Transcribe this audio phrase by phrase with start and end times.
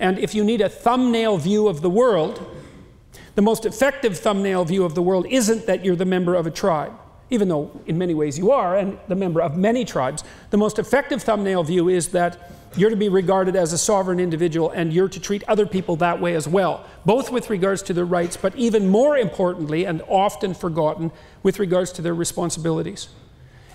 [0.00, 2.44] And if you need a thumbnail view of the world,
[3.34, 6.50] the most effective thumbnail view of the world isn't that you're the member of a
[6.50, 6.92] tribe,
[7.28, 10.24] even though in many ways you are, and the member of many tribes.
[10.48, 14.70] The most effective thumbnail view is that you're to be regarded as a sovereign individual
[14.70, 18.04] and you're to treat other people that way as well, both with regards to their
[18.04, 21.12] rights, but even more importantly, and often forgotten,
[21.42, 23.08] with regards to their responsibilities.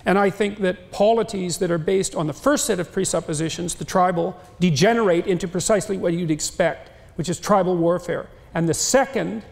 [0.06, 3.84] And I think that polities that are based on the first set of presuppositions, the
[3.84, 8.28] tribal, degenerate into precisely what you'd expect, which is tribal warfare.
[8.54, 9.42] And the second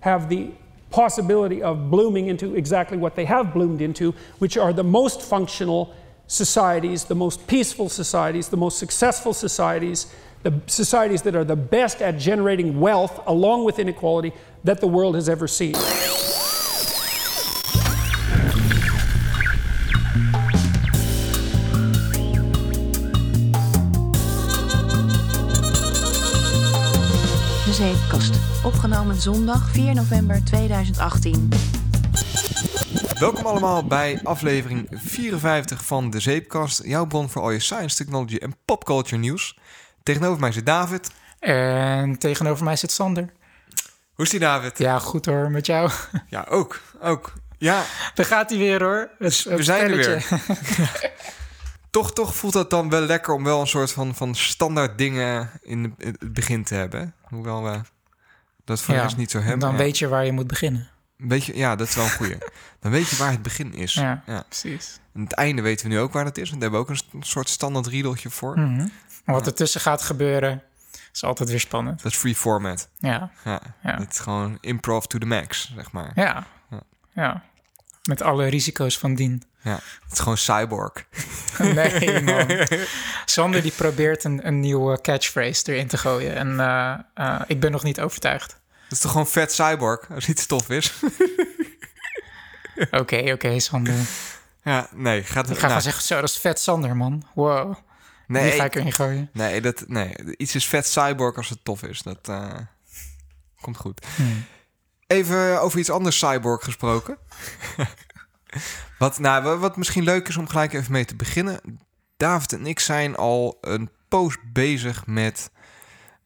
[0.00, 0.52] have the
[0.90, 5.92] possibility of blooming into exactly what they have bloomed into, which are the most functional
[6.28, 12.00] societies, the most peaceful societies, the most successful societies, the societies that are the best
[12.00, 15.74] at generating wealth along with inequality that the world has ever seen.
[28.94, 31.48] Opgenomen zondag 4 november 2018.
[33.18, 36.84] Welkom allemaal bij aflevering 54 van De Zeepkast.
[36.84, 39.58] Jouw bron voor al je science, technology en popculture nieuws.
[40.02, 41.10] Tegenover mij zit David.
[41.38, 43.32] En tegenover mij zit Sander.
[44.14, 44.78] Hoe is die David?
[44.78, 45.90] Ja, goed hoor, met jou.
[46.28, 46.80] Ja, ook.
[47.00, 47.32] ook.
[47.58, 49.10] Ja, Daar gaat hij weer hoor.
[49.18, 50.28] Het, we het zijn er weer.
[51.90, 55.50] toch, toch voelt het dan wel lekker om wel een soort van, van standaard dingen
[55.62, 57.14] in het begin te hebben.
[57.22, 57.80] Hoewel we
[58.64, 59.58] dat voor de Ja, rest niet zo hebben.
[59.58, 59.76] Dan Ja.
[59.76, 60.88] weet je waar je moet beginnen.
[61.16, 62.36] Weet je, ja, dat is wel een goeie.
[62.80, 63.94] Dan weet je waar het begin is.
[63.94, 64.42] Ja, Ja.
[64.48, 65.00] precies.
[65.14, 66.48] En het einde weten we nu ook waar dat is.
[66.50, 68.58] Want daar hebben we ook een soort standaard riedeltje voor.
[68.58, 68.76] Mhm.
[69.24, 70.62] Maar wat er tussen gaat gebeuren,
[71.12, 72.02] is altijd weer spannend.
[72.02, 72.88] Dat is free format.
[72.98, 73.98] Ja, Ja, Ja.
[73.98, 76.12] Het is gewoon improv to the max, zeg maar.
[76.14, 76.80] ja, Ja.
[77.12, 77.42] ja.
[78.08, 79.42] Met alle risico's van dien.
[79.64, 80.92] Ja, het is gewoon cyborg.
[81.58, 82.66] Nee, man.
[83.24, 86.34] Sander die probeert een, een nieuwe catchphrase erin te gooien.
[86.34, 88.48] En eh, eh, ik ben nog niet overtuigd.
[88.82, 90.92] Dat is toch gewoon vet cyborg, als iets tof is?
[92.90, 93.94] Oké, oké, Sander.
[94.62, 97.26] ja, nee, gaat Ik ga nou, gewoon zeggen, zo, dat is vet Sander, man.
[97.34, 97.74] Wow.
[98.26, 99.30] nee, Die ga ik erin gooien.
[99.32, 102.02] nee, dat, nee, iets is vet cyborg als het tof is.
[102.02, 102.52] Dat eh,
[103.60, 104.06] komt goed.
[104.16, 104.44] Hmm.
[105.06, 107.18] Even over iets anders cyborg gesproken.
[109.04, 111.60] Wat, nou, wa- wat misschien leuk is om gelijk even mee te beginnen.
[112.16, 115.50] David en ik zijn al een poos bezig met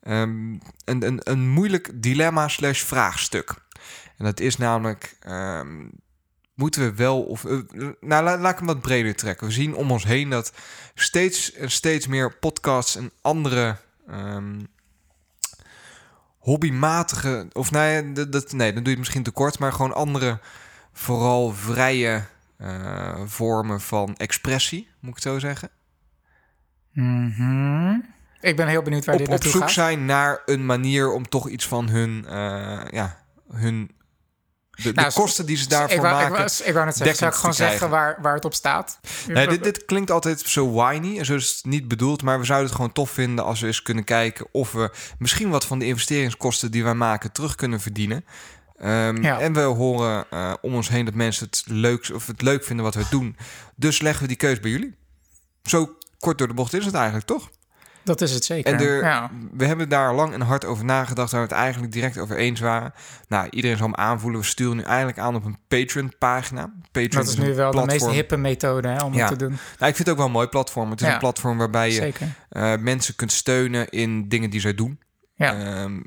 [0.03, 0.53] ehm,
[0.85, 3.55] een, een, een moeilijk dilemma slash vraagstuk.
[4.17, 5.87] En dat is namelijk, ehm,
[6.55, 7.45] moeten we wel of...
[7.45, 7.59] eh,
[8.01, 9.47] nou, la- laat ik hem wat breder trekken.
[9.47, 10.53] We zien om ons heen dat
[10.95, 13.77] steeds en steeds meer podcasts en andere...
[14.09, 14.61] ehm,
[16.39, 19.95] hobbymatige, of nee, dat, dat, nee, dan doe je het misschien te kort, maar gewoon
[19.95, 20.41] andere,
[20.93, 22.25] vooral vrije
[22.59, 25.71] eh, vormen van expressie, moet ik het zo zeggen.
[26.93, 27.95] Mhm.
[28.41, 29.71] Ik ben heel benieuwd waar dit Op, op naartoe zoek gaat.
[29.71, 33.19] zijn naar een manier om toch iets van hun, eh, ja,
[33.53, 33.91] hun,
[34.71, 36.29] de, de Nou, kosten die ze daarvoor ik wou, maken.
[36.31, 39.01] Ik wou, ik wou net zeggen, zou ik gewoon zeggen waar, waar het op staat?
[39.29, 42.45] Nee, dit, dit klinkt altijd zo whiny en zo is het niet bedoeld, maar we
[42.45, 45.79] zouden het gewoon tof vinden als we eens kunnen kijken of we misschien wat van
[45.79, 48.25] de investeringskosten die wij maken terug kunnen verdienen.
[48.79, 49.41] Ehm, Ja.
[49.41, 52.85] En we horen eh, om ons heen dat mensen het leuk, of het leuk vinden
[52.85, 53.37] wat we doen.
[53.77, 54.95] Dus leggen we die keus bij jullie.
[55.63, 57.51] Zo kort door de bocht is het eigenlijk, toch?
[58.05, 58.73] Dat is het zeker.
[58.75, 59.31] En er, ja.
[59.53, 62.61] we hebben daar lang en hard over nagedacht, waar we het eigenlijk direct over eens
[62.61, 62.93] waren.
[63.29, 64.41] Nou, iedereen zal hem aanvoelen.
[64.41, 66.73] We sturen nu eigenlijk aan op een Patreon-pagina.
[66.93, 69.21] Patreon Dat is nu wel de meest hippe methode hè, om Ja.
[69.29, 69.49] het te doen.
[69.79, 70.91] Nou, ik vind het ook wel een mooi platform.
[70.91, 71.13] Het is Ja.
[71.13, 72.13] een platform waarbij je
[72.49, 75.01] eh, mensen kunt steunen in dingen die zij doen.
[75.39, 75.53] Ja.
[75.53, 76.01] Ehm,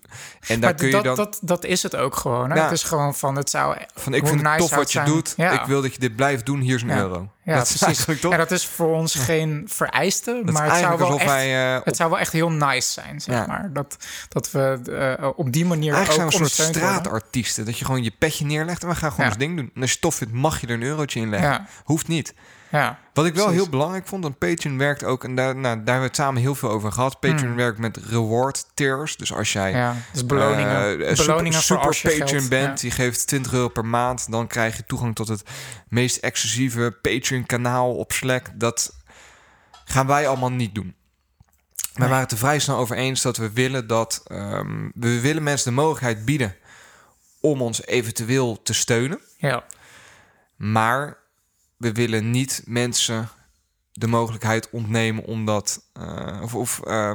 [0.48, 2.52] en daar kun je dat, dan dat, dat is het ook gewoon.
[2.52, 2.62] Hè?
[2.62, 3.78] Het is gewoon van, het zou...
[3.94, 5.06] van ik vind het tof wat je zijn.
[5.12, 5.34] doet.
[5.38, 5.52] Ja.
[5.62, 6.60] Ik wil dat je dit blijft doen.
[6.60, 6.98] Hier is een Ja.
[6.98, 7.32] euro.
[7.44, 8.22] Ja, dat is precies.
[8.24, 11.82] En dat is voor ons geen vereiste, dat maar het zou, wel echt, wij eh,
[11.84, 13.46] het zou wel echt heel nice zijn, zeg Ja.
[13.46, 13.70] maar.
[13.74, 13.98] Dat,
[14.30, 14.80] dat we
[15.20, 17.66] eh, op die manier Eigenlijk zijn ook we een soort straatartiesten.
[17.66, 19.72] Dat je gewoon je petje neerlegt en we gaan gewoon ons ding doen.
[19.76, 21.68] En als je tof vindt, mag je er een eurotje in leggen.
[21.84, 22.34] Hoeft niet.
[22.72, 23.62] Ja, Wat ik wel Precies.
[23.62, 26.42] heel belangrijk vond, een Patreon werkt ook, en daar, nou, daar hebben we het samen
[26.42, 27.20] heel veel over gehad.
[27.20, 27.56] Patreon Hmm.
[27.56, 29.18] werkt met reward tiers.
[29.18, 29.96] Dus als jij ja.
[30.14, 32.88] Dus beloningen, beloningen super, super als je Patreon bent, ja.
[32.88, 34.32] die geeft 20 euro per maand.
[34.32, 35.44] Dan krijg je toegang tot het
[35.88, 38.48] meest exclusieve Patreon kanaal op Slack.
[38.54, 38.96] Dat
[39.86, 40.96] gaan wij allemaal niet doen.
[41.76, 42.08] We Nee.
[42.08, 45.70] waren het er vrij snel over eens dat we willen dat ehm, we willen mensen
[45.70, 46.56] de mogelijkheid bieden
[47.42, 49.20] om ons eventueel te steunen.
[49.38, 49.64] Ja.
[50.56, 51.18] Maar
[51.82, 53.30] we willen niet mensen
[53.92, 57.12] de mogelijkheid ontnemen omdat eh, of, of eh,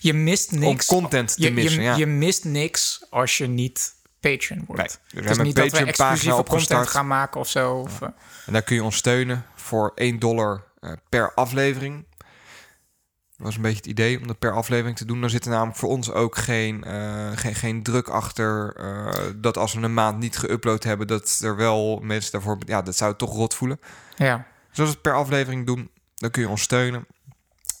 [0.00, 0.86] Je mist om niks.
[0.86, 1.82] content te je, missen.
[1.82, 1.96] je, ja.
[1.96, 4.82] je mist niks als je niet Patreon wordt.
[4.82, 7.74] Nee, dus het is hebben niet een dat we exclusieve content gaan maken of zo.
[7.74, 8.08] Of, eh,
[8.46, 12.04] En daar kun je ons steunen voor 1 dollar eh, per aflevering.
[13.44, 15.20] Was een beetje het idee om dat per aflevering te doen.
[15.20, 19.56] Dan zit er namelijk voor ons ook geen, eh, geen, geen druk achter eh, dat
[19.58, 22.58] als we een maand niet geüpload hebben, dat er wel mensen daarvoor.
[22.66, 23.80] Ja, dat zou het toch rot voelen.
[24.16, 27.06] Ja, Dus als we het per aflevering doen, dan kun je ons steunen.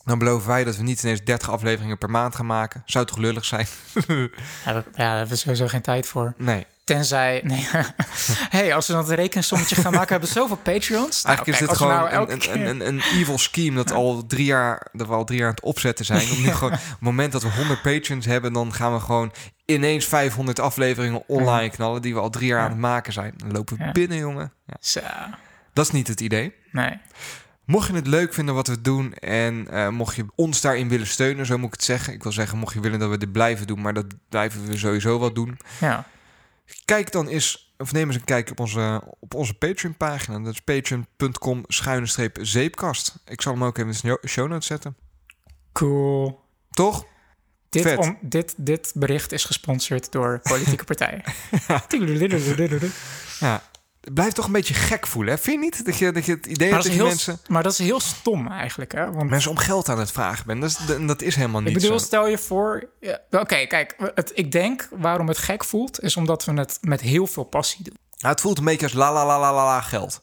[0.04, 2.82] Dan beloven wij dat we niet ineens 30 afleveringen per maand gaan maken.
[2.86, 3.66] Zou toch lullig zijn?
[4.08, 4.24] ja,
[4.64, 6.34] ja, daar hebben we sowieso geen tijd voor.
[6.38, 6.66] nee.
[6.84, 7.66] Tenzij, nee.
[8.56, 11.22] hey, als we dan het rekensommetje gaan maken, hebben we zoveel Patreons.
[11.22, 14.44] Nou, Eigenlijk is dit gewoon nou een, een, een, een evil scheme dat al drie
[14.44, 16.30] jaar, dat we al drie jaar aan het opzetten zijn.
[16.30, 19.32] Om nu gewoon, op het moment dat we 100 patrons hebben, dan gaan we gewoon
[19.64, 22.64] ineens 500 afleveringen online knallen die we al drie jaar Ja.
[22.64, 23.34] aan het maken zijn.
[23.36, 23.92] Dan lopen we Ja.
[23.92, 24.52] binnen, jongen.
[24.66, 24.74] Ja.
[24.80, 25.00] Zo,
[25.72, 26.54] Dat is niet het idee.
[26.72, 26.98] nee.
[27.66, 31.06] Mocht je het leuk vinden wat we doen en eh, mocht je ons daarin willen
[31.06, 32.12] steunen, zo moet ik het zeggen.
[32.12, 34.76] Ik wil zeggen, mocht je willen dat we dit blijven doen, maar dat blijven we
[34.76, 35.58] sowieso wel doen.
[35.80, 36.06] Ja,
[36.84, 40.38] Kijk dan eens, of neem eens een kijkje op onze, op onze Patreon pagina.
[40.38, 41.64] Dat is patreon.com
[42.40, 43.14] zeepkast.
[43.26, 44.96] Ik zal hem ook even in de show notes zetten.
[45.72, 46.42] cool.
[46.70, 47.06] Toch?
[47.68, 51.22] Dit, om, dit, dit bericht is gesponsord door politieke partijen.
[53.40, 53.62] Ja.
[54.04, 55.40] Het blijft toch een beetje gek voelen, hè?
[55.40, 55.84] Vind je niet?
[55.84, 57.62] Dat je, dat je het idee Maar hebt dat, dat is je heel, mensen, maar
[57.62, 59.12] dat is heel stom eigenlijk, hè?
[59.12, 60.60] Want mensen om geld aan het vragen bent.
[60.60, 62.04] Dat is, dat is helemaal niet ik bedoel, zo.
[62.04, 62.88] stel je voor...
[63.00, 66.02] ja, Oké, kijk, het, ik denk waarom het gek voelt...
[66.02, 67.96] is omdat we het met heel veel passie doen.
[68.18, 70.22] Nou, het voelt een beetje als la la la la la, la geld.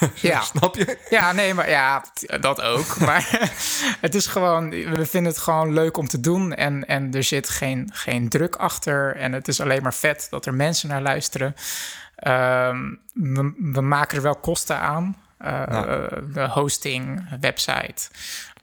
[0.14, 0.98] Ja, Snap je?
[1.10, 2.04] ja nee, maar ja,
[2.40, 2.98] dat ook.
[3.06, 3.50] Maar
[4.00, 4.70] het is gewoon...
[4.70, 6.54] We vinden het gewoon leuk om te doen...
[6.54, 9.16] en, en er zit geen, geen druk achter...
[9.16, 11.54] en het is alleen maar vet dat er mensen naar luisteren...
[12.18, 15.16] Ehm, we, we maken er wel kosten aan.
[15.38, 18.08] Eh, de hosting, website,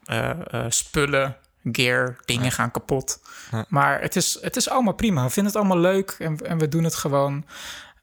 [0.04, 1.36] eh, eh, spullen,
[1.72, 3.20] gear, dingen gaan kapot.
[3.50, 3.64] Ja.
[3.68, 5.22] Maar het is, het is allemaal prima.
[5.24, 7.44] We vinden het allemaal leuk en, en we doen het gewoon.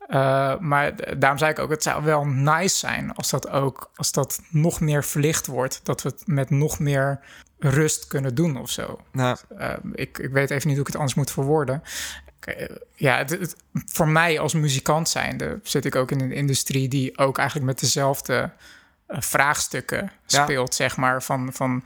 [0.08, 4.12] Eh, maar daarom zei ik ook, het zou wel nice zijn als dat ook, als
[4.12, 5.80] dat nog meer verlicht wordt.
[5.84, 7.20] Dat we het met nog meer
[7.60, 9.00] rust kunnen doen of zo.
[9.12, 11.84] Nou, Eh, ik, ik weet even niet hoe ik het anders moet verwoorden.
[12.46, 13.56] Eh, Ja, het, het-
[13.86, 17.80] voor mij als muzikant zijnde zit ik ook in een industrie die ook eigenlijk met
[17.80, 18.52] dezelfde
[19.08, 20.44] eh, vraagstukken Ja.
[20.44, 21.24] speelt, zeg maar.
[21.24, 21.84] Van, van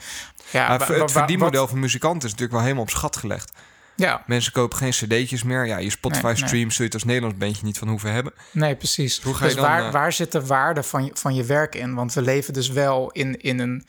[0.51, 3.51] ja, maar het verdienmodel wat- van muzikanten is natuurlijk wel helemaal op schat gelegd.
[3.95, 5.65] Ja, Mensen kopen geen cd'tjes meer.
[5.67, 8.33] Ja, je Spotify Nee, zul je het als Nederlands bandje niet van hoeven hebben.
[8.51, 9.21] nee, precies.
[9.21, 11.43] Hoe ga je dus dan, waar, eh, waar zit de waarde van je, van je
[11.43, 11.93] werk in?
[11.93, 13.85] Want we leven dus wel in, in, een,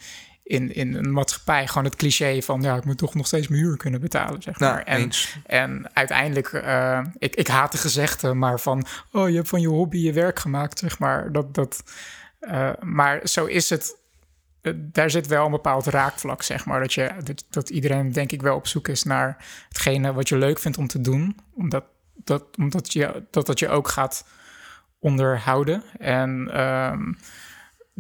[0.48, 2.62] in, in een maatschappij, gewoon het cliché van...
[2.62, 4.82] ja, ik moet toch nog steeds mijn huur kunnen betalen, zeg Nou, maar.
[4.82, 5.38] En, eens.
[5.46, 9.68] En uiteindelijk, eh, ik, ik haat de gezegde, maar van, oh, je hebt van je
[9.68, 11.32] hobby je werk gemaakt, zeg maar.
[11.32, 11.82] Dat, dat,
[12.40, 13.96] eh, maar zo is het.
[14.60, 16.80] Eh, Daar zit wel een bepaald raakvlak, zeg maar.
[16.80, 20.36] Dat, je, dat, dat iedereen, denk ik, wel op zoek is naar hetgene wat je
[20.36, 21.36] leuk vindt om te doen.
[21.54, 21.84] Omdat
[22.14, 24.24] dat, omdat je, dat, dat je ook gaat
[24.98, 25.82] onderhouden.
[25.98, 27.12] En ehm,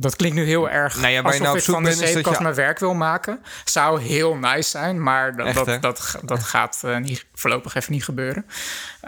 [0.00, 2.54] dat klinkt nu heel erg Nou ja, alsof nou ik van de zeepkast je- mijn
[2.54, 3.42] werk wil maken.
[3.64, 7.92] Zou heel nice zijn, maar dat, Echt, dat, dat, dat gaat eh, niet, voorlopig even
[7.92, 8.46] niet gebeuren.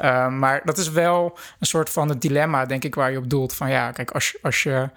[0.03, 3.31] Uh, maar dat is wel een soort van het dilemma, denk ik, waar je op
[3.31, 3.55] doelt.
[3.55, 4.91] Van ja, kijk, als, als, je,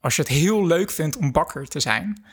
[0.00, 2.24] als je het heel leuk vindt om bakker te zijn...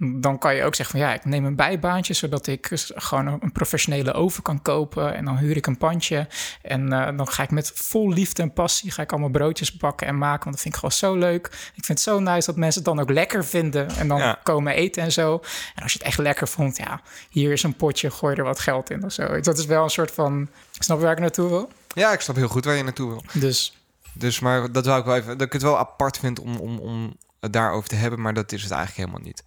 [0.00, 2.14] dan kan je ook zeggen van ja, ik neem een bijbaantje...
[2.14, 5.14] zodat ik gewoon een professionele oven kan kopen...
[5.14, 6.28] en dan huur ik een pandje.
[6.62, 8.90] En eh, dan ga ik met vol liefde en passie...
[8.90, 11.46] ga ik allemaal broodjes bakken en maken, want dat vind ik gewoon zo leuk.
[11.74, 13.90] Ik vind het zo nice dat mensen het dan ook lekker vinden...
[13.90, 14.38] en dan Ja.
[14.42, 15.40] komen eten en zo.
[15.74, 18.10] En als je het echt lekker vond, ja, hier is een potje...
[18.10, 19.40] gooi er wat geld in of zo.
[19.40, 20.48] Dat is wel een soort van...
[20.78, 21.70] Snap je waar ik naartoe wil?
[21.94, 23.24] Ja, ik snap heel goed waar je naartoe wil.
[23.32, 23.76] Dus
[24.12, 25.38] Dus, maar dat zou ik wel even...
[25.38, 28.52] Dat ik het wel apart vind om, om, om het daarover te hebben, maar dat
[28.52, 29.44] is het eigenlijk helemaal niet.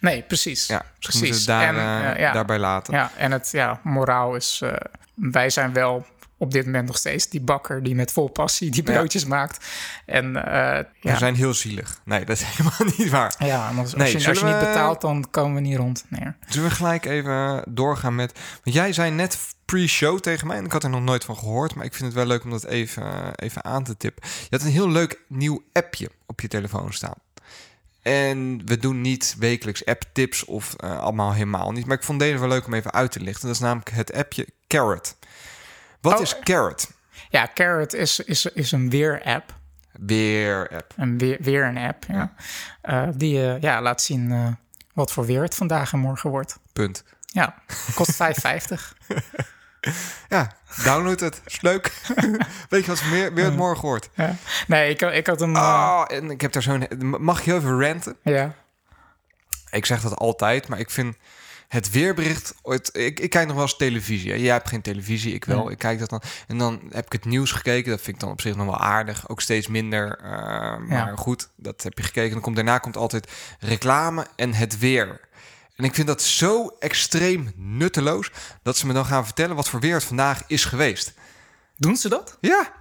[0.00, 0.66] nee, precies.
[0.66, 1.20] Ja, precies.
[1.20, 2.32] moeten we het daar, En, eh, eh, ja.
[2.32, 2.94] daarbij laten.
[2.94, 4.60] Ja, en het ja, moraal is...
[4.62, 4.72] eh,
[5.14, 6.06] wij zijn wel
[6.40, 7.82] op dit moment nog steeds die bakker...
[7.82, 8.92] die met vol passie die Ja.
[8.92, 9.66] broodjes maakt.
[10.06, 12.00] En ja, We zijn heel zielig.
[12.04, 13.34] Nee, dat is helemaal niet waar.
[13.38, 16.04] ja want als, Nee, je, als je niet betaalt, dan komen we niet rond.
[16.08, 16.32] Nee.
[16.48, 18.32] Zullen we gelijk even doorgaan met...
[18.64, 20.56] Want jij zei net pre-show tegen mij...
[20.56, 21.74] en ik had er nog nooit van gehoord...
[21.74, 24.22] maar ik vind het wel leuk om dat even, even aan te tippen.
[24.28, 27.14] Je had een heel leuk nieuw appje op je telefoon staan.
[28.08, 31.86] En we doen niet wekelijks app-tips of eh, allemaal helemaal niet.
[31.86, 33.46] Maar ik vond deze wel leuk om even uit te lichten.
[33.46, 35.16] Dat is namelijk het appje Carrot.
[36.00, 36.20] Wat Oh.
[36.20, 36.90] is Carrot?
[37.30, 39.54] Ja, Carrot is, is, is een weer-app.
[39.92, 40.92] Weer app.
[40.96, 42.32] Een weer, weer een app, ja.
[42.82, 44.56] Eh, die eh, ja, laat zien
[44.94, 46.58] wat voor weer het vandaag en morgen wordt.
[46.72, 47.04] Punt.
[47.26, 47.54] Ja,
[47.94, 48.18] kost 5,50.
[50.28, 50.52] Ja,
[50.84, 51.40] download het.
[51.44, 51.92] Is leuk.
[52.68, 54.08] Weet je wat meer, weer het morgen hoort?
[54.14, 54.34] ja.
[54.66, 55.56] Nee, ik, ik had hem...
[55.56, 56.86] eh, Oh, en ik heb daar zo'n...
[57.18, 58.16] Mag ik heel even ranten?
[58.22, 58.54] ja.
[59.70, 61.16] Ik zeg dat altijd, maar ik vind
[61.68, 62.54] het weerbericht...
[62.92, 64.30] Ik, ik kijk nog wel eens televisie.
[64.30, 64.36] hè.
[64.36, 65.64] Jij hebt geen televisie, ik wel.
[65.64, 65.70] Ja.
[65.70, 66.22] Ik kijk dat dan.
[66.46, 67.90] En dan heb ik het nieuws gekeken.
[67.90, 69.28] Dat vind ik dan op zich nog wel aardig.
[69.28, 70.18] Ook steeds minder.
[70.22, 70.30] eh,
[70.76, 71.12] maar Ja.
[71.16, 72.30] goed, dat heb je gekeken.
[72.32, 73.30] Dan komt, daarna komt altijd
[73.60, 75.20] reclame en het weer.
[75.78, 78.30] En ik vind dat zo extreem nutteloos
[78.62, 81.12] dat ze me dan gaan vertellen wat voor weer het vandaag is geweest.
[81.76, 82.36] Doen ze dat?
[82.40, 82.72] Ja.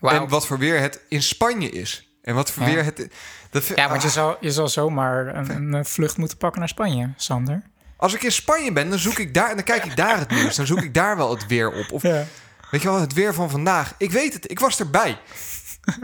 [0.00, 2.08] En wat voor weer het in Spanje is.
[2.22, 2.68] En wat voor Ja.
[2.74, 3.08] weer het.
[3.50, 6.58] Dat, Ja, want je ah, zal, je zal zomaar een, een eh, vlucht moeten pakken
[6.60, 7.62] naar Spanje, Sander.
[7.96, 10.30] Als ik in Spanje ben, dan zoek ik daar en dan kijk ik daar het
[10.30, 10.56] nieuws.
[10.56, 11.92] Dan zoek ik daar wel het weer op.
[11.92, 12.24] Of Ja.
[12.70, 13.94] weet je wel, het weer van vandaag.
[13.98, 15.18] Ik weet het, ik was erbij.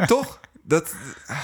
[0.06, 0.40] Toch?
[0.62, 0.94] Dat.
[1.26, 1.38] ah,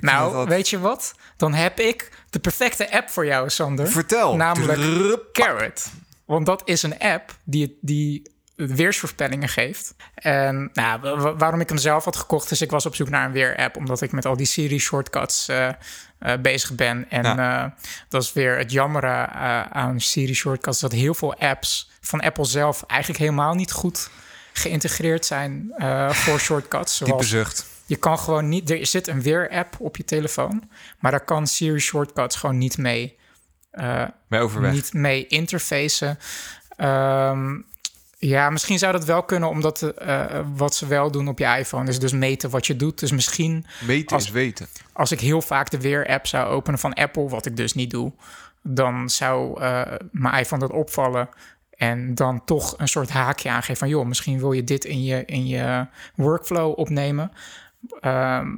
[0.00, 1.14] Nou, dat weet je wat?
[1.36, 3.88] Dan heb ik de perfecte app voor jou, Sander.
[3.88, 4.36] Vertel.
[4.36, 5.28] Namelijk Drup.
[5.32, 5.86] Carrot.
[6.24, 8.22] Want dat is een app die, die
[8.54, 9.94] weersvoorspellingen geeft.
[10.14, 12.60] En nou, wa- wa- waarom ik hem zelf had gekocht is...
[12.60, 13.76] ik was op zoek naar een weer-app...
[13.76, 15.74] omdat ik met al die Siri-shortcuts eh, eh,
[16.40, 17.06] bezig ben.
[17.10, 17.64] En Ja.
[17.64, 17.70] eh,
[18.08, 20.80] dat is weer het jammere eh, aan Siri-shortcuts...
[20.80, 22.82] dat heel veel apps van Apple zelf...
[22.86, 24.10] eigenlijk helemaal niet goed
[24.52, 25.72] geïntegreerd zijn
[26.10, 26.98] voor shortcuts.
[26.98, 27.66] Diepe Zoals zucht.
[27.88, 28.70] Je kan gewoon niet.
[28.70, 30.62] Er zit een weer-app op je telefoon,
[30.98, 33.16] maar daar kan Siri Shortcuts gewoon niet mee,
[34.30, 34.72] overweg.
[34.72, 36.18] niet mee interfacen.
[36.76, 37.56] Ehm,
[38.18, 41.88] ja, misschien zou dat wel kunnen, omdat eh, wat ze wel doen op je iPhone
[41.88, 42.98] is dus meten wat je doet.
[43.00, 44.66] Dus misschien Meten als- is weten.
[44.92, 48.12] als ik heel vaak de weer-app zou openen van Apple, wat ik dus niet doe,
[48.62, 51.28] dan zou eh, mijn iPhone dat opvallen.
[51.70, 53.88] En dan toch een soort haakje aangeven van...
[53.88, 57.32] joh, misschien wil je dit in je, in je workflow opnemen.
[58.00, 58.48] Ehm,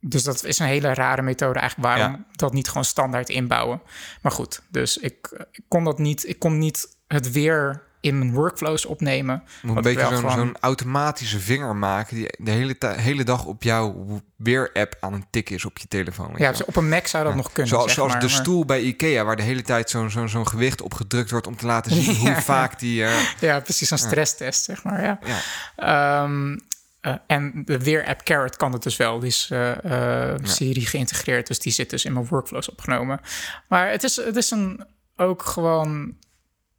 [0.00, 1.88] dus dat is een hele rare methode eigenlijk...
[1.94, 2.24] waarom Ja.
[2.32, 3.82] dat niet gewoon standaard inbouwen.
[4.22, 6.28] Maar goed, dus ik, ik kon dat niet...
[6.28, 9.42] ik kon niet het weer in mijn workflows opnemen.
[9.62, 14.20] Moet een beetje zo'n gewoon- automatische vinger maken die de hele, hele dag op jouw
[14.36, 16.32] weer-app aan een tik is op je telefoon.
[16.36, 18.36] Ja, dus op een Mac zou dat nog kunnen, Zoals, zeg zoals maar, de maar-
[18.36, 21.56] stoel bij Ikea, waar de hele tijd zo'n zo'n zo'n gewicht op gedrukt wordt om
[21.56, 23.04] te laten zien hoe vaak die.
[23.04, 25.18] eh, Ja, precies, een stresstest, zeg maar, ja.
[25.76, 26.28] ja.
[27.00, 29.18] Eh, en de weer-app Carrot kan het dus wel.
[29.18, 29.52] Die is
[30.42, 33.20] Siri geïntegreerd, dus die zit dus in mijn workflows opgenomen.
[33.68, 34.84] Maar het is, het is een,
[35.16, 36.16] ook gewoon...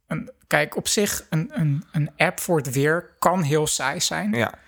[0.06, 4.32] Een, kijk, op zich, een, een, een app voor het weer kan heel saai zijn.
[4.32, 4.60] ja.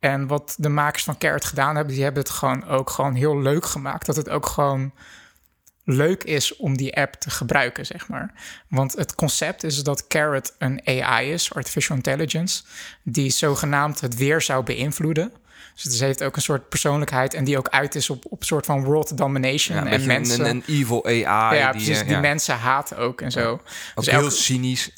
[0.00, 3.40] En wat de makers van Carrot gedaan hebben, die hebben het gewoon ook gewoon heel
[3.40, 4.06] leuk gemaakt.
[4.06, 4.92] Dat het ook gewoon
[5.92, 8.32] leuk is om die app te gebruiken, zeg maar.
[8.68, 12.62] Want het concept is dat Carrot een AI is, artificial intelligence,
[13.02, 15.32] die zogenaamd het weer zou beïnvloeden.
[15.74, 18.46] Dus het heeft ook een soort persoonlijkheid en die ook uit is op, op een
[18.46, 19.76] soort van world domination.
[19.84, 21.18] Ja, en mensen, een, een evil AI.
[21.22, 23.50] ja, die, precies, eh, die ja, mensen haten ook en zo.
[23.50, 23.62] ook
[23.94, 24.90] Dus heel elke- cynisch.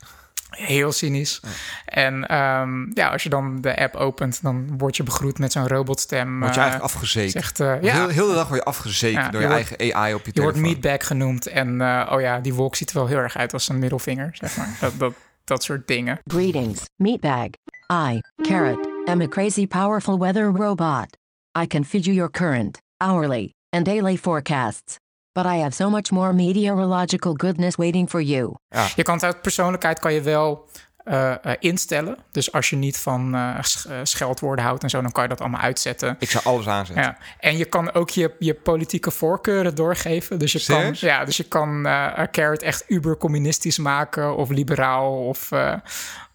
[0.56, 1.40] Heel cynisch.
[1.85, 5.68] En ehm, ja, als je dan de app opent, dan word je begroet met zo'n
[5.68, 6.38] robotstem.
[6.40, 7.30] Word je eh, eigenlijk afgezeken.
[7.30, 9.76] zegt, eh, ja, heel, heel de dag word je afgezeken Ja, door je je, wordt-
[9.78, 10.80] eigen AI op je je wordt telefoon.
[10.82, 11.47] meatbag genoemd.
[11.47, 14.30] En eh, oh ja, die wolk ziet er wel heel erg uit als een middelvinger,
[14.32, 14.76] zeg maar.
[14.80, 15.12] dat, dat,
[15.44, 16.18] dat soort dingen.
[16.25, 17.47] Greetings, Meatbag.
[17.92, 21.16] I, Carrot, am a crazy powerful weather robot.
[21.62, 24.97] I can feed you your current, hourly, and daily forecasts.
[25.33, 28.55] But I have so much more meteorological goodness waiting for you.
[28.97, 30.69] Je kan het uit persoonlijkheid kan je wel
[31.05, 32.17] eh, eh, instellen.
[32.31, 35.41] Dus als je niet van eh, sch- scheldwoorden houdt en zo, dan kan je dat
[35.41, 36.17] allemaal uitzetten.
[36.19, 37.05] Ik zou alles aanzetten.
[37.05, 40.39] Ja, en je kan ook je, je politieke voorkeuren doorgeven.
[40.39, 45.51] Dus je kan, ja, dus je kan eh Carrot echt uber-communistisch maken of liberaal of,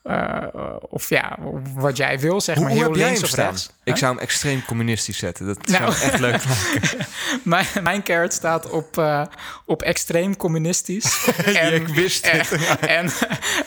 [0.08, 1.38] eh, eh, of ja,
[1.76, 2.74] wat jij wil, zeg Hoe, maar.
[2.74, 3.46] hoe heel heb links of staan?
[3.46, 3.70] rechts.
[3.84, 5.46] Ik zou hem extreem communistisch zetten.
[5.46, 5.92] Dat Nou.
[5.94, 7.06] zou echt leuk maken.
[7.44, 9.22] Mijn, mijn carrot staat op, eh,
[9.66, 11.28] op extreem communistisch.
[11.46, 12.52] en, ik wist het.
[12.88, 13.10] En,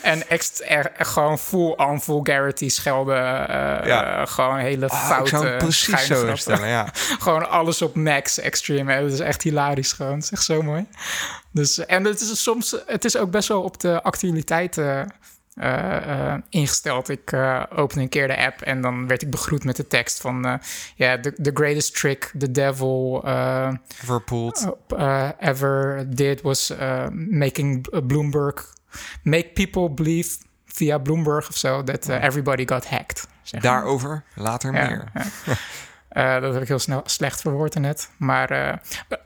[0.03, 3.17] en, ext- er, gewoon full on vulgarity schelden.
[3.17, 4.21] Ja.
[4.21, 6.89] eh, gewoon hele Ah, foute ik zou hem precies zo instellen, ja.
[7.19, 8.93] gewoon alles op max extreme.
[8.93, 9.03] hè.
[9.03, 10.15] Dat is echt hilarisch gewoon.
[10.15, 10.87] Het is echt zo mooi.
[11.53, 15.13] Dus, en het is soms, het is ook best wel op de actualiteiten
[15.55, 17.09] eh, eh, ingesteld.
[17.09, 20.21] Ik eh opende een keer de app en dan werd ik begroet met de tekst
[20.21, 20.61] van...
[20.95, 23.25] ja, the, the greatest trick the devil
[23.89, 24.73] Verpoeld.
[24.89, 28.75] uh, ever did was uh, making Bloomberg...
[29.23, 31.83] Make people believe via Bloomberg of zo...
[31.83, 33.29] that uh, everybody got hacked.
[33.61, 35.11] Daarover later Ja, meer.
[35.15, 35.25] ja.
[36.11, 38.11] Eh, dat heb ik heel snel slecht verwoord net.
[38.17, 38.77] Maar eh,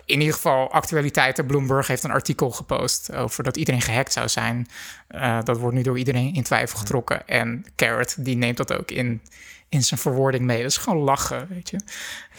[0.05, 1.47] in ieder geval, actualiteiten.
[1.47, 4.67] Bloomberg heeft een artikel gepost over dat iedereen gehackt zou zijn.
[5.09, 7.29] Eh, dat wordt nu door iedereen in twijfel getrokken.
[7.29, 9.23] En Carrot, die neemt dat ook in,
[9.69, 10.63] in zijn verwoording mee.
[10.63, 11.81] Dat is gewoon lachen, weet je.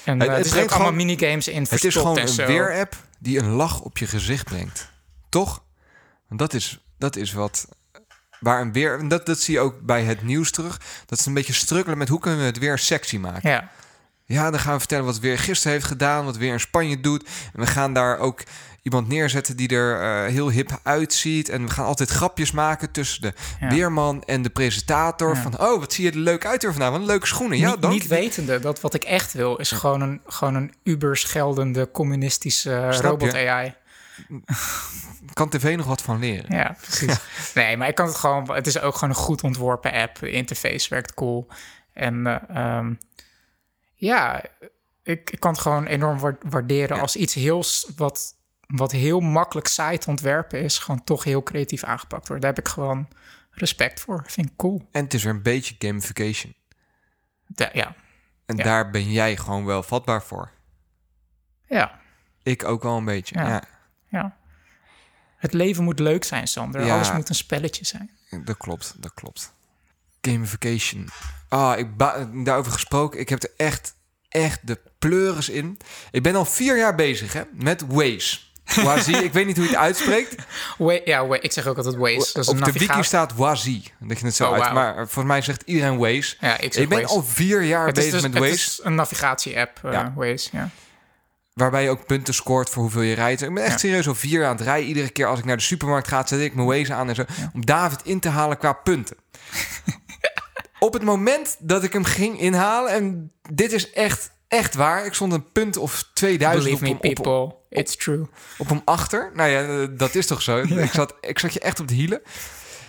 [0.03, 2.95] En Het- het er zitten ook allemaal minigames in Het is gewoon en een weerapp
[3.19, 4.89] die een lach op je gezicht brengt.
[5.29, 5.63] Toch?
[6.29, 7.67] Dat is, dat is wat...
[8.39, 10.81] Waar een weer, dat, dat zie je ook bij het nieuws terug.
[11.05, 13.49] Dat ze een beetje strukkelen met hoe kunnen we het weer sexy maken.
[13.49, 13.71] Ja,
[14.25, 17.29] Ja, dan gaan we vertellen wat weer gisteren heeft gedaan, wat weer in Spanje doet.
[17.53, 18.43] En we gaan daar ook
[18.81, 21.49] iemand neerzetten die er eh, heel hip uitziet.
[21.49, 23.69] En we gaan altijd grapjes maken tussen de Ja.
[23.69, 25.35] weerman en de presentator.
[25.35, 25.41] Ja.
[25.41, 26.91] Van, oh, wat zie je er leuk uit weer vandaag.
[26.91, 27.57] Wat leuke schoenen.
[27.57, 29.55] Ja, niet, dank niet wetende dat wat ik echt wil...
[29.55, 33.01] is gewoon een, gewoon een uberscheldende communistische je?
[33.01, 33.73] robot-AI.
[35.33, 36.55] kan tv nog wat van leren.
[36.55, 37.17] Ja, precies.
[37.55, 38.51] nee, maar ik kan het gewoon...
[38.53, 40.19] Het is ook gewoon een goed ontworpen app.
[40.19, 41.47] De interface werkt cool.
[41.93, 42.93] En eh, ehm,
[43.95, 44.43] ja,
[45.03, 46.99] ik, ik kan het gewoon enorm wa- waarderen...
[46.99, 47.63] als iets heel...
[47.95, 48.35] Wat,
[48.67, 50.77] wat heel makkelijk saai te ontwerpen is...
[50.77, 52.43] gewoon toch heel creatief aangepakt wordt.
[52.43, 53.07] Daar heb ik gewoon
[53.51, 54.23] respect voor.
[54.27, 54.87] Vind ik cool.
[54.91, 56.55] En het is weer een beetje gamification.
[57.47, 57.95] Da- ja,
[58.45, 58.63] En Ja.
[58.63, 60.51] daar ben jij gewoon wel vatbaar voor.
[61.67, 61.99] ja,
[62.43, 63.35] Ik ook wel een beetje.
[63.39, 63.47] Ja.
[63.47, 63.63] Ja,
[64.09, 64.37] ja.
[65.37, 66.91] Het leven moet leuk zijn, Sander.
[66.91, 68.11] Alles moet een spelletje zijn.
[68.43, 68.93] dat klopt.
[69.01, 69.53] Dat klopt.
[70.21, 71.09] Gamification.
[71.55, 71.87] Ah, ik
[72.45, 73.19] daarover gesproken.
[73.19, 73.93] Ik heb er echt,
[74.29, 75.77] echt de pleuris in.
[76.11, 78.37] Ik ben al vier jaar bezig hè, met Waze.
[78.83, 80.35] Wazi, ik weet niet hoe je het uitspreekt.
[80.77, 82.29] Wa- ja, wa- ik zeg ook altijd Waze.
[82.33, 83.83] Dat is Op de wiki staat Wazi.
[83.99, 84.73] Dat je het zo Oh, uit.
[84.73, 86.35] Maar volgens mij zegt iedereen Waze.
[86.39, 87.13] Ja, ik zeg Ik ben Waze.
[87.13, 88.53] al vier jaar het bezig dus, met het Waze.
[88.53, 90.13] is een navigatie-app, eh, Ja.
[90.15, 90.49] Waze.
[90.51, 90.69] Ja.
[91.53, 93.41] Waarbij je ook punten scoort voor hoeveel je rijdt.
[93.41, 93.77] Ik ben echt Ja.
[93.77, 94.87] serieus al vier jaar aan het rijden.
[94.87, 97.25] Iedere keer als ik naar de supermarkt ga, zet ik mijn Waze aan en zo.
[97.53, 99.15] Om David in te halen qua punten.
[100.79, 102.91] Op het moment dat ik hem ging inhalen...
[102.91, 105.05] en dit is echt, echt waar.
[105.05, 107.55] Ik stond een punt of 2000 Believe me, op, people.
[107.69, 108.27] It's true.
[108.57, 109.31] op hem achter.
[109.33, 110.57] Nou ja, eh, dat is toch zo.
[110.57, 112.21] Ik, zat, ik zat je echt op de hielen.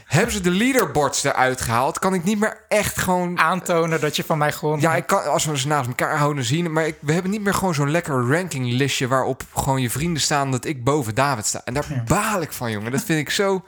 [0.07, 1.99] Hebben ze de leaderboards eruit gehaald?
[1.99, 3.39] Kan ik niet meer echt gewoon...
[3.39, 4.81] Aantonen dat je van mij gewoon...
[4.81, 6.73] Ja, ik kan, als we ze naast elkaar houden zien.
[6.73, 9.09] Maar ik, we hebben niet meer gewoon zo'n lekker rankinglistje...
[9.09, 11.61] waarop gewoon je vrienden staan dat ik boven David sta.
[11.65, 12.93] En daar baal ik van, jongen.
[12.93, 13.65] Dat vind ik zo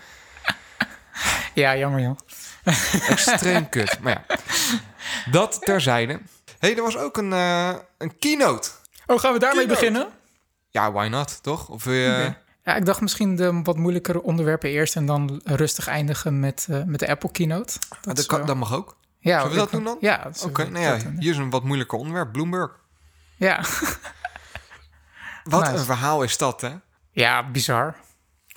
[1.54, 2.18] Ja, jammer joh.
[3.08, 3.98] extreem kut.
[4.00, 4.36] Maar ja,
[5.30, 6.12] dat terzijde.
[6.12, 6.20] Hé,
[6.58, 8.70] hey, er was ook een, eh, een keynote.
[9.06, 9.80] Oh, gaan we daarmee Keynote.
[9.80, 10.08] beginnen?
[10.70, 11.68] Ja, why not, toch?
[11.68, 12.34] Of wil je...
[12.64, 14.96] Ja, ik dacht misschien de wat moeilijkere onderwerpen eerst...
[14.96, 17.78] en dan rustig eindigen met, eh, met de Apple Keynote.
[17.88, 18.96] Ah, dat, is kan, wel- dat mag ook.
[19.18, 19.96] ja, Zullen we dat doen dan?
[20.00, 20.24] Ja.
[20.26, 21.16] Oké, zullen we nou ja, dat doen.
[21.18, 22.32] hier is een wat moeilijker onderwerp.
[22.32, 22.70] Bloomberg.
[23.36, 23.60] Ja.
[25.44, 25.72] Wat Nice.
[25.72, 26.70] een verhaal is dat, hè?
[27.10, 27.96] ja, bizar.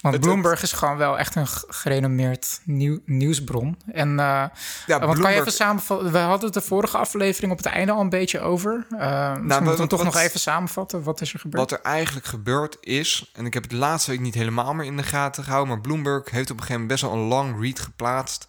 [0.01, 3.77] Want Het- Bloomberg is gewoon wel echt een gerenommeerd nieuw, nieuwsbron.
[3.91, 4.43] En eh,
[4.85, 6.11] Ja, want kan je even samenvatten?
[6.11, 8.85] We hadden het de vorige aflevering op het einde al een beetje over.
[8.91, 11.03] Uh, moeten we toch nog even samenvatten.
[11.03, 11.69] Wat is er gebeurd?
[11.69, 14.97] Wat er eigenlijk gebeurd is, en ik heb het laatste week niet helemaal meer in
[14.97, 17.79] de gaten gehouden, maar Bloomberg heeft op een gegeven moment best wel een long read
[17.79, 18.47] geplaatst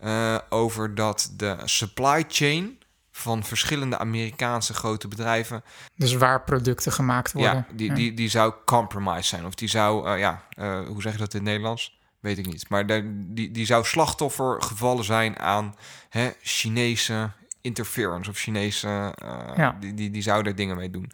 [0.00, 2.78] eh, over dat de supply chain
[3.18, 5.62] van verschillende Amerikaanse grote bedrijven,
[5.96, 7.52] Dus waar producten gemaakt worden.
[7.54, 9.46] ja, die, Die, die zou compromised zijn.
[9.46, 11.98] Of die zou, eh, ja, eh, hoe zeg je dat in het Nederlands?
[12.20, 12.68] Weet ik niet.
[12.68, 15.74] Maar daar- die, die zou slachtoffer gevallen zijn aan
[16.08, 19.76] hè, Chinese interference of Chinese, eh, Ja.
[19.80, 21.10] die, die, die zou daar dingen mee doen.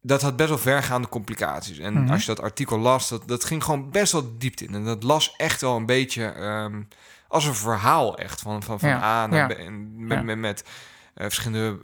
[0.00, 1.78] Dat had best wel vergaande complicaties.
[1.78, 2.12] En Mhm.
[2.12, 4.74] als je dat artikel las, dat, dat ging gewoon best wel diepte in.
[4.74, 6.82] En dat las echt wel een beetje ehm,
[7.28, 8.40] als een verhaal echt.
[8.40, 9.54] Van, van, van Ja, A naar ja.
[9.54, 9.58] B.
[9.58, 10.64] En met, met, met
[11.16, 11.78] verschillende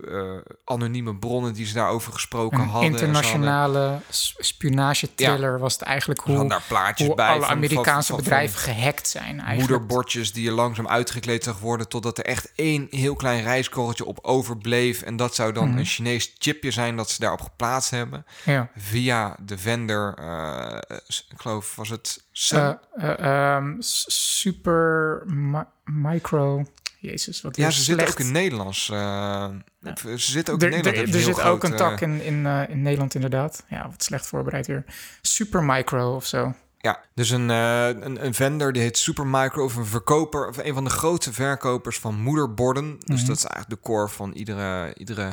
[0.44, 2.90] eh, anonieme bronnen die ze daarover gesproken Een hadden.
[2.90, 3.98] Internationale
[4.38, 7.28] spionage-thriller was het eigenlijk hoe, daar plaatjes hoe bij.
[7.28, 9.40] alle van- Amerikaanse van- van bedrijven gehackt zijn.
[9.40, 9.58] Eigenlijk.
[9.58, 11.88] Moederbordjes die je langzaam uitgekleed zag worden...
[11.88, 15.02] totdat er echt één heel klein rijskorreltje op overbleef.
[15.02, 15.78] En dat zou dan Mhm.
[15.78, 18.26] een Chinees chipje zijn dat ze daarop geplaatst hebben.
[18.44, 18.68] Ja.
[18.76, 22.24] Via de vendor, eh, ik geloof, was het?
[22.50, 26.64] Eh, eh, ehm, super mi- micro.
[27.02, 28.88] Jezus, wat ja, is ze zitten ook in Nederlands.
[28.90, 29.50] eh,
[29.94, 30.96] Ze zitten ook Er, in Nederland.
[31.08, 33.64] er, er heel zit ook een tak eh, in, in, eh, in Nederland inderdaad.
[33.68, 34.84] Ja, wat slecht voorbereid weer.
[35.22, 36.54] Super micro of zo.
[36.78, 40.74] Ja, dus een, eh, een, een vendor die heet Supermicro of een verkoper of een
[40.74, 42.96] van de grootste verkopers van moederborden.
[42.98, 43.26] Dus Mhm.
[43.26, 45.32] dat is eigenlijk de core van iedere, iedere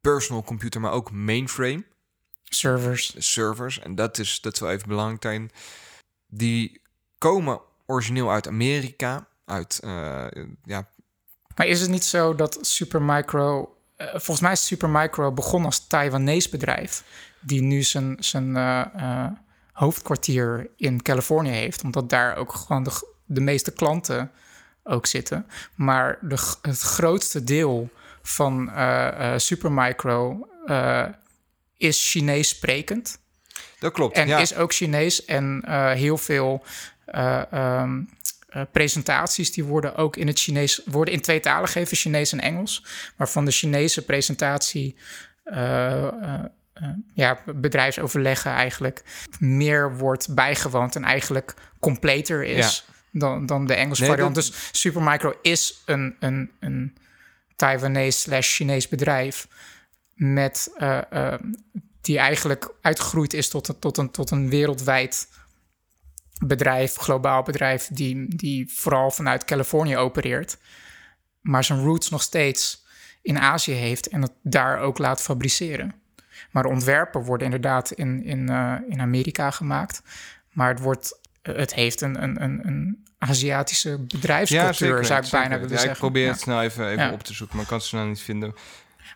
[0.00, 1.84] personal computer, maar ook mainframe
[2.44, 3.14] Servers.
[3.18, 3.80] servers.
[3.80, 5.50] En dat is, dat wel even belangrijk daarin.
[6.26, 6.80] Die
[7.18, 10.26] komen origineel uit Amerika, uit eh,
[10.64, 10.88] ja,
[11.56, 13.76] Maar is het niet zo dat Supermicro...
[13.96, 17.04] eh, volgens mij is Supermicro begonnen als Taiwanese bedrijf...
[17.40, 19.26] die nu zijn, zijn eh,
[19.72, 21.82] hoofdkwartier in Californië heeft.
[21.82, 22.88] Omdat daar ook gewoon
[23.24, 24.30] de, meeste klanten
[24.82, 25.46] ook zitten.
[25.74, 27.90] Maar de, het grootste deel
[28.22, 28.72] van
[29.36, 30.48] Supermicro
[31.76, 33.18] is Chinees sprekend.
[33.78, 34.16] dat klopt.
[34.16, 34.38] En ja.
[34.38, 35.24] is ook Chinees.
[35.24, 36.64] En heel veel
[37.04, 37.84] eh,
[38.54, 42.40] eh, presentaties die worden ook in het Chinees worden in twee talen gegeven, Chinees en
[42.40, 42.84] Engels.
[43.16, 44.96] Maar van de Chinese presentatie.
[45.44, 46.40] eh, eh,
[47.14, 49.02] ja, bedrijfsoverleggen eigenlijk
[49.38, 54.34] meer wordt bijgewoond en eigenlijk completer is dan, dan de Engelse Nee, variant.
[54.34, 56.96] dat- Dus Supermicro is een, een, een
[57.56, 59.48] Taiwanese slash Chinees bedrijf
[60.14, 60.70] met
[62.00, 65.28] die eigenlijk uitgegroeid is tot, een- tot, een, tot een wereldwijd
[66.46, 70.58] bedrijf, globaal bedrijf, die, die vooral vanuit Californië opereert,
[71.40, 72.84] maar zijn roots nog steeds
[73.22, 75.94] in Azië heeft en het daar ook laat fabriceren.
[76.50, 80.02] Maar ontwerpen worden inderdaad in, in, eh, in Amerika gemaakt.
[80.52, 85.62] Maar het, wordt, het heeft een, een, een, een Aziatische bedrijfscultuur, zou ik bijna willen
[85.62, 85.90] ja, zeggen.
[85.90, 86.30] Ik probeer Ja.
[86.30, 87.12] het snel even, even Ja.
[87.12, 88.52] op te zoeken, maar ik kan het snel niet vinden.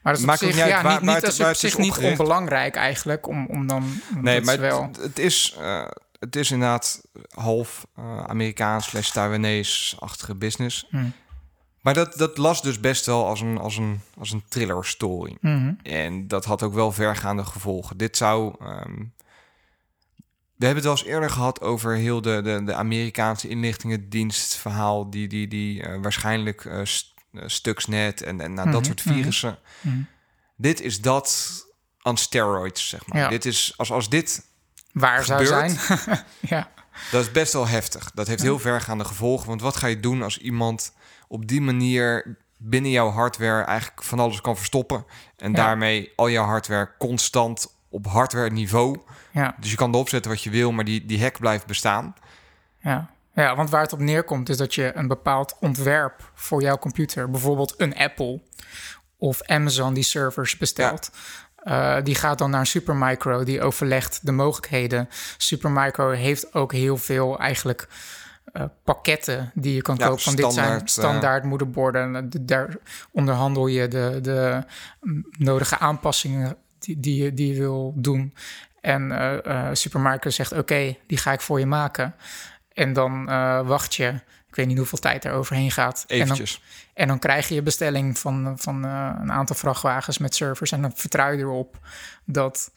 [0.02, 1.54] Maar dat is Maakt op zich, niet ja, waar- niet, waar niet, het- is op
[1.54, 4.00] zich niet onbelangrijk eigenlijk, om, om dan...
[4.20, 4.82] Nee, maar wel...
[4.82, 5.86] het, het is, eh,
[6.18, 10.86] het is inderdaad half eh, Amerikaans slash Taiwanese-achtige business.
[10.90, 11.12] Hmm.
[11.80, 15.36] Maar dat, dat las dus best wel als een, als een, als een thriller story.
[15.40, 15.72] Mhm.
[15.82, 17.96] En dat had ook wel vergaande gevolgen.
[17.96, 18.54] Dit zou.
[18.60, 19.04] ehm,
[20.56, 25.10] we hebben het wel eens eerder gehad over heel de, de, de Amerikaanse inlichtingendienstverhaal.
[25.10, 27.14] Die, die, die eh, waarschijnlijk eh, st-
[27.46, 29.14] Stuxnet en, en nou, dat Mhm, soort mhm.
[29.14, 29.58] virussen.
[29.80, 30.00] Mhm.
[30.56, 31.56] Dit is dat
[32.02, 33.18] on steroids, zeg maar.
[33.18, 33.28] Ja.
[33.28, 34.46] Dit is, als, als dit
[34.98, 35.76] Waar zou zijn.
[36.40, 36.68] ja.
[37.10, 38.10] Dat is best wel heftig.
[38.14, 39.46] Dat heeft heel vergaande gevolgen.
[39.48, 40.92] Want wat ga je doen als iemand
[41.28, 45.04] op die manier binnen jouw hardware eigenlijk van alles kan verstoppen.
[45.36, 45.56] En Ja.
[45.56, 48.96] daarmee al jouw hardware constant op hardware niveau.
[49.32, 52.14] Ja, Dus je kan erop zetten wat je wil, maar die, die hack blijft bestaan.
[52.82, 53.10] ja.
[53.34, 57.30] ja, want waar het op neerkomt is dat je een bepaald ontwerp voor jouw computer,
[57.30, 58.40] bijvoorbeeld een Apple
[59.18, 61.10] of Amazon die servers bestelt.
[61.68, 65.08] Eh, die gaat dan naar Supermicro, die overlegt de mogelijkheden.
[65.36, 67.88] Supermicro heeft ook heel veel eigenlijk
[68.52, 70.22] eh, pakketten die je kan Ja, kopen.
[70.22, 71.48] Van dit zijn standaard, eh.
[71.48, 72.30] moederborden.
[72.30, 72.76] De- Daar
[73.10, 74.62] onderhandel je de, de
[75.00, 78.34] mm, nodige aanpassingen die, die, je, die je wil doen.
[78.80, 79.12] En
[79.72, 82.14] Supermicro zegt: Oké, die ga ik voor je maken.
[82.72, 83.24] En dan
[83.66, 84.14] wacht je.
[84.48, 86.04] Ik weet niet hoeveel tijd er overheen gaat.
[86.06, 86.62] En dan, Eventjes.
[86.94, 90.72] en dan krijg je je bestelling van, van eh, een aantal vrachtwagens met servers.
[90.72, 91.78] En dan vertrouw je erop
[92.24, 92.70] dat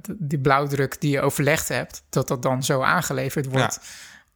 [0.00, 3.80] d- die blauwdruk die je overlegd hebt, dat dat dan zo aangeleverd wordt.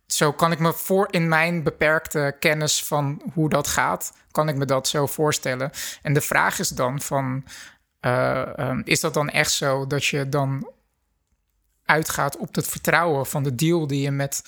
[0.07, 4.57] Zo kan ik me voor in mijn beperkte kennis van hoe dat gaat, kan ik
[4.57, 5.71] me dat zo voorstellen.
[6.03, 7.45] En de vraag is dan van,
[8.01, 10.71] eh, ehm, is dat dan echt zo dat je dan
[11.85, 14.43] uitgaat op het vertrouwen van de deal die je met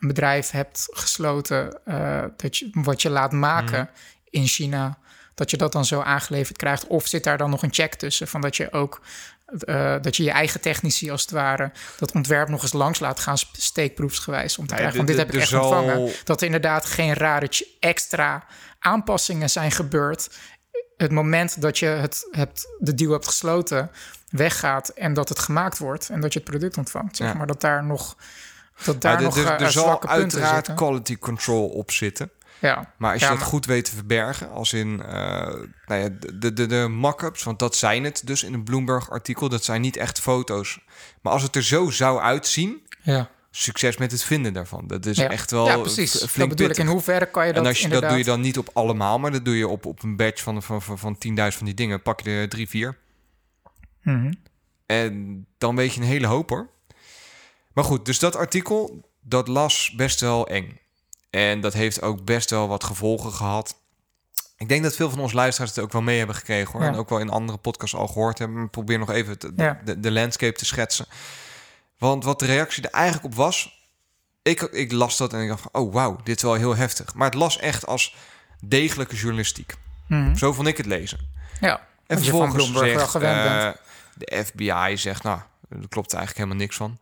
[0.00, 3.90] een bedrijf hebt gesloten, eh, dat je, wat je laat maken
[4.30, 4.98] in China,
[5.34, 6.86] dat je dat dan zo aangeleverd krijgt?
[6.86, 9.00] Of zit daar dan nog een check tussen van dat je ook
[9.58, 13.20] eh, dat je je eigen technici als het ware dat ontwerp nog eens langs laat
[13.20, 16.12] gaan steekproefsgewijs om te krijgen de- dit heb ik echt ontvangen.
[16.24, 17.48] Dat er inderdaad geen rare
[17.80, 18.44] extra
[18.78, 20.30] aanpassingen zijn gebeurd.
[20.96, 23.90] Het moment dat je het hebt, de deal hebt gesloten,
[24.28, 27.16] weggaat en dat het gemaakt wordt en dat je het product ontvangt.
[27.16, 28.16] Zeg maar dat daar nog
[28.84, 30.74] dat daar nog er, er, eh, zal uiteraard zitten.
[30.74, 32.30] quality control op zitten.
[32.58, 32.92] Ja.
[32.98, 35.10] Maar als je Ja, dat maar- goed weet te verbergen, als in eh,
[35.86, 39.64] nou ja, de, de, de mock-ups, want dat zijn het dus in een Bloomberg-artikel, dat
[39.64, 40.78] zijn niet echt foto's.
[41.22, 43.28] Maar als het er zo zou uitzien, Ja.
[43.50, 44.86] succes met het vinden daarvan.
[44.86, 46.16] Dat is echt wel ja, precies.
[46.16, 46.76] f- dat flink bedoel ik.
[46.76, 49.18] In hoeverre kan je dat en als je, dat doe je dan niet op allemaal,
[49.18, 51.74] maar dat doe je op, op een badge van, van, van, van 10.000 van die
[51.74, 52.02] dingen.
[52.02, 52.96] Pak je er drie, vier.
[54.02, 54.32] Mhm.
[54.86, 56.68] En dan weet je een hele hoop hoor.
[57.76, 60.80] Maar goed, dus dat artikel, dat las best wel eng.
[61.30, 63.76] En dat heeft ook best wel wat gevolgen gehad.
[64.56, 66.82] Ik denk dat veel van ons luisteraars het ook wel mee hebben gekregen hoor.
[66.82, 66.86] Ja.
[66.88, 68.62] En ook wel in andere podcasts al gehoord hebben.
[68.64, 69.80] Ik probeer nog even te- de, Ja.
[69.84, 71.06] de, de landscape te schetsen.
[71.98, 73.84] Want wat de reactie er eigenlijk op was...
[74.42, 77.14] Ik, ik las dat en ik dacht van, oh wauw, dit is wel heel heftig.
[77.14, 78.16] Maar het las echt als
[78.64, 79.74] degelijke journalistiek.
[80.08, 80.36] Mhm.
[80.36, 81.18] Zo vond ik het lezen.
[81.60, 83.76] Ja, En vervolgens zegt gewend bent.
[84.14, 86.98] de FBI zegt, nou, er klopt eigenlijk helemaal niks van.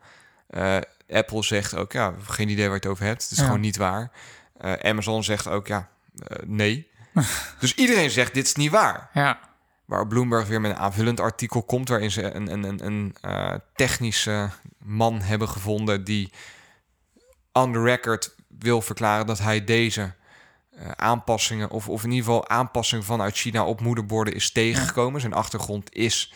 [0.54, 0.76] Eh,
[1.08, 3.22] Apple zegt ook, ja, geen idee waar je het over hebt.
[3.22, 3.44] Het is Ja.
[3.44, 4.10] gewoon niet waar.
[4.58, 5.88] Eh, Amazon zegt ook, ja,
[6.26, 6.90] eh, nee.
[7.60, 9.10] dus iedereen zegt, dit is niet waar.
[9.12, 9.38] Ja,
[9.84, 11.88] Waar Bloomberg weer met een aanvullend artikel komt...
[11.88, 13.14] waarin ze een, een, een, een
[13.74, 16.04] technische man hebben gevonden...
[16.04, 16.32] die
[17.52, 20.12] on the record wil verklaren dat hij deze
[20.96, 21.70] aanpassingen...
[21.70, 25.20] Of, of in ieder geval aanpassingen vanuit China op moederborden is tegengekomen.
[25.20, 26.32] Zijn achtergrond is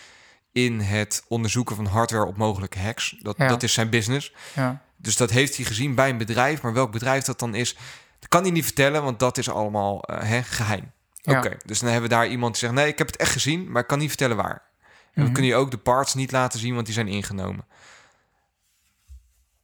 [0.65, 3.17] in het onderzoeken van hardware op mogelijke hacks.
[3.19, 3.49] Dat, Ja.
[3.49, 4.33] dat is zijn business.
[4.55, 4.83] ja.
[4.97, 6.63] Dus dat heeft hij gezien bij een bedrijf.
[6.63, 7.75] Maar welk bedrijf dat dan is,
[8.19, 10.93] dat kan hij niet vertellen, want dat is allemaal eh, hè, geheim.
[11.15, 11.39] Ja.
[11.39, 13.71] Oké, dus dan hebben we daar iemand die zegt: Nee, ik heb het echt gezien,
[13.71, 14.63] maar ik kan niet vertellen waar.
[14.83, 15.33] En dan Mhm.
[15.33, 17.65] kun je ook de parts niet laten zien, want die zijn ingenomen.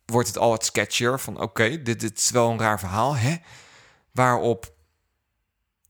[0.07, 3.37] Wordt het al wat sketchier van: Oké, dit, dit is wel een raar verhaal, hè?
[4.13, 4.74] Waarop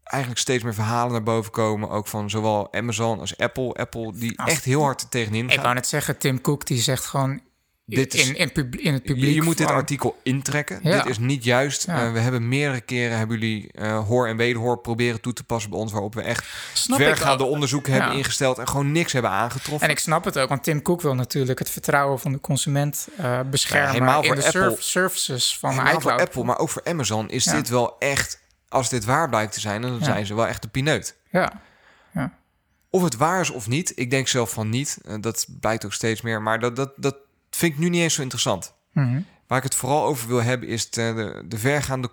[0.05, 3.73] eigenlijk steeds meer verhalen naar boven komen, ook van zowel Amazon als Apple.
[3.73, 5.63] Apple die Als- echt heel hard tegenin Ik gaat.
[5.63, 7.41] wou net zeggen, Tim Cook die zegt gewoon
[7.87, 9.35] Dit is- in, in, pub- in het publiek...
[9.35, 10.79] Je, moet dit artikel intrekken.
[10.83, 10.97] Ja.
[11.03, 11.87] Dit is niet juist.
[11.87, 12.07] Ja.
[12.07, 15.71] Eh, we hebben meerdere keren hebben jullie eh, hoor en wederhoor proberen toe te passen
[15.71, 18.17] bij ons, waarop we echt Snap ik vergaande onderzoeken hebben Ja.
[18.17, 19.87] ingesteld en gewoon niks hebben aangetroffen.
[19.89, 23.09] En ik snap het ook, want Tim Cook wil natuurlijk het vertrouwen van de consument
[23.17, 24.61] eh, beschermen helemaal in voor de Apple.
[24.61, 26.13] serv- services van Helemaal voor.
[26.21, 28.43] Apple, maar ook voor Amazon is dit wel echt,
[28.75, 30.05] als dit waar blijkt te zijn, dan Ja.
[30.05, 31.17] zijn ze wel echt de pineut.
[31.31, 31.61] Ja,
[32.91, 34.99] Of het waar is of niet, ik denk zelf van niet.
[35.05, 36.43] Eh, dat blijkt ook steeds meer.
[36.43, 37.17] Maar dat, dat, dat
[37.51, 38.75] vind ik nu niet eens zo interessant.
[38.93, 39.21] Mhm.
[39.47, 42.11] Waar ik het vooral over wil hebben, is de, de, de vergaande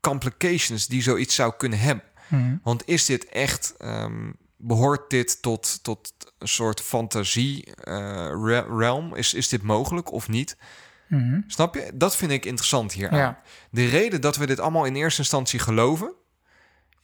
[0.00, 2.04] complications die zoiets zou kunnen hebben.
[2.28, 2.56] Mhm.
[2.62, 7.94] Want is dit echt, ehm, behoort dit tot, tot een soort fantasie eh,
[8.44, 9.14] re- realm?
[9.14, 10.56] Is, is dit mogelijk of niet?
[11.10, 11.40] Mhm.
[11.46, 11.90] Snap je?
[11.94, 13.14] Dat vind ik interessant hier.
[13.14, 13.40] Ja.
[13.70, 16.12] De reden dat we dit allemaal in eerste instantie geloven,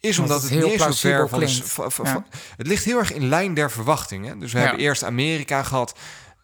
[0.00, 2.24] is Omdat omdat het het, heel niet zo ver van de, Ja.
[2.56, 4.38] Het ligt heel erg in lijn der verwachtingen.
[4.38, 4.64] Dus we Ja.
[4.64, 5.98] hebben eerst Amerika gehad.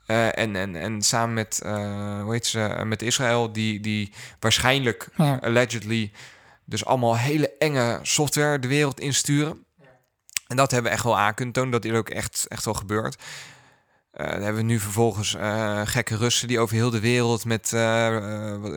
[0.07, 4.13] eh, en, en, en samen met, eh, hoe heet ze, eh, met Israël, die, die
[4.41, 5.39] waarschijnlijk, Ja.
[5.43, 6.13] allegedly,
[6.65, 9.65] dus allemaal hele enge software de wereld insturen.
[10.47, 11.71] En dat hebben we echt wel aan kunnen tonen.
[11.71, 13.23] Dat is ook echt, echt wel gebeurd.
[14.13, 17.73] Eh, dan hebben we nu vervolgens eh, gekke Russen die over heel de wereld met
[17.73, 17.81] eh,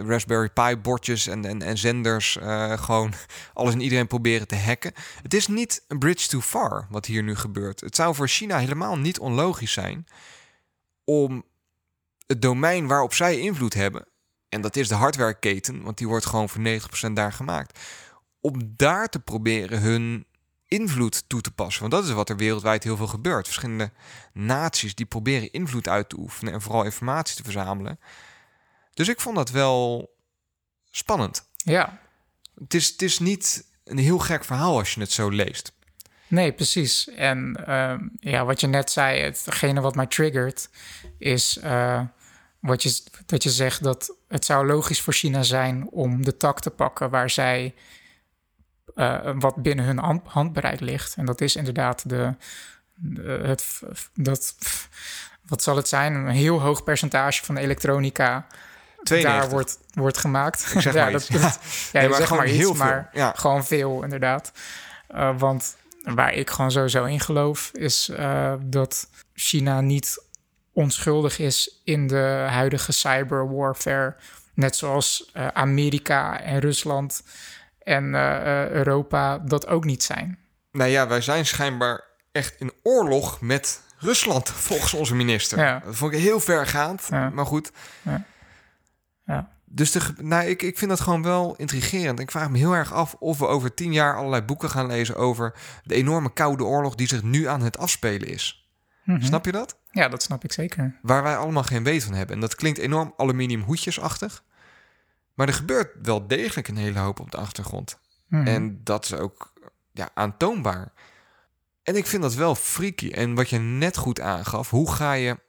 [0.08, 2.38] Raspberry Pi bordjes en, en, en zenders
[2.76, 3.14] gewoon
[3.54, 4.94] alles en iedereen proberen te hacken.
[5.22, 7.82] Het is niet een bridge too far wat hier nu gebeurt.
[7.82, 10.06] Het zou voor China helemaal niet onlogisch zijn
[11.04, 11.44] om
[12.28, 14.08] het domein waarop zij invloed hebben,
[14.50, 16.62] en dat is de hardwareketen, want die wordt gewoon voor
[17.10, 17.80] 90% daar gemaakt,
[18.42, 20.26] om daar te proberen hun
[20.68, 21.82] invloed toe te passen.
[21.82, 23.46] Want dat is wat er wereldwijd heel veel gebeurt.
[23.46, 23.92] Verschillende
[24.34, 28.00] naties die proberen invloed uit te oefenen en vooral informatie te verzamelen.
[28.94, 30.10] Dus ik vond dat wel
[30.92, 31.46] spannend.
[31.56, 32.00] ja,
[32.60, 35.74] Het is, het is niet een heel gek verhaal als je het zo leest.
[36.28, 37.10] nee, precies.
[37.10, 40.70] En ehm, ja, wat je net zei, hetgene wat mij triggert,
[41.18, 42.02] is eh,
[42.60, 46.60] wat je, dat je zegt dat het zou logisch voor China zijn om de tak
[46.60, 47.74] te pakken waar zij
[48.96, 51.16] eh, wat binnen hun hand- handbereik ligt.
[51.16, 52.34] En dat is inderdaad de,
[52.96, 53.82] de- het,
[54.14, 54.56] dat,
[55.48, 56.14] wat zal het zijn?
[56.14, 58.46] Een heel hoog percentage van de elektronica
[59.04, 59.42] 92.
[59.42, 60.72] daar wordt, wordt gemaakt.
[60.76, 61.56] Ik zeg ja, maar dat, ja,
[61.94, 62.86] Nee, je maar iets, heel veel.
[62.86, 63.34] maar Ja.
[63.36, 64.52] gewoon veel inderdaad.
[65.08, 70.24] Eh, want waar ik gewoon sowieso in geloof, is eh, dat China niet
[70.74, 74.16] onschuldig is in de huidige cyberwarfare.
[74.54, 77.24] Net zoals Amerika en Rusland
[77.86, 80.38] en eh, eh, Europa dat ook niet zijn.
[80.72, 85.60] Nou ja, wij zijn schijnbaar echt in oorlog met Rusland, volgens onze minister.
[85.60, 85.82] Ja.
[85.86, 87.30] Dat vond ik heel vergaand, Ja.
[87.30, 87.72] maar goed.
[89.26, 89.50] Ja.
[89.66, 92.20] Dus de, nou, ik, ik vind dat gewoon wel intrigerend.
[92.20, 95.16] Ik vraag me heel erg af of we over tien jaar allerlei boeken gaan lezen
[95.16, 98.70] over de enorme koude oorlog die zich nu aan het afspelen is.
[99.04, 99.22] Mhm.
[99.22, 99.78] Snap je dat?
[99.92, 100.96] Ja, dat snap ik zeker.
[101.02, 102.36] Waar wij allemaal geen weet van hebben.
[102.36, 104.44] En dat klinkt enorm aluminium hoedjesachtig.
[105.36, 108.00] Maar er gebeurt wel degelijk een hele hoop op de achtergrond.
[108.28, 108.48] Mhm.
[108.48, 109.54] En dat is ook
[109.92, 110.94] ja, aantoonbaar.
[111.84, 113.12] En ik vind dat wel freaky.
[113.12, 115.40] En wat je net goed aangaf, hoe ga je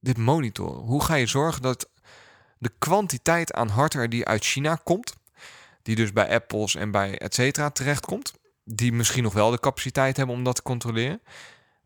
[0.00, 0.80] dit monitoren?
[0.80, 1.90] Hoe ga je zorgen dat
[2.58, 5.14] de kwantiteit aan hardware die uit China komt,
[5.82, 8.34] die dus bij Apples en bij et cetera terechtkomt,
[8.64, 11.20] die misschien nog wel de capaciteit hebben om dat te controleren.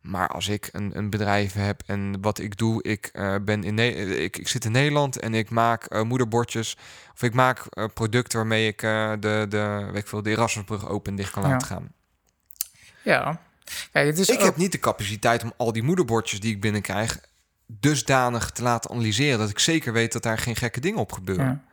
[0.00, 3.74] Maar als ik een, een bedrijf heb en wat ik doe, ik, eh, ben in
[3.74, 6.76] Ne- eh, ik, ik zit in Nederland en ik maak eh, moederbordjes
[7.14, 7.62] of ik maak
[7.94, 11.48] producten waarmee ik de, de, weet ik veel, de Erasmusbrug open en dicht kan Ja.
[11.48, 11.92] laten gaan.
[13.02, 13.40] Ja.
[13.92, 16.60] Kijk, het is ik ook- heb niet de capaciteit om al die moederbordjes die ik
[16.60, 17.20] binnenkrijg
[17.66, 21.46] dusdanig te laten analyseren dat ik zeker weet dat daar geen gekke dingen op gebeuren.
[21.46, 21.66] Ja.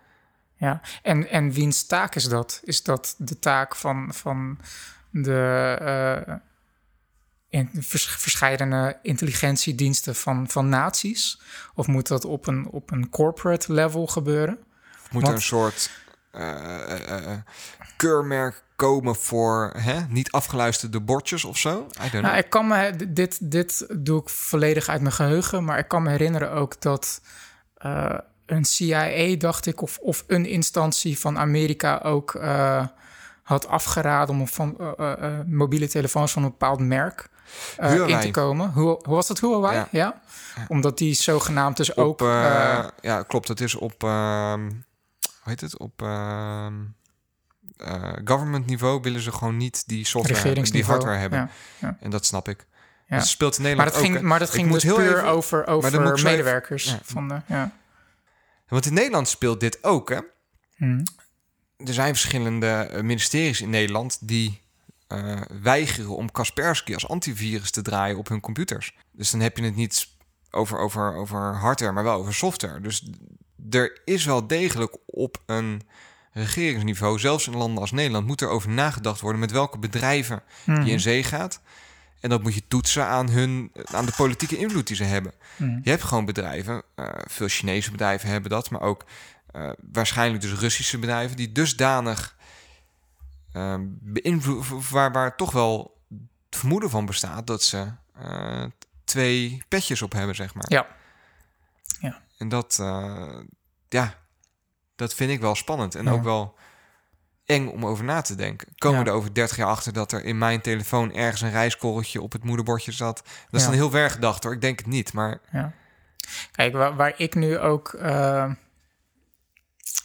[0.58, 2.62] Ja, en, en wiens taak is dat?
[2.64, 4.60] Is dat de taak van, van
[5.10, 5.78] de
[6.28, 6.36] uh,
[7.56, 11.42] in, vers, verscheidene intelligentiediensten van, van naties?
[11.76, 14.58] Of moet dat op een, op een corporate level gebeuren?
[15.04, 15.90] Of moet Want- er een soort
[16.32, 16.42] uh,
[17.10, 17.34] uh,
[17.98, 21.88] keurmerk komen voor hè, niet afgeluisterde bordjes of zo?
[22.14, 22.20] I.
[22.20, 26.04] Nou, ik kan me, dit, dit doe ik volledig uit mijn geheugen, maar ik kan
[26.04, 27.22] me herinneren ook dat
[27.86, 32.86] uh, een CIA, dacht ik, of, of een instantie van Amerika ook uh,
[33.44, 37.30] had afgeraden om van uh, mobiele telefoons van een bepaald merk
[38.08, 38.72] in te komen.
[38.72, 39.86] Hoe, hoe was dat, Huawei?
[39.92, 40.22] Ja.
[40.68, 42.22] Omdat die zogenaamd dus op, ook...
[42.22, 43.48] uh, ja, klopt.
[43.48, 44.04] Het is op...
[44.04, 44.74] Uh, hoe
[45.44, 45.78] heet het?
[45.78, 46.02] Op...
[46.02, 46.68] Uh,
[48.26, 51.40] government niveau willen ze gewoon niet die software, die hardware hebben.
[51.40, 51.98] Ja, ja.
[52.00, 52.66] En dat snap ik.
[53.08, 53.18] Ja.
[53.18, 55.68] Dus speelt in Nederland maar dat ging, ook, Maar dat ging dus puur even, over,
[55.68, 56.86] over medewerkers.
[56.86, 57.72] Even, van de, ja.
[58.68, 60.20] Want in Nederland speelt dit ook, hè?
[60.76, 61.04] Hmm.
[61.78, 64.62] Er zijn verschillende eh, ministeries in Nederland die
[65.08, 68.96] uh, weigeren om Kaspersky als antivirus te draaien op hun computers.
[69.12, 70.08] Dus dan heb je het niet
[70.52, 72.82] over, over, over hardware, maar wel over software.
[72.82, 73.10] Dus
[73.70, 75.82] er is wel degelijk op een
[76.32, 80.84] regeringsniveau, zelfs in landen als Nederland, moet er over nagedacht worden met welke bedrijven Hmm.
[80.84, 81.62] je in zee gaat.
[82.20, 85.32] En dat moet je toetsen aan, hun, aan de politieke invloed die ze hebben.
[85.56, 85.80] Hmm.
[85.84, 89.06] Je hebt gewoon bedrijven, uh, veel Chinese bedrijven hebben dat, maar ook
[89.56, 92.36] uh, waarschijnlijk dus Russische bedrijven, die dusdanig
[93.56, 96.02] uh, beïnvloed, waar, waar toch wel
[96.50, 98.64] het vermoeden van bestaat dat ze eh,
[99.04, 100.66] twee petjes op hebben, zeg maar.
[100.68, 100.88] Ja.
[102.38, 103.40] En dat, eh,
[103.90, 104.14] ja,
[104.96, 105.96] dat vind ik wel spannend.
[105.96, 106.12] En Ja.
[106.12, 106.56] ook wel
[107.46, 108.68] eng om over na te denken.
[108.78, 109.12] Komen we Ja.
[109.12, 112.44] er over 30 jaar achter dat er in mijn telefoon ergens een rijskorreltje op het
[112.44, 113.16] moederbordje zat?
[113.26, 113.68] Dat is Ja.
[113.68, 114.54] dan heel ver gedacht hoor.
[114.54, 115.14] Ik denk het niet.
[115.14, 115.74] Maar Ja.
[116.52, 118.52] Kijk, waar, waar ik nu ook eh,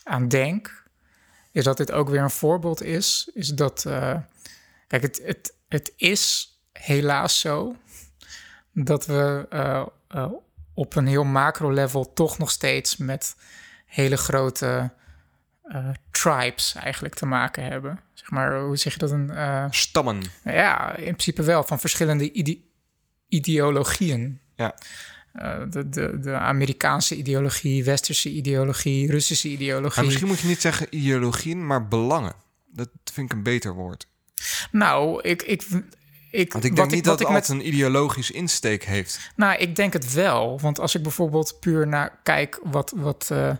[0.05, 0.80] aan denk,
[1.53, 3.31] is dat dit ook weer een voorbeeld is.
[3.35, 4.17] Is dat, eh,
[4.87, 7.77] kijk, het, het, het is helaas zo
[8.73, 10.33] dat we eh, eh,
[10.75, 13.37] op een heel macro-level toch nog steeds met
[13.87, 14.91] hele grote
[16.11, 18.01] tribes eigenlijk te maken hebben.
[18.13, 19.11] Zeg maar, hoe zeg je dat?
[19.11, 20.23] Een, stammen.
[20.45, 22.61] ja, in principe wel, van verschillende ide-
[23.29, 24.41] ideologieën.
[24.55, 24.75] Ja.
[25.33, 29.97] Eh, de, de, de Amerikaanse ideologie, Westerse ideologie, Russische ideologie.
[29.97, 32.35] Maar misschien moet je niet zeggen ideologieën, maar belangen.
[32.73, 34.07] Dat vind ik een beter woord.
[34.71, 35.62] Nou, ik, ik,
[36.31, 39.33] ik, Want ik denk niet dat het met, een ideologisch insteek heeft.
[39.37, 40.61] Nou, ik denk het wel.
[40.61, 43.53] Want als ik bijvoorbeeld puur naar kijk wat, wat eh,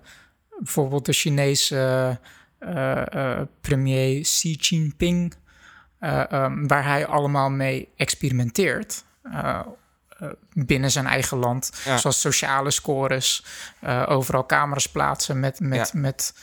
[0.59, 2.18] bijvoorbeeld de Chinese
[2.59, 5.35] eh, premier Xi Jinping,
[5.98, 9.04] eh, ehm, waar hij allemaal mee experimenteert.
[10.20, 11.98] Eh, binnen zijn eigen land, Ja.
[11.98, 13.44] zoals sociale scores,
[13.80, 16.00] eh, overal camera's plaatsen met, met, Ja.
[16.00, 16.35] met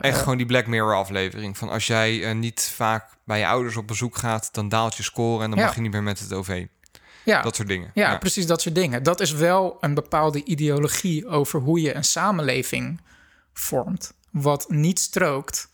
[0.02, 1.58] eh, gewoon die Black Mirror aflevering.
[1.58, 5.44] Van als jij niet vaak bij je ouders op bezoek gaat, dan daalt je score
[5.44, 6.66] en dan mag je niet meer met het OV.
[7.24, 7.90] ja, Dat soort dingen.
[7.94, 9.02] Ja, precies dat soort dingen.
[9.02, 13.00] Dat is wel een bepaalde ideologie over hoe je een samenleving
[13.52, 14.12] vormt.
[14.30, 15.68] Wat niet strookt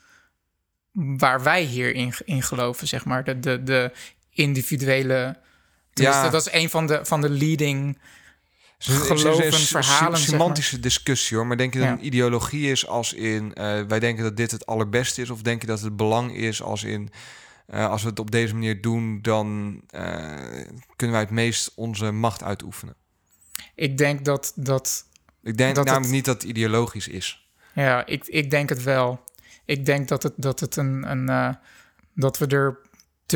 [0.92, 3.24] waar wij hier in, in geloven, zeg maar.
[3.24, 3.92] De, de, de
[4.30, 5.36] individuele...
[5.94, 6.28] Ja.
[6.30, 7.98] Dat is een van de, van de leading...
[8.86, 10.18] Een- geloven, een verhalen, zeg maar.
[10.18, 11.46] semantische discussie hoor.
[11.46, 11.94] Maar denk je dat Ja.
[11.94, 15.30] een ideologie is als in eh, wij denken dat dit het allerbeste is?
[15.30, 17.10] Of denk je dat het belang is als in
[17.66, 20.02] eh, als we het op deze manier doen, dan eh,
[20.96, 22.94] kunnen wij het meest onze macht uitoefenen?
[23.74, 24.52] Ik denk dat...
[24.56, 25.04] dat
[25.42, 27.48] Ik denk Dat namelijk het- niet dat het ideologisch is.
[27.74, 29.24] ja, ik, ik denk het wel.
[29.64, 31.10] Ik denk dat het, dat het een...
[31.10, 31.56] een
[32.14, 32.78] dat we er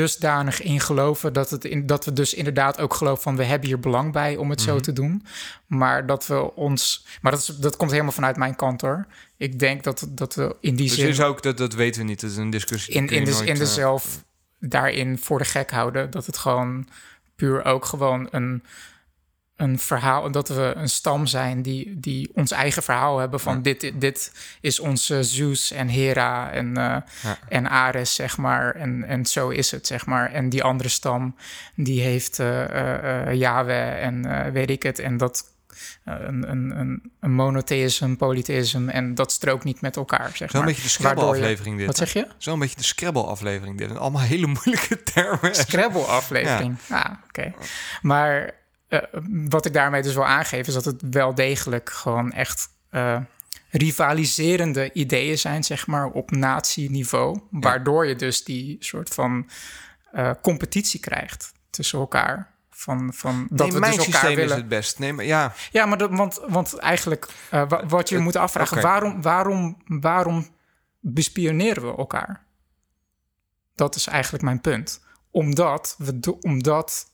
[0.01, 3.69] dusdanig in geloven dat, het in, dat we dus inderdaad ook geloven van we hebben
[3.69, 4.69] hier belang bij om het Mhm.
[4.69, 5.25] zo te doen.
[5.67, 7.07] Maar dat we ons.
[7.21, 9.07] Maar dat, is, dat komt helemaal vanuit mijn kant hoor.
[9.37, 11.09] Ik denk dat, dat we in die Dus zin.
[11.09, 12.21] is ook dat, dat weten we niet.
[12.21, 12.95] Dat is een discussie.
[12.95, 14.25] in, in, de, nooit, in de eh, zelf
[14.61, 16.11] daarin voor de gek houden.
[16.11, 16.89] Dat het gewoon
[17.37, 18.63] puur ook gewoon een,
[19.57, 20.31] een verhaal.
[20.31, 23.61] Dat we een stam zijn die, die ons eigen verhaal hebben van Ja.
[23.61, 27.05] dit, dit is onze Zeus en Hera en, Ja.
[27.49, 28.75] en Ares, zeg maar.
[28.75, 30.33] En, en zo is het, zeg maar.
[30.33, 31.37] En die andere stam,
[31.75, 34.99] die heeft eh, Yahweh en weet ik het.
[34.99, 35.55] En dat
[36.05, 38.92] een, een, een, een monotheïsme, polytheïsme.
[38.92, 40.69] En dat strookt niet met elkaar, zeg Zo'n maar.
[40.69, 41.87] beetje de Scrabble-aflevering dit.
[41.87, 42.27] Wat zeg je?
[42.38, 43.90] Zo'n beetje de Scrabble-aflevering dit.
[43.90, 45.55] En allemaal hele moeilijke termen.
[45.55, 46.77] Scrabble-aflevering.
[46.88, 47.53] Ah, oké.
[48.03, 48.51] Maar
[49.03, 50.67] eh, wat ik daarmee dus wil aangeven...
[50.67, 52.69] is dat het wel degelijk gewoon echt...
[52.91, 53.21] eh,
[53.71, 57.41] rivaliserende ideeën zijn, zeg maar, op natieniveau.
[57.51, 59.49] Waardoor je dus die soort van
[60.13, 62.55] eh, competitie krijgt tussen elkaar.
[62.71, 64.55] Van, van dat nee, we mijn dus elkaar systeem willen.
[64.55, 64.99] is het best.
[64.99, 68.83] Nee, maar ja, Ja, maar dat, want, want eigenlijk, wa- wat je Het- moet afvragen,
[68.83, 70.49] waarom, waarom, waarom
[71.01, 72.45] bespioneren we elkaar?
[73.75, 75.05] Dat is eigenlijk mijn punt.
[75.31, 77.11] Omdat we, omdat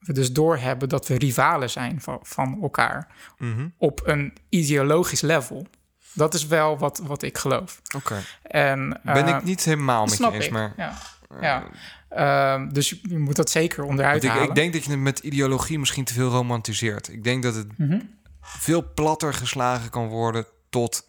[0.00, 3.08] we dus doorhebben dat we rivalen zijn van, van elkaar
[3.38, 5.66] mhm, op een ideologisch level.
[6.12, 7.80] Dat is wel wat, wat ik geloof.
[7.96, 8.22] oké.
[8.42, 10.50] En, Ben eh, ik niet helemaal met je eens, ik.
[10.52, 10.72] maar...
[10.76, 10.92] Ja,
[11.40, 11.64] ja.
[12.08, 14.48] Ehm, dus je, moet dat zeker onderuit ik, halen.
[14.48, 17.08] ik denk dat je het met ideologie misschien te veel romantiseert.
[17.08, 18.00] Ik denk dat het Mhm.
[18.40, 21.08] veel platter geslagen kan worden tot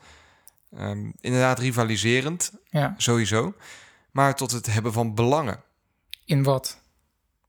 [0.77, 2.93] ehm, inderdaad rivaliserend, ja.
[2.97, 3.54] sowieso.
[4.12, 5.63] Maar tot het hebben van belangen
[6.25, 6.82] In wat?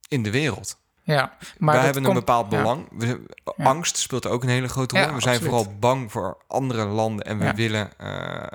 [0.07, 0.81] in de wereld.
[1.05, 2.57] Ja, maar Wij hebben een komt- bepaald ja.
[2.57, 2.87] belang.
[2.91, 3.25] We-.
[3.57, 5.05] Angst speelt ook een hele grote rol.
[5.07, 5.55] Ja, we zijn absoluut.
[5.59, 7.53] vooral bang voor andere landen en we Ja.
[7.53, 8.47] willen eh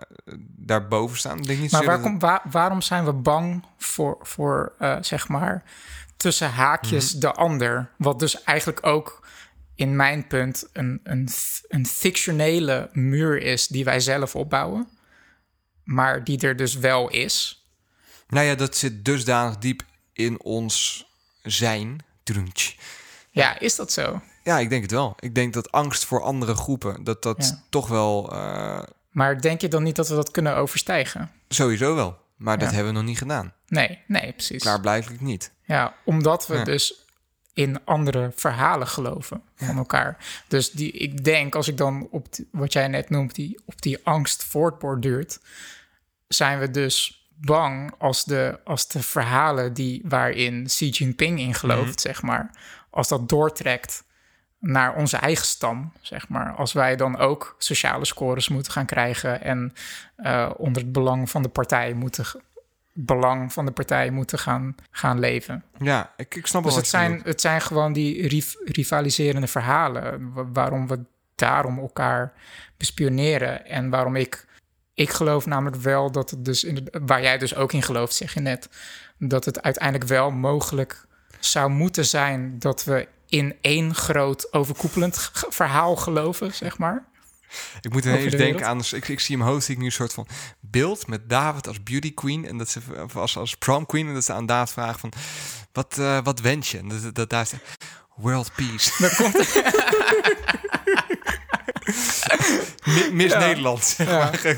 [0.57, 1.39] daarboven staan.
[1.39, 5.63] Ik denk niet Maar waar waar- waarom zijn we bang voor, voor eh, zeg maar,
[6.17, 7.21] tussen haakjes Mhm.
[7.21, 7.91] de ander?
[7.97, 9.27] Wat dus eigenlijk ook
[9.75, 11.29] in mijn punt een, een,
[11.69, 14.89] een fictionele muur is die wij zelf opbouwen.
[15.85, 17.65] Maar die er dus wel is.
[18.29, 21.07] Nou ja, dat zit dusdanig diep in ons
[21.43, 22.07] zijn.
[23.31, 24.21] Ja, is dat zo?
[24.45, 25.17] Ja, ik denk het wel.
[25.21, 27.63] Ik denk dat angst voor andere groepen, dat dat Ja.
[27.69, 31.31] toch wel eh, Maar denk je dan niet dat we dat kunnen overstijgen?
[31.49, 32.19] sowieso wel.
[32.37, 33.53] Maar dat hebben we nog niet gedaan.
[33.67, 34.63] Nee, nee, precies.
[34.63, 35.53] Klaarblijkelijk niet.
[35.65, 36.65] Ja, omdat we Ja.
[36.65, 37.05] dus
[37.53, 40.17] in andere verhalen geloven van elkaar.
[40.49, 43.83] Dus die, ik denk, als ik dan op die- wat jij net noemt, die, op
[43.83, 45.39] die angst voortborduurt,
[46.29, 52.01] zijn we dus bang als de, als de verhalen die, waarin Xi Jinping in gelooft,
[52.01, 52.51] zeg maar,
[52.91, 54.05] als dat doortrekt
[54.61, 56.53] naar onze eigen stam, zeg maar.
[56.55, 59.73] Als wij dan ook sociale scores moeten gaan krijgen en
[60.17, 62.27] eh, onder het belang van de partij moeten
[62.93, 65.65] belang van de partij moeten gaan, gaan leven.
[65.79, 67.27] Ja, ik, ik snap wel Dus wat het zijn, bedoelt.
[67.27, 70.33] het zijn gewoon die riv- rivaliserende verhalen.
[70.33, 71.01] wa- waarom we
[71.35, 72.33] daarom elkaar
[72.77, 73.67] bespioneren.
[73.67, 74.47] En waarom ik...
[74.99, 76.65] Ik geloof namelijk wel dat het dus...
[76.65, 78.69] In de, waar jij dus ook in gelooft, zeg je net...
[79.19, 81.07] dat het uiteindelijk wel mogelijk
[81.41, 82.59] zou moeten zijn...
[82.59, 87.05] dat we in één groot overkoepelend verhaal geloven, zeg maar.
[87.81, 88.81] Ik moet de denken aan...
[88.91, 90.27] Ik, ik zie hem zie ik nu een soort van
[90.61, 92.47] beeld met David als beauty queen.
[92.47, 92.81] En dat ze
[93.15, 94.09] als, als prom queen.
[94.09, 95.13] En dat ze aan David vragen van...
[95.73, 96.79] Wat, eh, wat wens je?
[96.79, 97.63] En dat, dat daar zegt...
[98.17, 99.15] World peace.
[99.17, 99.37] Komt
[102.95, 103.39] Mi- Miss Ja.
[103.41, 103.85] Nederland.
[103.85, 104.19] zeg Ja.
[104.19, 104.57] maar.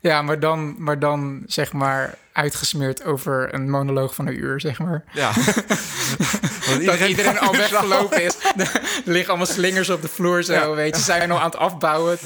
[0.00, 4.78] Ja, maar dan, maar dan zeg maar uitgesmeerd over een monoloog van een uur, zeg
[4.78, 5.04] maar.
[5.12, 5.30] Ja.
[6.84, 8.34] Dat iedereen al gaat- weggelopen is.
[8.56, 8.70] Er
[9.04, 10.70] liggen allemaal slingers op de vloer zo, Ja.
[10.70, 10.98] weet je.
[11.00, 12.18] Ze zijn nog aan het afbouwen.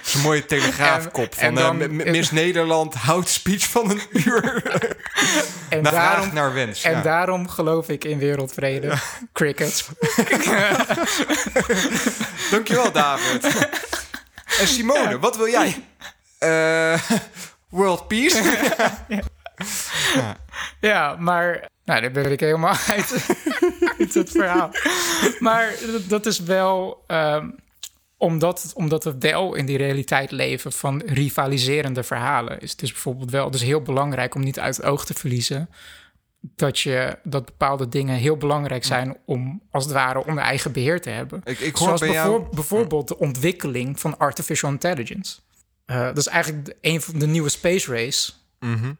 [0.00, 4.00] Zo'n mooie telegraafkop En- van en dan- eh, M- Miss Nederland houdt speech van een
[4.12, 4.62] uur.
[5.68, 6.82] En naar daarom, naar wens.
[6.82, 8.92] en daarom geloof ik in wereldvrede.
[9.32, 9.88] Cricket.
[12.50, 13.46] Dankjewel, David.
[14.60, 15.84] En Simone, wat wil jij?
[16.38, 17.00] Eh,
[17.68, 18.42] world peace?
[20.80, 21.70] Ja, maar...
[21.84, 23.26] Nou, daar ben ik helemaal uit,
[23.98, 24.70] uit het verhaal.
[25.38, 25.74] Maar
[26.08, 27.04] dat- is wel...
[27.06, 27.48] ehm,
[28.16, 32.60] omdat, omdat we wel in die realiteit leven van rivaliserende verhalen...
[32.60, 35.68] is het dus bijvoorbeeld wel dus heel belangrijk om niet uit het oog te verliezen...
[36.42, 41.00] dat, je, dat bepaalde dingen heel belangrijk zijn om als het ware onder eigen beheer
[41.00, 41.40] te hebben.
[41.44, 42.30] ik, ik hoor Zoals bij jou...
[42.38, 45.38] bijvoor- bijvoorbeeld de ontwikkeling van artificial intelligence.
[45.84, 48.32] Eh, dat is eigenlijk een van de nieuwe space race.
[48.60, 48.92] Mhm.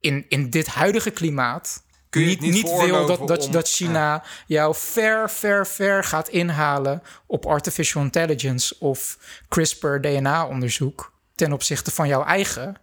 [0.00, 1.82] In, in dit huidige klimaat.
[2.10, 6.04] Kun je niet, niet niet wil dat, dat, om- dat China jou ver, ver, ver
[6.04, 9.18] gaat inhalen op artificial intelligence of
[9.48, 12.76] CRISPR-DNA-onderzoek ten opzichte van jouw eigen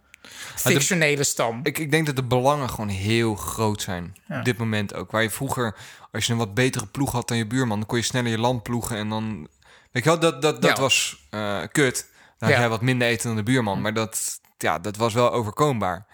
[0.54, 1.60] fictionele stam.
[1.62, 4.14] Ik, ik denk dat de belangen gewoon heel groot zijn.
[4.28, 5.10] Op dit moment ook.
[5.10, 5.76] Waar je vroeger,
[6.12, 8.38] als je een wat betere ploeg had dan je buurman, dan kon je sneller je
[8.38, 8.96] land ploegen.
[8.96, 9.48] En dan.
[9.92, 10.82] Weet je wel, dat, dat, dat Ja.
[10.82, 12.10] was eh, kut.
[12.38, 13.80] Dan had jij wat minder eten dan de buurman.
[13.80, 16.06] Maar dat, ja, dat was wel overkombaar.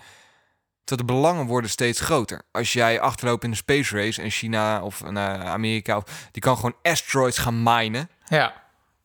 [0.85, 2.43] Dat de belangen worden steeds groter.
[2.53, 6.57] Als jij achterloopt in de space race en China of eh, Amerika, of, die kan
[6.57, 8.11] gewoon asteroids gaan minen.
[8.29, 8.55] Ja.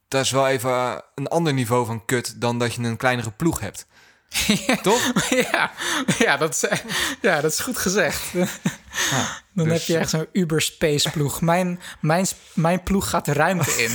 [0.08, 3.60] Dat is wel even een ander niveau van kut dan dat je een kleinere ploeg
[3.60, 3.86] hebt.
[4.82, 5.30] Toch?
[5.30, 5.72] ja,
[6.18, 6.66] ja, dat is,
[7.22, 8.22] ja, dat is goed gezegd.
[9.54, 11.42] Dan dus- heb je echt zo'n Uber-space ploeg.
[11.42, 13.92] Mijn, mijn, mijn ploeg gaat de ruimte in.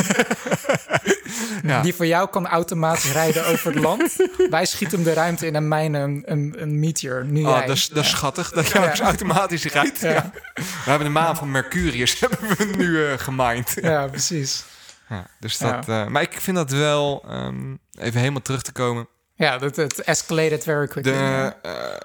[1.62, 1.82] Ja.
[1.82, 4.16] Die voor jou kan automatisch rijden over het land.
[4.50, 7.24] Wij schieten hem de ruimte in en mijnen een, een, een meteor.
[7.24, 7.66] Nu Oh, jij.
[7.66, 8.50] dat is, dat is schattig.
[8.50, 10.00] Dat je ook automatisch rijdt.
[10.00, 10.30] Ja.
[10.54, 13.74] We hebben de maan van Mercurius hebben we nu eh gemined.
[13.80, 14.64] Ja, precies.
[15.08, 19.08] Ja, dus dat, eh, maar ik vind dat wel, ehm, even helemaal terug te komen.
[19.38, 21.12] Ja, dat het escalated very quickly.
[21.12, 21.96] De, eh,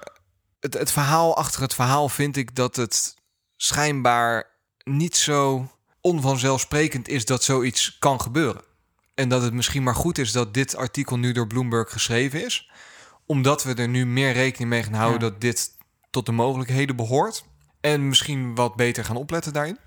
[0.60, 3.14] het, het verhaal achter het verhaal vind ik dat het
[3.56, 4.50] schijnbaar
[4.84, 5.70] niet zo
[6.00, 8.62] onvanzelfsprekend is dat zoiets kan gebeuren.
[9.14, 12.70] En dat het misschien maar goed is dat dit artikel nu door Bloomberg geschreven is.
[13.26, 15.30] Omdat we er nu meer rekening mee gaan houden Ja.
[15.30, 15.70] dat dit
[16.10, 17.44] tot de mogelijkheden behoort.
[17.80, 19.78] En misschien wat beter gaan opletten daarin.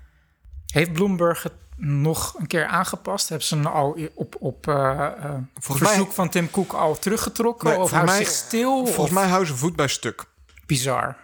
[0.66, 3.28] Heeft Bloomberg het nog een keer aangepast?
[3.28, 7.68] Hebben ze hem al op, op Volgens verzoek mij- van Tim Cook al teruggetrokken?
[7.68, 8.76] Nee, of volgens houdt mij- zich stil?
[8.76, 10.24] Volgens of mij houden ze voet bij stuk.
[10.66, 11.16] bizar?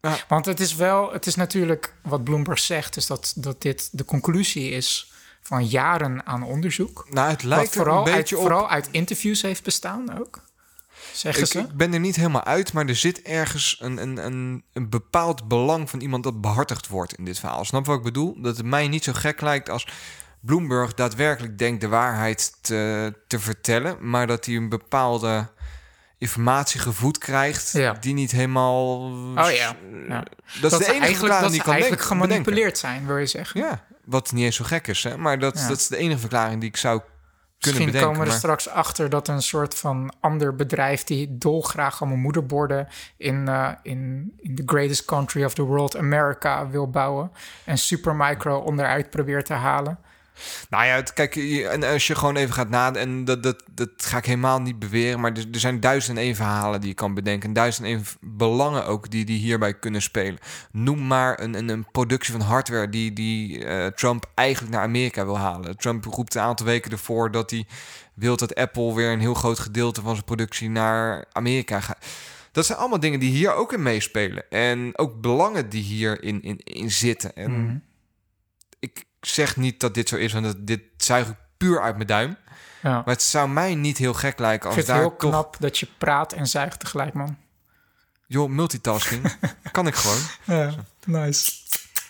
[0.00, 0.16] Ja.
[0.28, 4.04] Want het is wel, het is natuurlijk wat Bloomberg zegt, is dat, dat dit de
[4.04, 7.06] conclusie is van jaren aan onderzoek.
[7.10, 8.42] Nou, het Wat lijkt er vooral, een uit, beetje op.
[8.42, 10.40] vooral uit interviews heeft bestaan ook.
[11.16, 11.58] Zeggen Ik, ze?
[11.58, 15.48] ik ben er niet helemaal uit, maar er zit ergens een, een, een, een bepaald
[15.48, 17.64] belang van iemand dat behartigd wordt in dit verhaal.
[17.64, 18.42] Snap wat ik bedoel?
[18.42, 19.86] Dat het mij niet zo gek lijkt als
[20.40, 25.48] Bloomberg daadwerkelijk denkt de waarheid te, te vertellen, maar dat hij een bepaalde
[26.18, 27.92] informatie gevoed krijgt Ja.
[28.00, 28.96] die niet helemaal.
[29.34, 29.76] Oh ja.
[30.08, 30.24] ja.
[30.60, 32.06] Dat, is de enige verklaring dat die kan eigenlijk bedenken.
[32.28, 33.60] gemanipuleerd zijn, wil je zeggen.
[33.60, 35.16] Ja, wat niet eens zo gek is, hè?
[35.16, 35.68] maar dat, Ja.
[35.68, 37.15] dat is de enige verklaring die ik zou kunnen
[37.58, 38.00] Misschien bedenken.
[38.00, 42.18] komen we er maar- straks achter dat een soort van ander bedrijf die dolgraag allemaal
[42.18, 47.30] moederborden in, eh, in, in the greatest country of the world, America, wil bouwen.
[47.64, 49.98] En Supermicro onderuit probeert te halen.
[50.70, 54.16] Nou ja, kijk, en als je gewoon even gaat nadenken, en dat, dat, dat ga
[54.16, 57.48] ik helemaal niet beweren, maar er, zijn duizend en één verhalen die je kan bedenken.
[57.48, 60.38] En duizend en één belangen ook die, die hierbij kunnen spelen.
[60.72, 65.24] Noem maar een, een, een productie van hardware die, die eh, Trump eigenlijk naar Amerika
[65.24, 65.76] wil halen.
[65.76, 67.66] Trump roept een aantal weken ervoor dat hij
[68.14, 72.06] wil dat Apple weer een heel groot gedeelte van zijn productie naar Amerika gaat.
[72.52, 74.50] Dat zijn allemaal dingen die hier ook in meespelen.
[74.50, 77.36] En ook belangen die hierin in, in zitten.
[77.36, 77.76] En Mhm.
[79.28, 82.36] Zeg niet dat dit zo is, want dit zuig ik puur uit mijn duim.
[82.82, 82.90] Ja.
[82.92, 85.30] Maar het zou mij niet heel gek lijken Ik als vind het daar heel toch...
[85.30, 87.36] knap dat je praat en zuigt tegelijk, man.
[88.26, 89.36] Joh, multitasking.
[89.72, 90.18] kan ik gewoon.
[90.44, 90.74] Ja,
[91.04, 91.52] nice.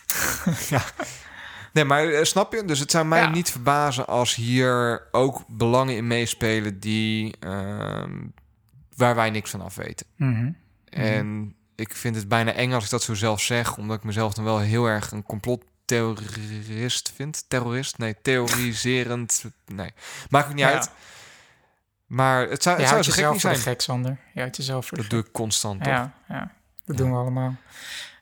[1.73, 2.65] Nee, maar eh, snap je?
[2.65, 3.29] Dus het zou mij Ja.
[3.29, 8.13] niet verbazen als hier ook belangen in meespelen die ehm,
[8.97, 10.07] waar wij niks van af weten.
[10.17, 10.51] Mhm.
[10.89, 14.35] En ik vind het bijna eng als ik dat zo zelf zeg, omdat ik mezelf
[14.35, 15.23] dan wel heel erg een
[15.87, 17.45] complottheorist vind.
[17.49, 17.99] Terrorist?
[17.99, 19.45] Nee, theoriserend.
[19.67, 19.91] Nee,
[20.31, 20.73] maakt niet Ja.
[20.73, 20.91] uit.
[22.07, 23.57] Maar het zou, Je het zou zo gek niet zijn.
[23.57, 24.19] gek, Sander.
[24.35, 25.93] Je houdt jezelf voor de Dat doe ik constant, toch?
[25.93, 26.53] Ja, ja
[26.85, 27.55] dat doen we allemaal.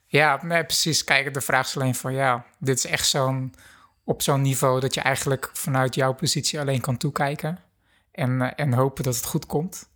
[0.06, 1.04] Ja, nee, precies.
[1.04, 3.54] Kijk, de vraag is alleen van ja, dit is echt zo'n
[4.04, 7.58] op zo'n niveau dat je eigenlijk vanuit jouw positie alleen kan toekijken
[8.12, 9.88] en, eh, en hopen dat het goed komt.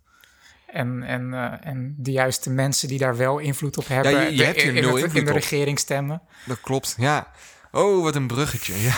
[0.67, 4.37] En, en, eh, en de juiste mensen die daar wel invloed op hebben, je- je
[4.37, 6.21] de- hebt hier in, nul de, invloed in de regering stemmen.
[6.45, 7.31] Dat klopt, ja.
[7.71, 8.97] Oh, wat een bruggetje, ja.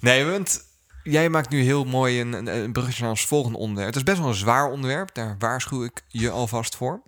[0.00, 0.64] Nee, want
[1.02, 3.88] jij maakt nu heel mooi een, een, een bruggetje naar ons volgende onderwerp.
[3.88, 7.02] Het is best wel een zwaar onderwerp, daar waarschuw ik je alvast voor.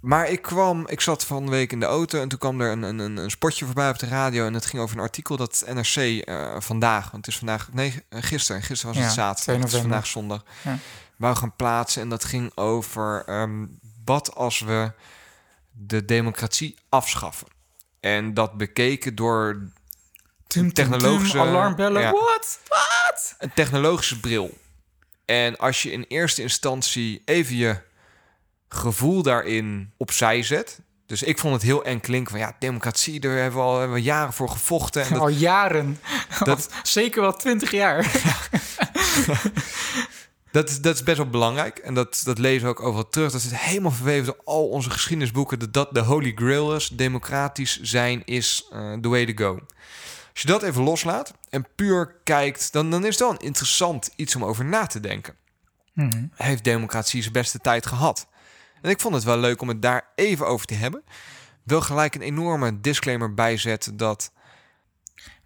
[0.00, 2.70] Maar ik kwam, ik zat van de week in de auto en toen kwam er
[2.72, 4.46] een, een, een spotje voorbij op de radio.
[4.46, 8.02] En het ging over een artikel dat NRC eh, vandaag, want het is vandaag, nee,
[8.08, 10.78] eh, gisteren, gisteren was het Ja, zaterdag, 2 het is vandaag zondag, Ja.
[11.16, 12.02] wou gaan plaatsen.
[12.02, 13.66] En dat ging over ehm,
[14.04, 14.92] wat als we
[15.72, 17.46] de democratie afschaffen.
[18.02, 19.62] En dat bekeken door
[20.46, 22.02] Tum, technologische- tum, alarmbellen.
[22.02, 22.12] ja.
[23.38, 24.58] Een technologische bril.
[25.24, 27.76] En als je in eerste instantie even je
[28.68, 30.80] gevoel daarin opzij zet.
[31.06, 33.96] Dus ik vond het heel eng klinken van ja, democratie, daar hebben we al hebben
[33.96, 35.02] we jaren voor gevochten.
[35.02, 36.00] En dat, Al jaren.
[36.44, 38.10] Dat- Zeker wel twintig jaar.
[40.52, 41.78] dat, is, dat is best wel belangrijk.
[41.78, 43.32] En dat, dat lezen we ook overal terug.
[43.32, 45.58] Dat zit helemaal verweven door al onze geschiedenisboeken.
[45.58, 46.88] Dat dat de holy grail is.
[46.88, 49.60] Democratisch zijn is eh the way to go.
[50.32, 54.10] Als je dat even loslaat en puur kijkt, dan, dan is het wel een interessant
[54.16, 55.34] iets om over na te denken.
[55.92, 56.26] Mhm.
[56.34, 58.26] heeft democratie zijn beste tijd gehad.
[58.82, 61.02] En ik vond het wel leuk om het daar even over te hebben.
[61.64, 64.32] Wil gelijk een enorme disclaimer bijzetten dat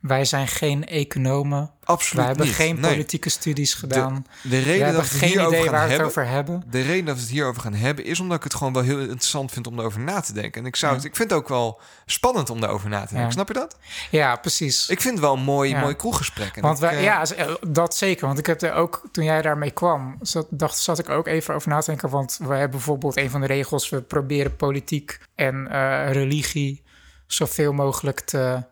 [0.07, 1.71] Wij zijn geen economen.
[1.85, 2.55] absoluut Wij hebben niet.
[2.55, 4.27] geen Nee, politieke studies gedaan.
[4.43, 6.63] de We reden dat we het geen idee waar we het hebben, over hebben.
[6.71, 8.99] de reden dat we het hierover gaan hebben is omdat ik het gewoon wel heel
[8.99, 10.61] interessant vind om erover na te denken.
[10.61, 13.25] En ik zou het, ik vind het ook wel spannend om daarover na te denken.
[13.27, 13.31] Ja.
[13.31, 13.77] Snap je dat?
[14.11, 14.89] Ja, precies.
[14.89, 15.81] Ik vind het wel een mooi, Ja.
[15.81, 16.57] mooi kroeggesprek.
[16.57, 18.27] En Want wij, eh, ja, eh, dat zeker.
[18.27, 21.55] Want ik heb er ook, toen jij daarmee kwam, zat, dacht, zat ik ook even
[21.55, 22.09] over na te denken.
[22.09, 26.85] Want we hebben bijvoorbeeld een van de regels, we proberen politiek en eh, religie
[27.27, 28.63] zoveel mogelijk te,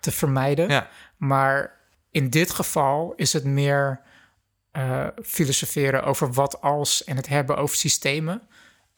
[0.00, 0.68] te vermijden.
[0.68, 0.88] Ja.
[1.16, 1.76] Maar
[2.10, 4.00] in dit geval is het meer
[4.70, 8.42] eh, filosoferen over wat als en het hebben over systemen.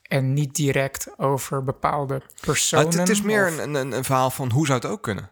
[0.02, 2.86] En niet direct over bepaalde personen.
[2.86, 5.30] het, het is meer of- een, een, een verhaal van hoe zou het ook kunnen.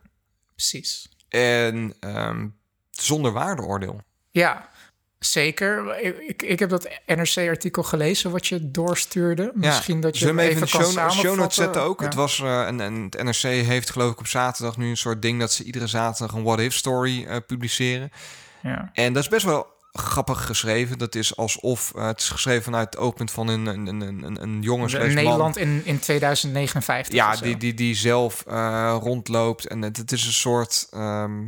[0.54, 1.08] Precies.
[1.28, 2.48] En ehm,
[2.90, 4.00] zonder waardeoordeel.
[4.30, 4.68] Ja,
[5.18, 6.00] zeker.
[6.28, 9.52] Ik, ik, heb dat NRC-artikel gelezen wat je doorstuurde.
[9.54, 11.52] Misschien dat je hem even, even kan show, samenvatten?
[11.52, 12.00] zetten ook?
[12.00, 12.04] Ja.
[12.06, 15.22] Het was, eh, en, en het NRC heeft geloof ik op zaterdag nu een soort
[15.22, 15.40] ding...
[15.40, 18.10] dat ze iedere zaterdag een what-if story eh, publiceren.
[18.62, 18.90] Ja.
[18.92, 20.98] En dat is best wel grappig geschreven.
[20.98, 24.42] Dat is alsof eh, het is geschreven vanuit het oogpunt van een, een, een, een,
[24.42, 25.14] een jongen.
[25.14, 27.44] Nederland in, in 2059 Ja, of zo.
[27.44, 28.44] die, die, die zelf
[29.00, 29.66] rondloopt.
[29.66, 31.46] En het, het is een soort ehm,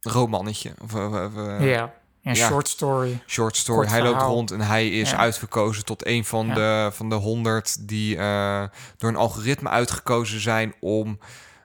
[0.00, 0.74] romannetje.
[0.82, 1.92] Of, of- of, ja,
[2.22, 2.34] ja.
[2.34, 3.22] short story.
[3.26, 3.78] short story.
[3.78, 5.16] Kort hij loopt rond en hij is Ja.
[5.16, 6.54] uitgekozen tot een van Ja.
[6.54, 8.64] de van de honderd die eh,
[8.96, 11.18] door een algoritme uitgekozen zijn om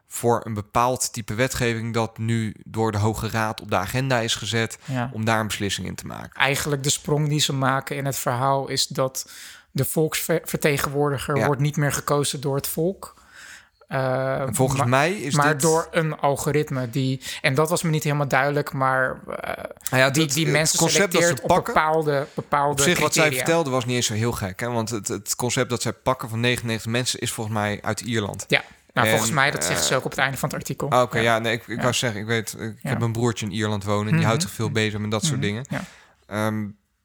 [0.08, 4.36] voor een bepaald type wetgeving dat nu door de Hoge Raad op de agenda is
[4.36, 4.78] gezet,
[5.12, 6.32] om daar een beslissing in te maken.
[6.42, 9.30] Eigenlijk de sprong die ze maken in het verhaal is dat
[9.72, 13.14] de volksvertegenwoordiger wordt niet meer gekozen door het volk.
[13.92, 15.62] Uh, En volgens maar, mij is maar dit...
[15.62, 19.36] door een algoritme die en dat was me niet helemaal duidelijk, maar uh,
[19.90, 22.72] Nou ja, die, het- die het mensen concept dat ze selecteert op pakken- bepaalde bepaalde
[22.72, 24.60] Op zich, wat zij vertelde was niet eens zo heel gek.
[24.60, 24.70] Hè?
[24.70, 28.46] Want het, het concept dat zij pakken van 99 mensen is volgens mij uit Ierland.
[28.48, 28.64] Ja,
[28.94, 30.90] nou, En, volgens mij, dat zegt eh, ze ook op het einde van het artikel.
[30.90, 31.40] Ah, Oké, ja.
[31.40, 32.90] nee, ik, ik wou zeggen, ik weet, ik Ja.
[32.90, 34.04] heb een broertje in Ierland wonen.
[34.06, 34.28] En die Mhm.
[34.28, 35.66] houdt zich veel bezig met dat soort Mhm, dingen.
[35.70, 35.82] Ja.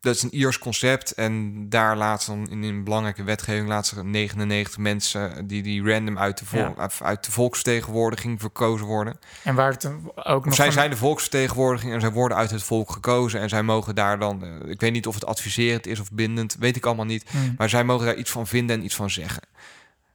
[0.02, 1.12] Dat is een Iers concept.
[1.12, 6.18] En daar laat dan in een belangrijke wetgeving laat ze 99 mensen die, die random
[6.18, 6.88] uit de, vol, Ja.
[7.02, 9.18] uit- de volksvertegenwoordiging verkozen worden.
[9.44, 12.62] En waar het ook nog zij van- zijn de volksvertegenwoordiging en zij worden uit het
[12.62, 13.40] volk gekozen.
[13.40, 16.56] En zij mogen daar dan, eh, ik weet niet of het adviserend is of bindend,
[16.58, 17.24] weet ik allemaal niet.
[17.30, 17.54] Hmm.
[17.58, 19.42] Maar zij mogen daar iets van vinden en iets van zeggen.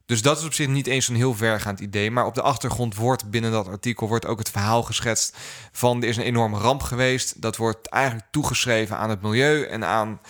[0.08, 2.10] Dus dat is op zich niet eens een heel vergaand idee.
[2.10, 5.36] Maar op de achtergrond wordt binnen dat artikel wordt ook het verhaal geschetst
[5.72, 7.42] van er is een enorme ramp geweest.
[7.42, 10.20] Dat wordt eigenlijk toegeschreven aan het milieu en aan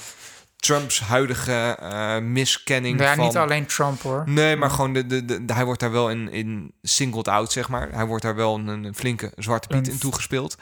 [0.57, 3.25] Trumps huidige eh, miskenning Ja, van...
[3.25, 4.23] niet alleen Trump hoor.
[4.27, 7.69] Nee, maar gewoon de, de, de, hij wordt daar wel in, in singled out, zeg
[7.69, 7.89] maar.
[7.93, 10.57] Hij wordt daar wel een, een flinke zwarte piet Een- in toegespeeld.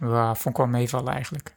[0.00, 1.54] Ja, vond ik wel meevallen eigenlijk.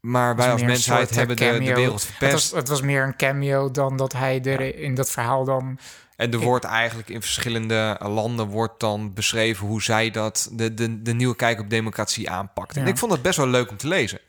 [0.00, 2.32] Maar wij als mensheid eh, hebben de, de wereld Het verpest.
[2.32, 5.78] was, het was meer een cameo dan dat hij er in dat verhaal dan...
[6.16, 11.02] En er wordt eigenlijk in verschillende landen wordt dan beschreven hoe zij dat, de, de,
[11.02, 12.76] de nieuwe kijk op democratie aanpakt.
[12.76, 14.20] En ik vond dat best wel leuk om te lezen.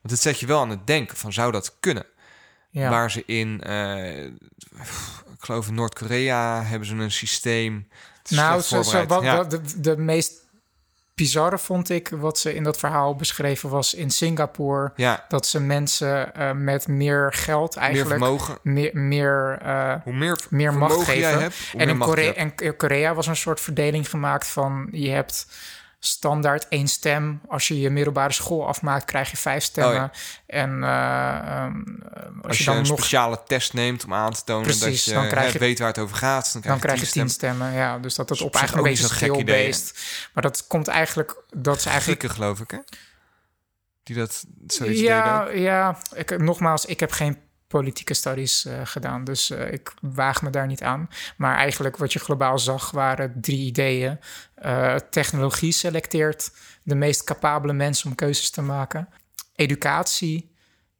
[0.00, 2.06] Want het zet je wel aan het denken van zou dat kunnen?
[2.70, 7.88] Ja, Waar ze in, eh, ik geloof in Noord-Korea hebben ze een systeem.
[8.22, 9.08] Het nou, zo, zo, voorbereid.
[9.08, 9.36] wat, Ja.
[9.36, 10.32] wat de, de meest
[11.18, 14.92] bizarre vond ik, wat ze in dat verhaal beschreven was in Singapore...
[14.96, 18.20] ja, dat ze mensen eh, met meer geld meer eigenlijk...
[18.20, 18.58] vermogen.
[18.62, 21.40] meer, meer, eh, Hoe meer, meer macht geven.
[21.40, 24.88] hebt, en meer in Korea, en in Korea was een soort verdeling gemaakt van...
[24.90, 25.46] je hebt
[26.00, 27.40] standaard één stem.
[27.48, 29.94] Als je je middelbare school afmaakt, krijg je vijf stemmen.
[29.94, 30.10] Oh ja.
[30.46, 31.74] En eh, ehm,
[32.36, 32.98] als, Als je je, dan een nog...
[32.98, 35.88] speciale test neemt om aan te tonen Precies, dat je, dan krijg je- weet waar
[35.88, 37.56] het over gaat, dan krijg, Dan krijg je tien stemmen.
[37.66, 37.98] stemmen, ja.
[37.98, 40.28] Dus dat is op eigenlijk een beetje idee, skill-based.
[40.34, 41.42] Maar dat komt eigenlijk...
[41.50, 42.78] Dat is eigenlijk Grieken, geloof ik, hè?
[44.02, 45.02] Die dat zoiets deden.
[45.02, 47.38] ja, ja ik, nogmaals, ik heb geen
[47.68, 51.08] politieke studies eh, gedaan, dus eh, ik waag me daar niet aan.
[51.36, 54.18] Maar eigenlijk wat je globaal zag waren drie ideeën.
[54.54, 56.50] Eh, technologie selecteert
[56.82, 59.08] de meest capabele mensen om keuzes te maken.
[59.54, 60.50] Educatie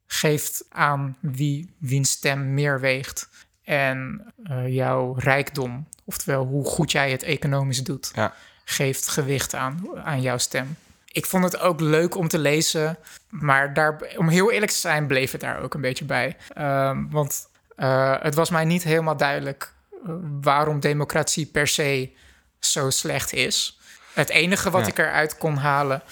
[0.06, 3.28] geeft aan wie wiens stem meer weegt.
[3.64, 4.32] En
[4.66, 8.34] jouw rijkdom, oftewel hoe goed jij het economisch doet, Ja.
[8.64, 10.76] geeft gewicht aan, aan jouw stem.
[11.18, 12.98] Ik vond het ook leuk om te lezen,
[13.28, 16.36] maar daar, om heel eerlijk te zijn, bleef het daar ook een beetje bij.
[16.54, 19.72] Ehm, want eh, het was mij niet helemaal duidelijk
[20.06, 22.10] eh, waarom democratie per se
[22.58, 23.80] zo slecht is.
[24.12, 24.86] Het enige wat Ja.
[24.86, 26.02] ik eruit kon halen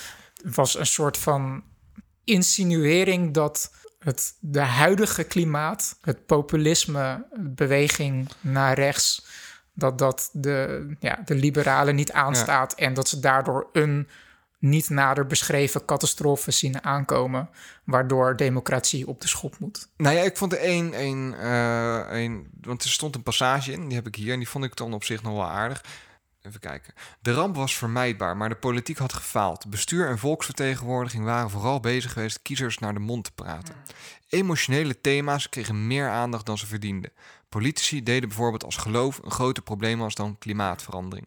[0.43, 1.63] was een soort van
[2.25, 9.27] insinuering dat het de huidige klimaat, het populisme, beweging naar rechts,
[9.75, 14.09] dat dat de, ja, de liberalen niet aanstaat en dat ze daardoor een
[14.69, 17.49] niet nader beschreven catastrofe zien aankomen,
[17.85, 19.89] waardoor democratie op de schop moet.
[19.97, 22.47] Nou ja, ik vond er één, één, eh, één...
[22.61, 24.33] Want er stond een passage in, die heb ik hier...
[24.33, 25.85] en die vond ik dan op zich nog wel aardig.
[26.43, 26.95] Even kijken.
[27.21, 29.71] De ramp was vermijdbaar, maar de politiek had gefaald.
[29.71, 32.43] Bestuur en volksvertegenwoordiging waren vooral bezig geweest...
[32.43, 33.75] kiezers naar de mond te praten.
[34.29, 37.13] Emotionele thema's kregen meer aandacht dan ze verdienden.
[37.49, 41.27] Politici deden bijvoorbeeld als geloof een groter probleem als dan klimaatverandering.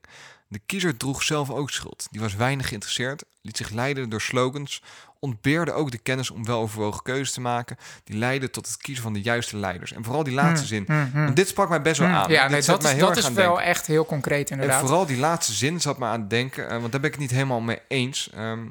[0.52, 2.08] De kiezer droeg zelf ook schuld.
[2.12, 4.84] Die was weinig geïnteresseerd, liet zich leiden door slogans,
[5.20, 9.14] ontbeerde ook de kennis om weloverwogen keuzes te maken, die leidden tot het kiezen van
[9.14, 9.94] de juiste leiders.
[9.94, 10.86] En vooral die laatste zin.
[11.14, 12.24] Want dit sprak mij best wel aan.
[12.24, 13.64] Hmm, ja, nee, dat is, dat is wel denken.
[13.64, 14.80] echt heel concreet En inderdaad.
[14.80, 17.20] vooral die laatste zin zat me aan het denken, eh, want daar ben ik het
[17.20, 18.30] niet helemaal mee eens.
[18.34, 18.68] Ehm,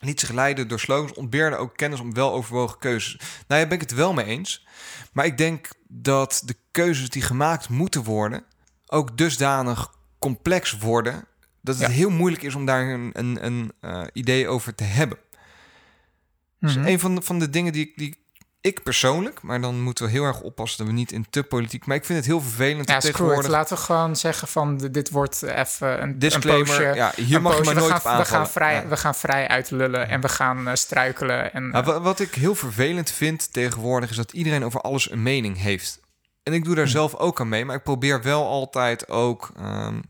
[0.00, 3.14] liet zich leiden door slogans, ontbeerde ook kennis om weloverwogen keuzes.
[3.16, 4.66] Nou ja, daar ben ik het wel mee eens.
[5.12, 8.44] Maar ik denk dat de keuzes die gemaakt moeten worden,
[8.86, 11.24] ook dusdanig complex worden,
[11.60, 11.92] dat het Ja.
[11.92, 15.18] heel moeilijk is om daar een, een, een eh, idee over te hebben.
[16.60, 16.86] Dus Mhm.
[16.86, 18.18] een van de, van de dingen die, ik- die
[18.62, 21.86] ik persoonlijk, maar dan moeten we heel erg oppassen dat we niet in te politiek.
[21.86, 23.50] Maar ik vind het heel vervelend Ja, tegenwoordig.
[23.50, 27.56] Laten we gewoon zeggen van dit wordt even een Disclaimer, Een poosje, ja, hier mag
[27.58, 28.86] je maar nooit op gaan, we gaan vrij, Ja.
[28.88, 31.52] We gaan vrij uitlullen en we gaan eh, struikelen.
[31.52, 35.22] En, Nou, wa- wat ik heel vervelend vind tegenwoordig is dat iedereen over alles een
[35.22, 36.00] mening heeft.
[36.50, 40.00] En ik doe daar zelf ook aan mee, maar ik probeer wel altijd ook ehm,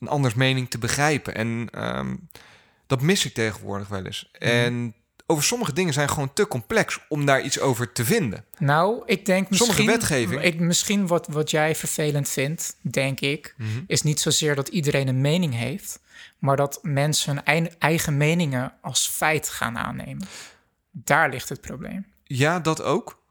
[0.00, 1.34] een anders mening te begrijpen.
[1.34, 2.16] En ehm,
[2.86, 4.30] dat mis ik tegenwoordig wel eens.
[4.38, 4.94] En
[5.26, 8.44] over sommige dingen zijn gewoon te complex om daar iets over te vinden.
[8.58, 9.86] Nou, ik denk Sommige misschien...
[9.86, 13.54] wetgeving- Ik, misschien wat, wat jij vervelend vindt, denk ik...
[13.58, 13.68] Mhm.
[13.86, 16.00] is niet zozeer dat iedereen een mening heeft...
[16.38, 20.26] maar dat mensen hun ei- eigen meningen als feit gaan aannemen.
[20.90, 22.06] Daar ligt het probleem.
[22.24, 23.21] Ja, dat ook.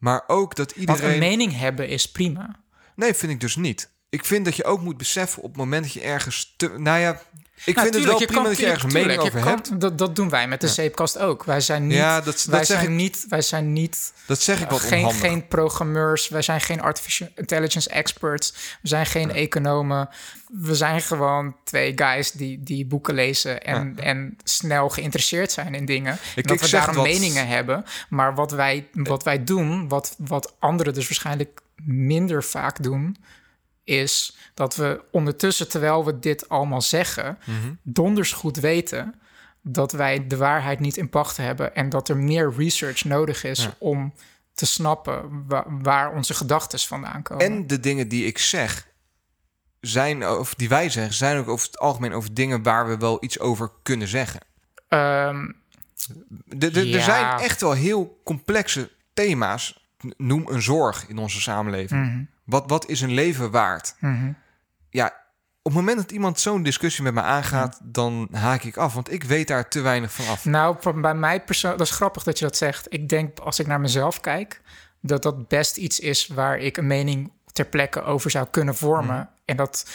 [0.00, 1.18] Maar ook dat Want een iedereen.
[1.18, 2.60] mening hebben is prima.
[2.94, 3.90] Nee, vind ik dus niet.
[4.08, 6.74] Ik vind dat je ook moet beseffen op het moment dat je ergens te.
[6.76, 7.20] Nou ja,
[7.64, 9.80] ik Nou, vind het tuurlijk, wel prima kan- dat je ergens mening tuurlijk, over hebt.
[9.80, 11.44] Dat, dat doen wij met de zeepkast ook.
[11.44, 11.96] Wij zijn niet...
[11.96, 14.12] Ja, dat- wij, dat zijn ik- niet wij zijn niet...
[14.26, 15.20] Dat zeg ik wat geen, onhandig.
[15.20, 20.08] geen programmeurs, wij zijn geen artificial intelligence experts, we zijn geen economen.
[20.52, 25.84] We zijn gewoon twee guys die, die boeken lezen en, en snel geïnteresseerd zijn in
[25.84, 26.18] dingen.
[26.36, 27.84] Ik- dat ik we daarom wat- meningen hebben.
[28.08, 33.16] Maar wat wij, wat wij doen, wat, wat anderen dus waarschijnlijk minder vaak doen,
[33.98, 37.72] is dat we ondertussen, terwijl we dit allemaal zeggen, Mhm.
[37.82, 39.14] donders goed weten
[39.62, 43.62] dat wij de waarheid niet in pacht hebben en dat er meer research nodig is
[43.62, 43.74] Ja.
[43.78, 44.14] om
[44.54, 47.46] te snappen wa- waar onze gedachten vandaan komen.
[47.46, 48.88] En de dingen die ik zeg,
[49.80, 53.24] zijn, of die wij zeggen, zijn ook over het algemeen over dingen waar we wel
[53.24, 54.40] iets over kunnen zeggen.
[54.88, 55.52] Ehm,
[56.44, 56.96] De, de, Ja.
[56.96, 62.06] Er zijn echt wel heel complexe thema's noem een zorg in onze samenleving.
[62.06, 62.22] Mhm.
[62.50, 63.94] Wat, wat is een leven waard?
[63.98, 64.32] Mhm.
[64.90, 65.06] Ja,
[65.62, 69.12] op het moment dat iemand zo'n discussie met me aangaat, dan haak ik af, want
[69.12, 70.44] ik weet daar te weinig van af.
[70.44, 72.86] Nou, bij mij persoonlijk, dat is grappig dat je dat zegt.
[72.92, 74.60] Ik denk, als ik naar mezelf kijk,
[75.00, 79.16] dat dat best iets is waar ik een mening ter plekke over zou kunnen vormen.
[79.16, 79.26] Mhm.
[79.44, 79.90] En dat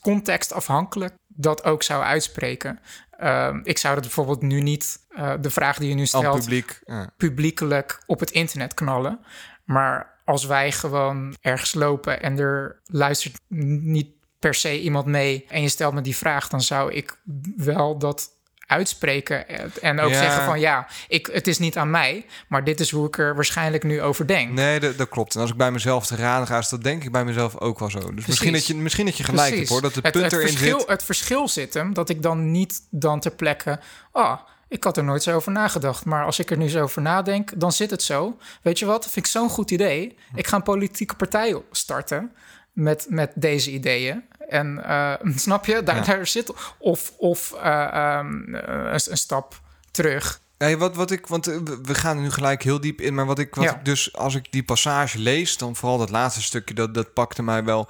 [0.00, 2.80] contextafhankelijk dat ook zou uitspreken.
[3.10, 6.80] Ehm, ik zou dat bijvoorbeeld nu niet, eh, de vraag die je nu stelt, publiek.
[6.84, 7.10] ja.
[7.16, 9.20] publiekelijk op het internet knallen.
[9.64, 14.08] Maar als wij gewoon ergens lopen en er luistert niet
[14.38, 17.18] per se iemand mee en je stelt me die vraag, dan zou ik
[17.56, 18.34] wel dat
[18.66, 19.48] uitspreken
[19.80, 20.18] en ook Ja.
[20.22, 23.34] zeggen van ja, ik, het is niet aan mij, maar dit is hoe ik er
[23.34, 24.52] waarschijnlijk nu over denk.
[24.52, 25.34] Nee, dat, dat klopt.
[25.34, 27.78] En als ik bij mezelf te raden ga, is dat denk ik bij mezelf ook
[27.78, 28.14] wel zo.
[28.14, 30.48] Dus misschien dat, je, misschien dat je gelijk hebt hoor, dat het, punt het, erin
[30.48, 30.88] verschil, zit.
[30.88, 33.80] Het verschil zit hem dat ik dan niet dan ter plekke...
[34.12, 34.36] Oh,
[34.68, 36.04] ik had er nooit zo over nagedacht.
[36.04, 38.36] Maar als ik er nu zo over nadenk, dan zit het zo.
[38.62, 40.16] Weet je wat, dat vind ik zo'n goed idee.
[40.34, 42.32] Ik ga een politieke partij starten
[42.72, 44.24] met, met deze ideeën.
[44.48, 46.02] En eh, snap je, daar, Ja.
[46.02, 46.52] daar zit...
[46.78, 49.60] Of, of eh, ehm, eh, een, een stap
[49.90, 50.40] terug.
[50.58, 53.14] Hey, wat, wat ik, want eh, we- we gaan er nu gelijk heel diep in,
[53.14, 53.74] maar wat ik, wat Ja.
[53.76, 57.42] ik dus als ik die passage lees, dan vooral dat laatste stukje, dat, dat pakte
[57.42, 57.86] mij wel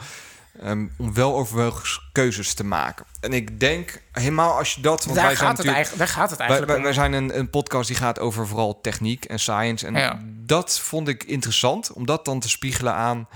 [0.60, 3.04] ehm, om wel overwogen keuzes te maken.
[3.20, 5.98] En ik denk helemaal als je dat, want Daar wij zijn gaat, het natuurlijk, eigenlijk,
[5.98, 9.38] daar gaat het eigenlijk wij, zijn een, een podcast die gaat over vooral techniek en
[9.38, 10.20] science en Ja.
[10.24, 13.28] dat vond ik interessant om dat dan te spiegelen aan.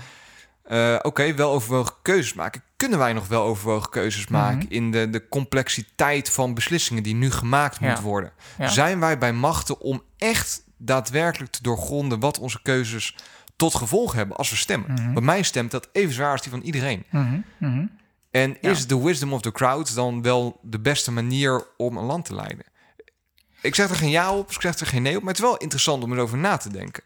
[0.63, 2.63] eh, Oké, wel overwogen keuzes maken.
[2.77, 4.33] Kunnen wij nog wel overwogen keuzes Mhm.
[4.33, 7.85] maken in de, de complexiteit van beslissingen die nu gemaakt Ja.
[7.87, 8.31] moeten worden?
[8.57, 8.67] Ja.
[8.67, 13.15] Zijn wij bij machten om echt daadwerkelijk te doorgronden wat onze keuzes
[13.61, 14.91] tot gevolg hebben als we stemmen?
[14.91, 15.13] Mhm.
[15.13, 17.03] Bij mij stemt dat even zwaar als die van iedereen.
[17.09, 17.85] Mhm, mhm.
[18.31, 18.69] En Ja.
[18.69, 22.35] is de wisdom of the crowd dan wel de beste manier om een land te
[22.35, 22.65] leiden?
[23.61, 25.49] Ik zeg er geen ja op, ik zeg er geen nee op, maar het is
[25.49, 27.03] wel interessant om erover na te denken.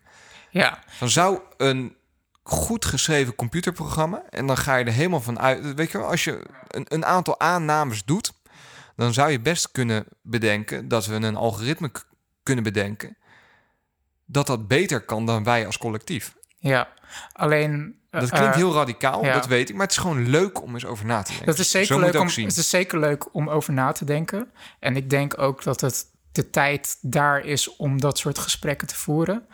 [0.49, 1.95] Ja, Dan zou een
[2.43, 6.23] goed geschreven computerprogramma, en dan ga je er helemaal van uit, weet je wel, als
[6.23, 8.33] je een, een aantal aannames doet,
[8.95, 11.91] dan zou je best kunnen bedenken dat we een algoritme
[12.43, 13.17] kunnen bedenken
[14.25, 16.35] dat dat beter kan dan wij als collectief.
[16.69, 16.87] Ja.
[17.33, 17.95] Alleen...
[18.09, 19.33] eh, Dat klinkt eh, heel radicaal, ja.
[19.33, 21.45] dat weet ik, maar het is gewoon leuk om eens over na te denken.
[21.47, 22.47] Dat is zeker Zo leuk om, zien.
[22.47, 24.51] het is zeker leuk om over na te denken.
[24.79, 28.95] En ik denk ook dat het de tijd daar is om dat soort gesprekken te
[28.95, 29.45] voeren.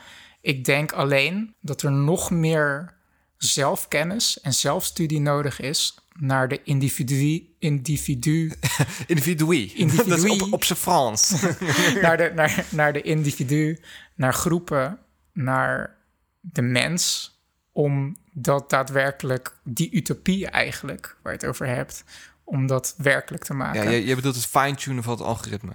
[0.42, 2.94] Ik denk alleen dat er nog meer
[3.38, 8.52] zelfkennis en zelfstudie nodig is naar de individu, individu
[9.08, 9.72] Individui.
[9.76, 10.10] Individui.
[10.10, 11.34] Dat is op, op zijn Frans.
[12.02, 13.80] naar, de, naar, naar de individu,
[14.16, 15.00] naar groepen,
[15.34, 16.00] naar
[16.42, 17.32] de mens,
[17.72, 22.04] om dat daadwerkelijk, die utopie eigenlijk, waar je het over hebt,
[22.44, 23.84] om dat werkelijk te maken.
[23.84, 25.72] Ja, je, je bedoelt het fine-tunen van het algoritme.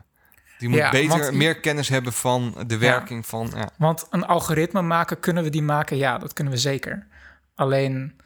[0.58, 3.50] Die moet Ja, beter, want- meer kennis hebben van de werking van...
[3.54, 3.68] Ja.
[3.78, 5.96] Want een algoritme maken, kunnen we die maken?
[5.96, 7.06] Ja, dat kunnen we zeker.
[7.54, 8.20] Alleen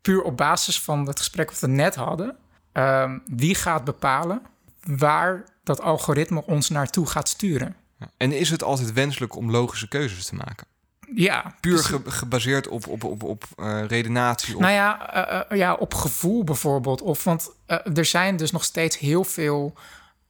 [0.00, 2.36] puur op basis van het gesprek wat we net hadden,
[2.72, 4.42] ehm, wie gaat bepalen
[4.80, 7.76] waar dat algoritme ons naartoe gaat sturen?
[8.16, 10.66] En is het altijd wenselijk om logische keuzes te maken?
[11.14, 14.54] Ja, Puur ge- gebaseerd op, op, op, op eh, redenatie?
[14.54, 14.60] Op...
[14.60, 17.02] Nou ja, eh, eh, ja, op gevoel bijvoorbeeld.
[17.02, 17.50] Of, want
[17.94, 19.74] er zijn dus nog steeds heel veel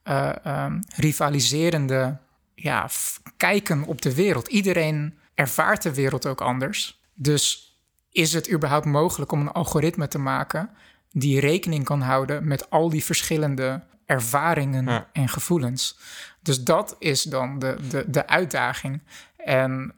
[0.03, 2.17] eh, ehm, rivaliserende
[2.55, 2.89] ja,
[3.37, 4.47] kijken op de wereld.
[4.47, 7.01] Iedereen ervaart de wereld ook anders.
[7.13, 7.75] Dus
[8.11, 10.69] is het überhaupt mogelijk om een algoritme te maken
[11.11, 15.07] die rekening kan houden met al die verschillende ervaringen Ja.
[15.13, 15.99] en gevoelens?
[16.41, 19.01] Dus dat is dan de, de, de uitdaging.
[19.37, 19.93] En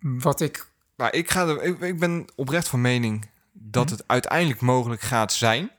[0.00, 4.60] wat ik Nou, ik, ga er, ik, ik ben oprecht van mening dat het uiteindelijk
[4.60, 5.70] mogelijk gaat zijn.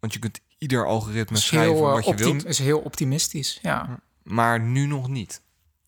[0.00, 2.46] Want je kunt ieder algoritme schrijven heel, eh, wat je wilt.
[2.46, 3.58] is heel optimistisch.
[3.62, 4.00] Ja.
[4.22, 5.42] Maar nu nog niet.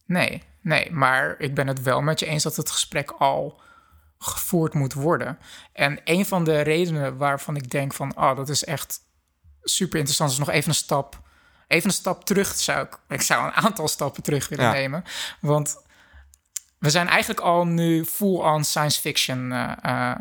[0.07, 3.61] Nee, nee, maar ik ben het wel met je eens dat het gesprek al
[4.19, 5.39] gevoerd moet worden.
[5.73, 9.01] En een van de redenen waarvan ik denk van, oh, dat is echt
[9.63, 11.21] super interessant, is nog even een stap,
[11.67, 14.73] even een stap terug zou ik, ik zou een aantal stappen terug willen Ja.
[14.73, 15.05] nemen,
[15.41, 15.82] want
[16.83, 20.19] we zijn eigenlijk al nu full-on science fiction eh, eh,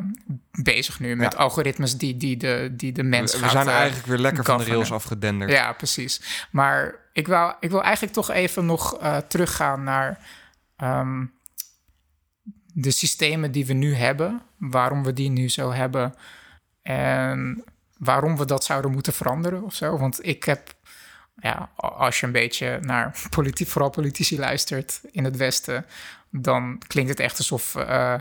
[0.51, 1.39] bezig nu met Ja.
[1.39, 4.43] algoritmes die, die, de, die de mens We, we gaat, zijn eh, eigenlijk weer lekker
[4.43, 5.51] van de rails afgedenderd.
[5.51, 6.47] Ja, precies.
[6.51, 10.20] Maar ik wil, ik wil eigenlijk toch even nog teruggaan naar
[10.78, 11.26] ehm,
[12.74, 16.14] de systemen die we nu hebben, waarom we die nu zo hebben
[16.82, 17.64] en
[17.97, 19.97] waarom we dat zouden moeten veranderen of zo.
[19.97, 20.74] Want ik heb,
[21.36, 25.86] ja, als je een beetje naar politiek, vooral politici luistert in het Westen,
[26.32, 28.15] dan klinkt het echt alsof eh,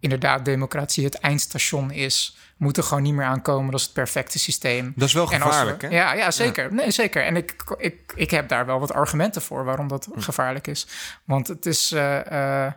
[0.00, 2.36] inderdaad democratie het eindstation is.
[2.56, 4.92] Moet er gewoon niet meer aankomen, dat is het perfecte systeem.
[4.96, 5.88] Dat is wel we- gevaarlijk, hè?
[5.88, 6.74] Ja, ja zeker.
[6.74, 7.24] Nee, zeker.
[7.24, 10.20] En ik, ik, ik heb daar wel wat argumenten voor waarom dat Hm.
[10.20, 10.86] gevaarlijk is.
[11.24, 11.92] Want het is.
[11.92, 12.18] eh,
[12.66, 12.72] eh,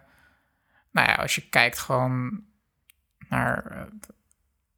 [0.91, 2.43] nou ja, als je kijkt gewoon
[3.29, 3.87] naar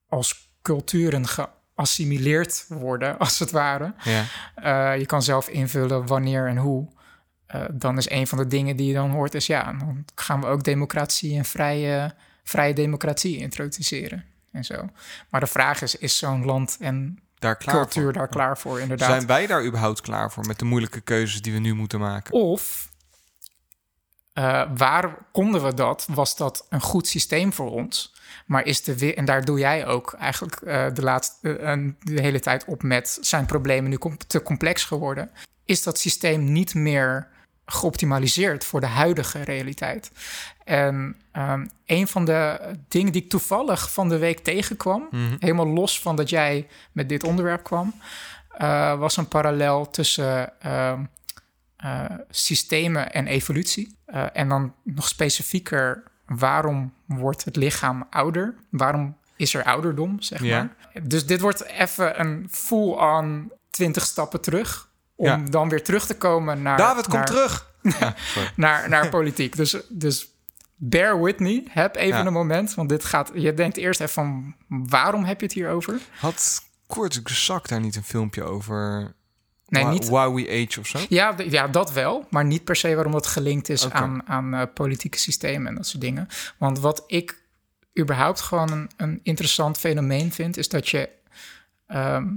[0.07, 3.93] als culturen geassimileerd worden, als het ware.
[4.03, 4.91] Ja.
[4.91, 6.87] Je kan zelf invullen wanneer en hoe.
[7.53, 10.41] Eh, dan is een van de dingen die je dan hoort, is ja, dan gaan
[10.41, 14.89] we ook democratie en vrije, vrije democratie introduceren en zo.
[15.29, 18.13] Maar de vraag is, is zo'n land en Daar cultuur voor.
[18.13, 19.09] daar klaar voor, inderdaad?
[19.09, 22.33] Zijn wij daar überhaupt klaar voor met de moeilijke keuzes die we nu moeten maken?
[22.33, 22.91] Of
[24.33, 26.07] eh, waar konden we dat?
[26.09, 28.13] Was dat een goed systeem voor ons?
[28.45, 32.65] Maar is de en daar doe jij ook eigenlijk eh, de, laatste, de hele tijd
[32.65, 35.31] op met zijn problemen nu com- te complex geworden?
[35.65, 37.31] Is dat systeem niet meer
[37.65, 40.11] geoptimaliseerd voor de huidige realiteit?
[40.63, 45.07] En ehm, een van de dingen die ik toevallig van de week tegenkwam,
[45.39, 47.93] helemaal los van dat jij met dit onderwerp kwam,
[48.57, 51.03] eh, was een parallel tussen ehm,
[51.77, 53.97] eh, systemen en evolutie.
[54.05, 58.55] Eh, en dan nog specifieker, waarom wordt het lichaam ouder?
[58.69, 60.75] Waarom is er ouderdom, zeg maar?
[61.03, 64.89] Dus dit wordt even een full-on 20 stappen terug.
[65.23, 65.49] Om Ja.
[65.49, 66.77] dan weer terug te komen naar...
[66.77, 67.71] David, kom naar, terug!
[68.55, 69.55] Naar, naar politiek.
[69.55, 70.27] Dus, dus
[70.75, 71.63] bear with me.
[71.69, 72.25] Heb even Ja.
[72.25, 72.73] een moment.
[72.73, 73.31] Want dit gaat...
[73.33, 74.55] Je denkt eerst even van...
[74.67, 75.99] Waarom heb je het hier over?
[76.19, 79.13] Had Kort Zak daar niet een filmpje over?
[79.67, 80.09] Nee, Why, niet...
[80.09, 80.99] Why We Age of zo?
[81.09, 82.27] Ja, ja, dat wel.
[82.29, 85.87] Maar niet per se waarom dat gelinkt is aan, aan eh, politieke systemen en dat
[85.87, 86.27] soort dingen.
[86.57, 87.41] Want wat ik
[87.99, 91.09] überhaupt gewoon een, een interessant fenomeen vind, is dat je
[91.87, 92.27] ehm,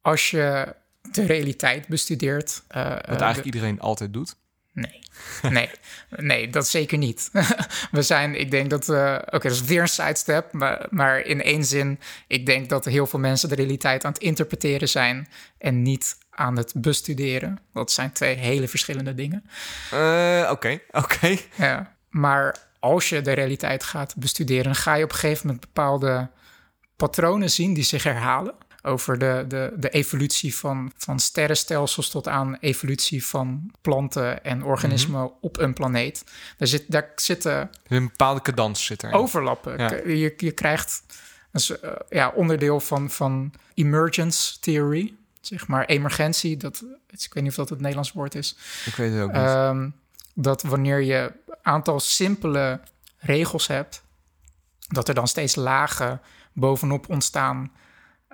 [0.00, 0.74] als je
[1.14, 2.62] de realiteit bestudeert.
[2.68, 4.36] eh, Wat eh, eigenlijk de- iedereen altijd doet.
[4.72, 4.98] Nee,
[5.50, 5.70] nee,
[6.16, 7.30] nee, dat zeker niet.
[7.90, 11.42] We zijn, ik denk dat, eh, oké, dat is weer een sidestep, maar, maar in
[11.42, 15.82] één zin, ik denk dat heel veel mensen de realiteit aan het interpreteren zijn en
[15.82, 17.58] niet aan het bestuderen.
[17.72, 19.44] Dat zijn twee hele verschillende dingen.
[20.50, 21.36] Oké, oké.
[21.56, 21.94] Ja.
[22.10, 26.30] Maar als je de realiteit gaat bestuderen, ga je op een gegeven moment bepaalde
[26.96, 28.54] patronen zien die zich herhalen.
[28.86, 35.30] Over de, de, de evolutie van, van sterrenstelsels tot aan evolutie van planten en organismen
[35.40, 36.24] op een planeet.
[36.56, 39.12] Daar, zit, daar zitten Een bepaalde cadans zit er.
[39.12, 39.78] overlappen.
[39.78, 39.94] Ja.
[39.94, 41.02] Je, je krijgt
[41.52, 46.56] eh, ja, onderdeel van, van emergence theory, zeg maar emergentie.
[46.56, 48.56] Dat, ik weet niet of dat het Nederlands woord is.
[48.84, 49.42] Ik weet het ook niet.
[49.42, 49.88] Ehm,
[50.34, 52.80] dat wanneer je een aantal simpele
[53.18, 54.02] regels hebt,
[54.88, 56.20] dat er dan steeds lagen
[56.52, 57.72] bovenop ontstaan.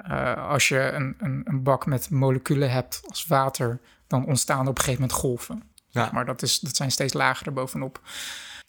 [0.02, 4.78] Eh, als je een, een, een bak met moleculen hebt als water, dan ontstaan op
[4.78, 5.62] een gegeven moment golven.
[5.88, 6.10] Ja.
[6.12, 8.00] Maar dat, is, dat zijn steeds lager erbovenop.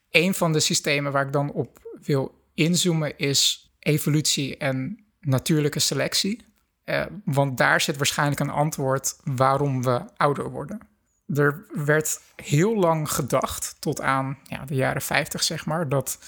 [0.10, 6.46] Een van de systemen waar ik dan op wil inzoomen is evolutie en natuurlijke selectie.
[6.84, 10.80] Eh, want daar zit waarschijnlijk een antwoord waarom we ouder worden.
[11.36, 16.20] Er werd heel lang gedacht, tot aan ja, de jaren 50 zeg maar, dat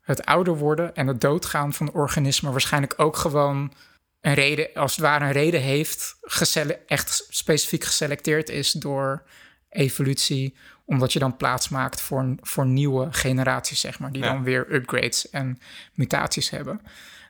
[0.00, 3.72] het ouder worden en het doodgaan van organismen waarschijnlijk ook gewoon
[4.20, 6.16] een reden, als het ware een reden heeft,
[6.86, 9.22] echt specifiek geselecteerd is door
[9.68, 10.54] evolutie,
[10.84, 14.32] omdat je dan plaats maakt voor, voor nieuwe generaties, zeg maar, die Ja.
[14.32, 15.58] dan weer upgrades en
[15.94, 16.80] mutaties hebben.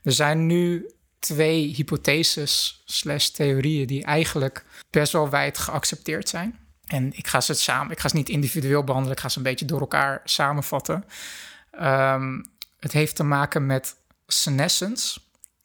[0.02, 6.58] Er zijn nu twee hypotheses slash theorieën die eigenlijk best wel wijd geaccepteerd zijn.
[6.86, 9.44] En ik ga ze samen, ik ga ze niet individueel behandelen, ik ga ze een
[9.44, 11.04] beetje door elkaar samenvatten.
[11.70, 12.42] Ehm,
[12.78, 15.20] het heeft te maken met senescence.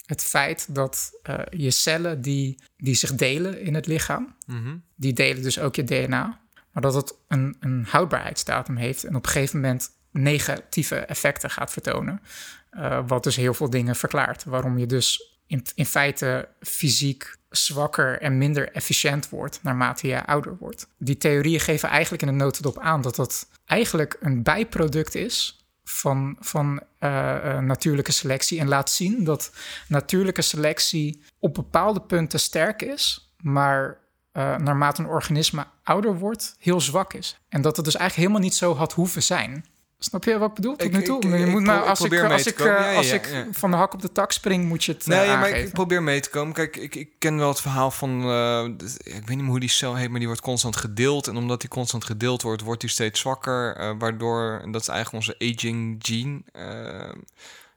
[0.06, 4.76] Het feit dat eh, je cellen die, die zich delen in het lichaam, Mhm.
[4.95, 6.39] die delen dus ook je DNA.
[6.72, 11.72] Maar dat het een, een houdbaarheidsdatum heeft en op een gegeven moment negatieve effecten gaat
[11.72, 12.22] vertonen.
[12.70, 14.43] Eh, wat dus heel veel dingen verklaart.
[14.43, 20.58] Waarom je dus in, in feite fysiek zwakker en minder efficiënt wordt naarmate je ouder
[20.58, 20.88] wordt.
[20.97, 26.38] Die theorieën geven eigenlijk in een notendop aan dat dat eigenlijk een bijproduct is van,
[26.40, 28.60] van eh, eh, natuurlijke selectie.
[28.60, 29.52] En laat zien dat
[29.88, 33.98] natuurlijke selectie op bepaalde punten sterk is, maar
[34.32, 37.40] eh, naarmate een organisme ouder wordt, heel zwak is.
[37.50, 39.66] En dat het dus eigenlijk helemaal niet zo had hoeven zijn.
[40.00, 40.76] Snap je wat ik bedoel?
[40.76, 41.22] Tot Ik- nu toe.
[41.22, 43.46] ik- je moet maar als ik, als ik, eh, Ja, ja, als ja, ik ja.
[43.52, 46.04] van de hak op de tak spring, moet je het Nee, eh, maar ik probeer
[46.04, 46.54] mee te komen.
[46.54, 48.22] Kijk, ik, ik ken wel het verhaal van...
[48.24, 48.64] eh,
[48.98, 51.28] ik weet niet meer hoe die cel heet, maar die wordt constant gedeeld.
[51.28, 53.98] En omdat die constant gedeeld wordt, wordt die steeds zwakker.
[53.98, 56.41] waardoor, en dat is eigenlijk onze aging gene.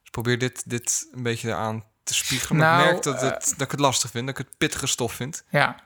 [0.03, 2.59] dus probeer dit, dit een beetje eraan te spiegelen.
[2.59, 4.87] Maar Nou, ik merk dat, het, dat ik het lastig vind, dat ik het pittige
[4.87, 5.45] stof vind.
[5.51, 5.77] Ja,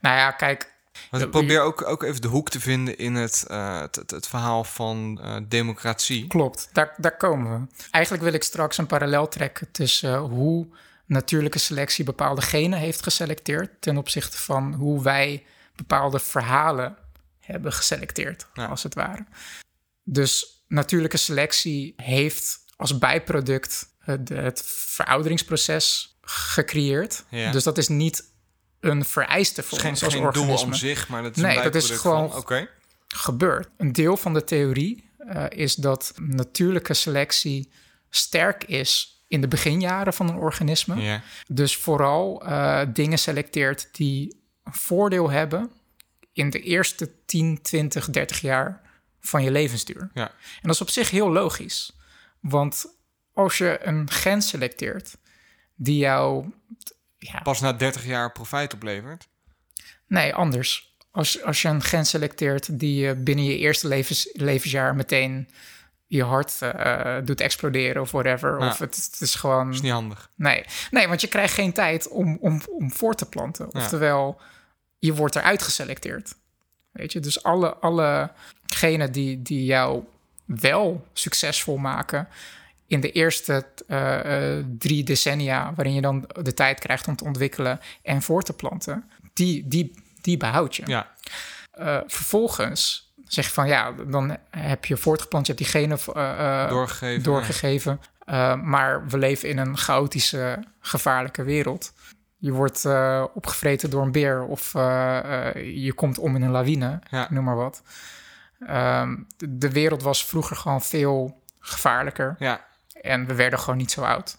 [0.00, 0.69] nou ja, kijk,
[1.10, 4.26] Ik probeer ook, ook even de hoek te vinden in het, eh, het, het, het
[4.26, 6.26] verhaal van eh, democratie.
[6.26, 7.66] Klopt, daar, daar komen we.
[7.90, 10.66] Eigenlijk wil ik straks een parallel trekken tussen eh, hoe
[11.06, 15.44] natuurlijke selectie bepaalde genen heeft geselecteerd ten opzichte van hoe wij
[15.76, 16.96] bepaalde verhalen
[17.40, 18.66] hebben geselecteerd, Ja.
[18.66, 19.26] als het ware.
[20.04, 27.24] Dus natuurlijke selectie heeft als bijproduct het, het verouderingsproces gecreëerd.
[27.28, 27.52] Ja.
[27.52, 28.29] Dus dat is niet
[28.80, 30.66] een vereiste voor ons geen, als geen doel organisme.
[30.66, 32.68] om zich, maar dat is Nee, dat is gewoon- van, Oké.
[33.08, 33.68] gebeurt.
[33.76, 37.70] Een deel van de theorie eh, is dat natuurlijke selectie
[38.10, 41.20] sterk is in de beginjaren van een organisme.
[41.46, 45.70] Dus vooral eh, dingen selecteert die een voordeel hebben
[46.32, 48.80] in de eerste 10, 20, 30 jaar
[49.20, 50.10] van je levensduur.
[50.14, 50.28] Ja.
[50.28, 51.92] En dat is op zich heel logisch.
[52.40, 52.86] Want
[53.34, 55.16] als je een gen selecteert
[55.74, 56.52] die jou.
[57.20, 59.28] Ja, Pas na 30 jaar profijt oplevert.
[60.06, 60.94] Nee, anders.
[61.10, 65.48] Als, als je een gen selecteert die je binnen je eerste levens, levensjaar meteen
[66.06, 68.58] je hart eh, doet exploderen of whatever.
[68.58, 69.66] Of het, het is gewoon.
[69.66, 70.30] Dat is niet handig.
[70.34, 70.64] Nee.
[70.90, 73.68] nee, want je krijgt geen tijd om, om, om voor te planten.
[73.72, 73.80] Ja.
[73.80, 74.40] Oftewel,
[74.98, 76.34] je wordt eruit geselecteerd.
[76.90, 78.30] Weet je, dus alle, alle
[78.66, 80.04] genen die, die jou
[80.44, 82.28] wel succesvol maken
[82.90, 87.24] in de eerste eh, eh, drie decennia, waarin je dan de tijd krijgt om te
[87.24, 90.82] ontwikkelen en voor te planten, die, die, die behoud je.
[90.86, 91.10] Ja.
[91.70, 95.98] Eh, vervolgens zeg je van ja, dan heb je voortgeplant, je hebt die genen
[96.68, 97.22] Doorgegeven.
[97.22, 98.00] doorgegeven.
[98.62, 101.92] Maar we leven in een chaotische, gevaarlijke wereld.
[102.36, 102.86] Je wordt
[103.34, 107.26] opgevreten door een beer of je komt om in een lawine, Ja.
[107.30, 107.82] noem maar wat.
[108.70, 112.68] Um, de, de, wereld was vroeger gewoon veel gevaarlijker Ja.
[113.00, 114.38] En we werden gewoon niet zo oud.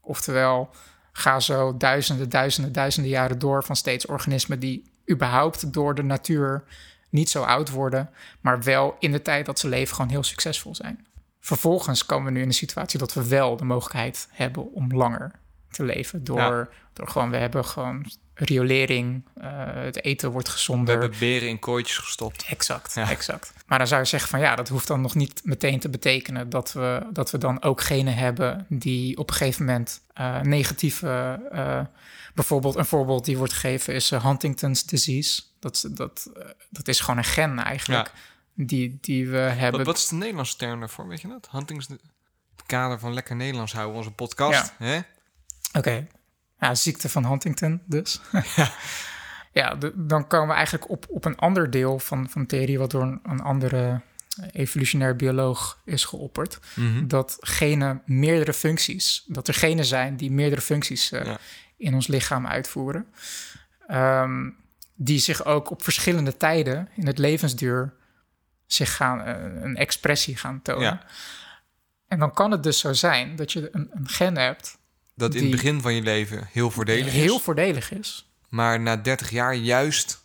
[0.00, 0.70] Oftewel,
[1.12, 6.64] ga zo duizenden, duizenden, duizenden jaren door van steeds organismen die überhaupt door de natuur
[7.10, 10.74] niet zo oud worden, maar wel in de tijd dat ze leven gewoon heel succesvol
[10.74, 11.06] zijn.
[11.40, 15.30] Vervolgens komen we nu in de situatie dat we wel de mogelijkheid hebben om langer
[15.70, 16.24] te leven.
[16.24, 16.68] Door, Ja.
[16.92, 19.44] door gewoon, we hebben gewoon riolering, uh,
[19.74, 20.98] het eten wordt We gezonder.
[21.00, 22.44] hebben beren in kooitjes gestopt.
[22.48, 23.10] Exact, Ja.
[23.10, 23.52] exact.
[23.66, 26.50] Maar dan zou je zeggen van ja, dat hoeft dan nog niet meteen te betekenen
[26.50, 31.40] dat we, dat we dan ook genen hebben die op een gegeven moment uh, negatieve.
[31.52, 31.80] Uh,
[32.34, 35.42] bijvoorbeeld, een voorbeeld die wordt gegeven is uh, Huntington's disease.
[35.58, 36.30] Dat, dat,
[36.70, 38.12] dat is gewoon een gen eigenlijk.
[38.54, 39.78] Die, die we hebben.
[39.78, 41.08] Wat, wat is de Nederlandse term daarvoor?
[41.08, 41.48] Weet je dat?
[41.50, 41.88] Huntings.
[41.88, 44.72] Het kader van lekker Nederlands houden, onze podcast.
[44.78, 45.04] Oké.
[45.72, 46.06] Okay.
[46.58, 48.20] Ja, ziekte van Huntington dus.
[48.56, 48.72] ja,
[49.56, 52.78] ja de, dan komen we eigenlijk op, op een ander deel van, van theorie...
[52.78, 54.00] wat door een, een andere
[54.52, 56.58] evolutionair bioloog is geopperd.
[56.74, 57.06] Mhm.
[57.06, 59.24] Dat genen meerdere functies...
[59.26, 61.38] dat er genen zijn die meerdere functies uh, ja.
[61.76, 63.06] in ons lichaam uitvoeren.
[63.90, 64.56] Um,
[64.94, 67.94] die zich ook op verschillende tijden in het levensduur...
[68.66, 70.82] zich gaan, uh, een expressie gaan tonen.
[70.82, 71.06] Ja.
[72.08, 74.78] En dan kan het dus zo zijn dat je een, een gen hebt
[75.14, 77.20] dat in het begin van je leven heel voordelig heel is.
[77.20, 78.30] Heel voordelig is.
[78.48, 80.24] Maar na 30 jaar juist...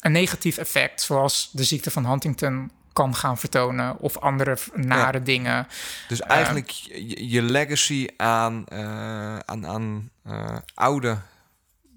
[0.00, 3.98] Een negatief effect, zoals de ziekte van Huntington kan gaan vertonen...
[3.98, 5.24] of andere nare ja.
[5.24, 5.66] dingen.
[6.08, 11.18] Dus eigenlijk uh, je, je, legacy aan, uh, aan, aan uh, oude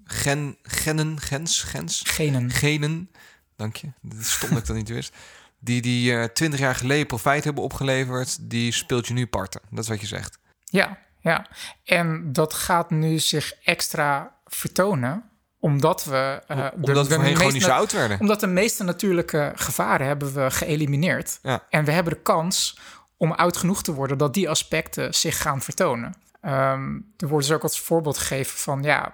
[0.04, 2.02] gen, genen, gens, gens?
[2.06, 2.50] Genen.
[2.50, 3.10] Genen,
[3.56, 3.92] dank je.
[4.00, 5.14] Dat stond dat ik dat niet wist.
[5.58, 8.50] Die die uh, 20 jaar geleden profijt hebben opgeleverd...
[8.50, 9.60] die speelt je nu parten.
[9.70, 10.38] Dat is wat je zegt.
[10.64, 11.46] Ja, ja,
[11.84, 15.30] en dat gaat nu zich extra vertonen,
[15.60, 16.42] omdat we...
[16.48, 18.20] Uh, omdat de, we gewoon niet zo oud werden.
[18.20, 21.38] Omdat de meeste natuurlijke gevaren hebben we geëlimineerd.
[21.42, 21.62] Ja.
[21.70, 22.78] En we hebben de kans
[23.16, 26.14] om oud genoeg te worden dat die aspecten zich gaan vertonen.
[26.42, 29.12] Um, er wordt dus ook als voorbeeld gegeven van, ja,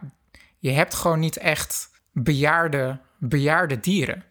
[0.59, 4.25] je hebt gewoon niet echt bejaarde, bejaarde dieren.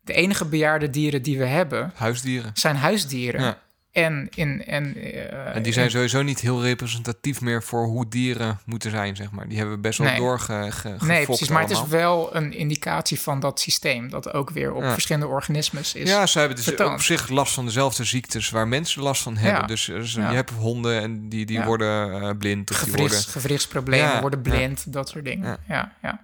[0.00, 1.92] De enige bejaarde dieren die we hebben...
[1.94, 2.50] Huisdieren.
[2.54, 3.42] Zijn huisdieren.
[3.42, 3.58] Ja.
[3.92, 8.60] En, in, en, uh, en die zijn sowieso niet heel representatief meer voor hoe dieren
[8.64, 9.48] moeten zijn, zeg maar.
[9.48, 10.20] Die hebben we best wel nee.
[10.20, 11.48] Nee, precies.
[11.48, 11.58] Maar allemaal.
[11.58, 14.10] het is wel een indicatie van dat systeem...
[14.10, 14.92] dat ook weer op ja.
[14.92, 16.94] verschillende organismes is Ja, ze hebben dus vertoond.
[16.94, 18.50] op zich last van dezelfde ziektes...
[18.50, 19.60] waar mensen last van hebben.
[19.60, 19.66] Ja.
[19.66, 20.28] Dus, dus ja.
[20.28, 22.70] je hebt honden en die, die worden uh, blind.
[22.70, 23.18] Of worden...
[23.18, 25.58] Gewrichtsproblemen worden blind, dat soort dingen.
[25.68, 26.20] Ja, ja.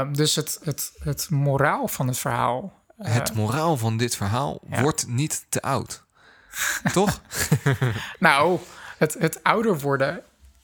[0.00, 2.80] Um, dus het, het, het moraal van het verhaal...
[2.98, 6.01] Uh, het moraal van dit verhaal wordt niet te oud.
[6.92, 7.20] Toch?
[8.18, 8.60] nou,
[8.98, 10.22] het, het ouder worden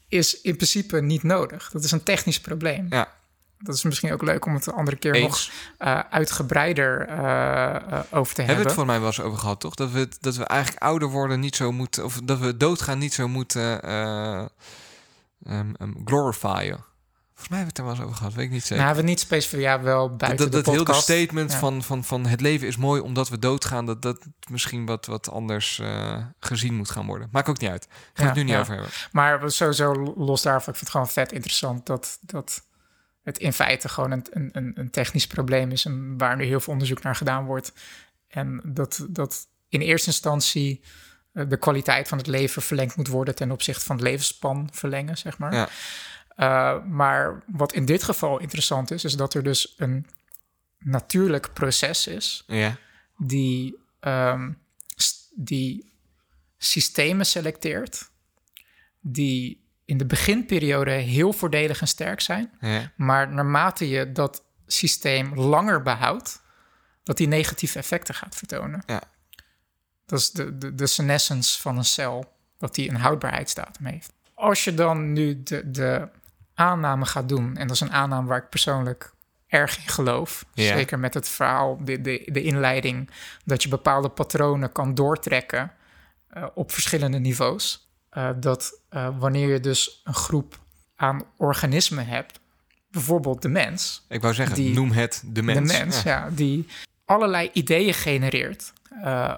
[0.08, 1.70] is in principe niet nodig.
[1.70, 2.86] Dat is een technisch probleem.
[2.90, 3.16] Ja.
[3.58, 5.50] Dat is misschien ook leuk om het een andere keer Eens.
[5.78, 7.14] nog uh, uitgebreider uh,
[8.10, 8.44] over te hebben.
[8.44, 9.74] Hebben we het voor mij wel eens over gehad, toch?
[9.74, 12.04] Dat we, dat we eigenlijk ouder worden niet zo moeten...
[12.04, 16.84] of dat we doodgaan niet zo moeten um, um, glorifyen.
[17.38, 18.84] Volgens mij hebben we het er wel eens over gehad, weet ik niet zeker.
[18.84, 21.06] Nou, we niet specifiek, ja, wel buiten dat, dat, de dat podcast.
[21.08, 21.58] hele statement ja.
[21.58, 23.86] van, van, van het leven is mooi omdat we doodgaan...
[23.86, 27.28] dat dat misschien wat, wat anders uh, gezien moet gaan worden.
[27.32, 27.86] Maakt ook niet uit.
[27.90, 28.60] Gaan we ja, het nu niet ja.
[28.60, 28.90] over hebben.
[29.12, 31.86] Maar sowieso los daarvan, ik vind het gewoon vet interessant...
[31.86, 32.66] dat, dat
[33.22, 35.84] het in feite gewoon een, een, een technisch probleem is...
[35.84, 37.72] en waar nu heel veel onderzoek naar gedaan wordt.
[38.28, 40.82] En dat, dat in eerste instantie
[41.32, 45.18] eh, de kwaliteit van het leven verlengd moet worden ten opzichte van het levensspan verlengen,
[45.18, 45.54] zeg maar.
[45.54, 45.68] Ja.
[46.40, 50.06] Uh, maar wat in dit geval interessant is, is dat er dus een
[50.78, 52.76] natuurlijk proces is Ja.
[53.16, 54.52] die, ehm,
[55.34, 55.92] die
[56.56, 58.10] systemen selecteert,
[59.00, 62.92] die in de beginperiode heel voordelig en sterk zijn, Ja.
[62.96, 66.42] maar naarmate je dat systeem langer behoudt,
[67.02, 68.82] dat die negatieve effecten gaat vertonen.
[68.86, 69.02] Ja.
[70.06, 74.12] Dat is de, de, de senescence van een cel, dat die een houdbaarheidsdatum heeft.
[74.34, 76.08] Als je dan nu de, de
[76.58, 79.12] aanname gaat doen, en dat is een aanname waar ik persoonlijk
[79.46, 83.10] erg in geloof, zeker met het verhaal, de, de, de inleiding,
[83.44, 85.72] dat je bepaalde patronen kan doortrekken
[86.28, 87.88] eh, op verschillende niveaus.
[88.10, 90.58] Eh, dat eh, wanneer je dus een groep
[90.96, 92.40] aan organismen hebt,
[92.90, 95.72] bijvoorbeeld de mens, Ik wou zeggen, Die- noem het de mens.
[95.72, 96.10] de mens, Ja.
[96.24, 96.30] ja.
[96.30, 96.66] die
[97.04, 98.72] allerlei ideeën genereert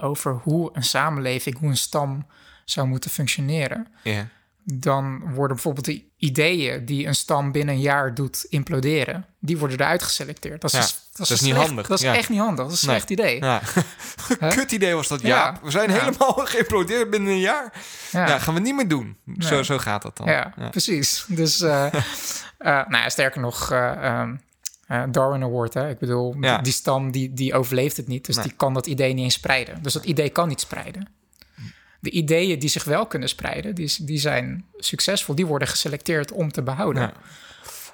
[0.01, 2.27] over hoe een samenleving, hoe een stam
[2.65, 3.87] zou moeten functioneren.
[4.03, 4.27] Ja.
[4.73, 9.79] Dan worden bijvoorbeeld de ideeën die een stam binnen een jaar doet imploderen, die worden
[9.81, 10.61] eruit geselecteerd.
[10.61, 12.15] Dat is, Ja, dat is, dat niet handig, Dat is ja.
[12.15, 12.65] echt niet handig.
[12.65, 12.97] Dat is een Nee.
[12.97, 13.41] slecht idee.
[13.43, 13.61] Ja.
[14.55, 15.59] Kut idee was dat, Ja.
[15.63, 17.73] We zijn helemaal geïmplodeerd binnen een jaar.
[18.11, 18.39] Ja.
[18.39, 19.17] Gaan we niet meer doen.
[19.39, 19.65] Zo, Nee.
[19.65, 20.27] zo gaat dat dan.
[20.27, 21.25] Ja, precies.
[21.29, 21.95] Dus, eh eh,
[22.59, 24.35] nou ja, sterker nog, eh, ehm,
[24.87, 25.89] eh, Darwin Award, hè?
[25.89, 28.45] ik bedoel, die, die stam die, die overleeft het niet, dus Nee.
[28.45, 29.83] die kan dat idee niet eens spreiden.
[29.83, 31.09] Dus dat idee kan niet spreiden.
[32.01, 36.53] De ideeën die zich wel kunnen spreiden, die, die zijn succesvol, die worden geselecteerd om
[36.53, 37.03] te behouden.
[37.03, 37.13] Ja.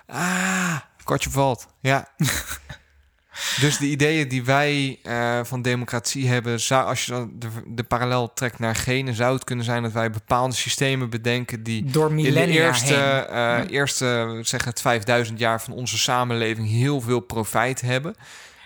[0.06, 1.66] Ah, kwartje valt.
[1.80, 2.08] Ja.
[3.60, 7.82] dus de ideeën die wij eh, van democratie hebben, zou, als je dan de, de
[7.84, 12.10] parallel trekt naar genen, zou het kunnen zijn dat wij bepaalde systemen bedenken die Door
[12.10, 13.24] in de eerste, heen.
[13.26, 18.14] eh, eerste zeg het 5000 jaar van onze samenleving heel veel profijt hebben.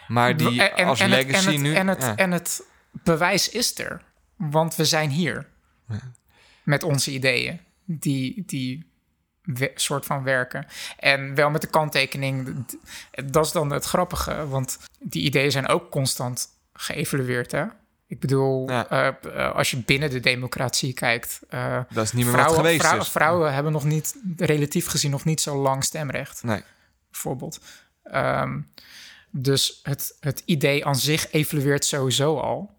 [0.08, 1.74] Maar die En- als en het- legacy en het, nu...
[1.74, 2.16] En het, ja.
[2.16, 4.00] en het bewijs is er,
[4.50, 5.46] want we zijn hier
[6.64, 8.88] met onze ideeën die, die
[9.74, 10.66] soort van werken.
[10.98, 12.64] En wel met de kanttekening,
[13.24, 17.52] dat is dan het grappige, want die ideeën zijn ook constant geëvalueerd.
[17.52, 17.64] Hè?
[18.06, 18.88] Ik bedoel, Ja.
[18.88, 19.06] eh,
[19.46, 22.86] eh, als je binnen de democratie kijkt, eh, dat is niet meer wat vrouwen, geweest
[22.86, 23.08] vrou- is.
[23.08, 26.62] vrouwen hebben nog niet, relatief gezien, nog niet zo lang stemrecht Nee.
[27.10, 27.60] bijvoorbeeld.
[28.02, 28.60] Ehm,
[29.30, 32.78] dus het, het idee aan zich evalueert sowieso al.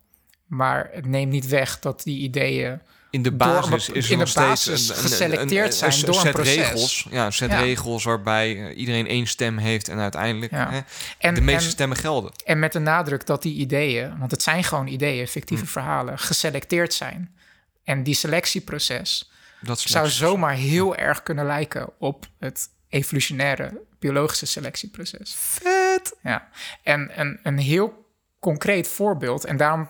[0.52, 4.18] Maar het neemt niet weg dat die ideeën In de Door- basis is er in
[4.18, 6.56] de nog steeds basis geselecteerd zijn door een set proces.
[6.56, 7.08] regels.
[7.10, 7.60] Ja, een set Ja.
[7.60, 10.72] regels waarbij eh, iedereen één stem heeft en uiteindelijk Ja.
[10.72, 10.80] hè,
[11.18, 12.32] En, de meeste en, stemmen gelden.
[12.46, 15.70] en met de nadruk dat die ideeën, want het zijn gewoon ideeën, fictieve Hm.
[15.70, 17.36] verhalen, geselecteerd zijn.
[17.84, 19.32] En die selectieproces
[19.62, 25.36] Dat zou zomaar heel erg kunnen lijken op het evolutionaire biologische selectieproces.
[25.38, 26.16] vet.
[26.24, 26.48] Ja,
[26.84, 28.06] en een, een heel
[28.40, 29.46] concreet voorbeeld.
[29.46, 29.90] En daarom,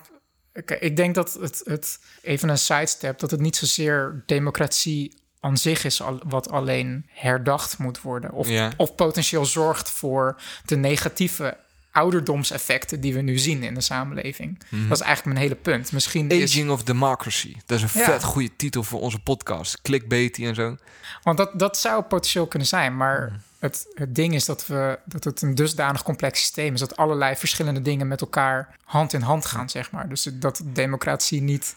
[0.66, 5.58] kijk, ik denk dat het, het, even een sidestep, dat het niet zozeer democratie aan
[5.58, 8.32] zich is al, wat alleen herdacht moet worden.
[8.32, 8.72] Of, Ja.
[8.78, 11.58] of potentieel zorgt voor de negatieve
[11.92, 14.60] ouderdomseffecten die we nu zien in de samenleving.
[14.70, 15.92] Dat is eigenlijk mijn hele punt.
[15.92, 17.56] Misschien is, Aging of Democracy.
[17.66, 18.06] Dat is een Ja.
[18.06, 19.82] vet goede titel voor onze podcast.
[19.82, 20.76] Clickbaity en zo.
[21.24, 22.98] Want dat, dat zou potentieel kunnen zijn.
[22.98, 23.42] Maar Hmm.
[23.62, 26.80] Het, het ding is dat, we, dat het een dusdanig complex systeem is...
[26.80, 30.10] dat allerlei verschillende dingen met elkaar hand in hand gaan, zeg maar.
[30.10, 31.76] Dus dat democratie niet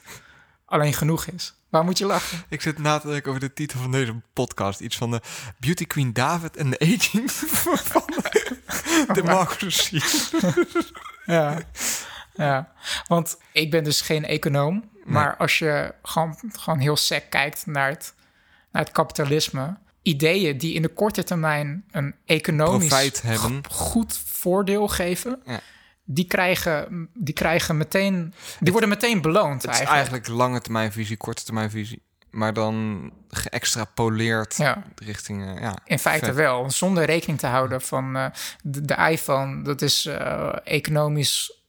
[0.64, 1.54] alleen genoeg is.
[1.68, 2.42] Waar moet je lachen?
[2.48, 4.80] Ik zit na te denken over de titel van deze podcast.
[4.80, 5.20] Iets van de
[5.58, 8.08] Beauty Queen David en de aging van
[9.22, 10.00] Democracy.
[11.24, 11.58] Ja.
[12.34, 12.72] ja,
[13.06, 14.90] want ik ben dus geen econoom.
[15.04, 18.14] Maar als je gewoon, gewoon heel sec kijkt naar het,
[18.72, 19.82] naar het kapitalisme...
[20.04, 23.62] ideeën die in de korte termijn een economisch hebben.
[23.70, 25.40] goed voordeel geven...
[25.44, 25.60] Ja.
[26.06, 29.96] Die krijgen, die krijgen meteen, die worden meteen beloond Het is eigenlijk.
[30.06, 32.02] eigenlijk lange termijn visie, korte termijn visie.
[32.30, 34.82] Maar dan geëxtrapoleerd Ja.
[35.04, 35.44] richting...
[35.54, 36.34] eh, ja, In feite vet.
[36.34, 38.26] wel, zonder rekening te houden van eh,
[38.62, 39.62] de, de iPhone.
[39.62, 41.62] Dat is eh, economisch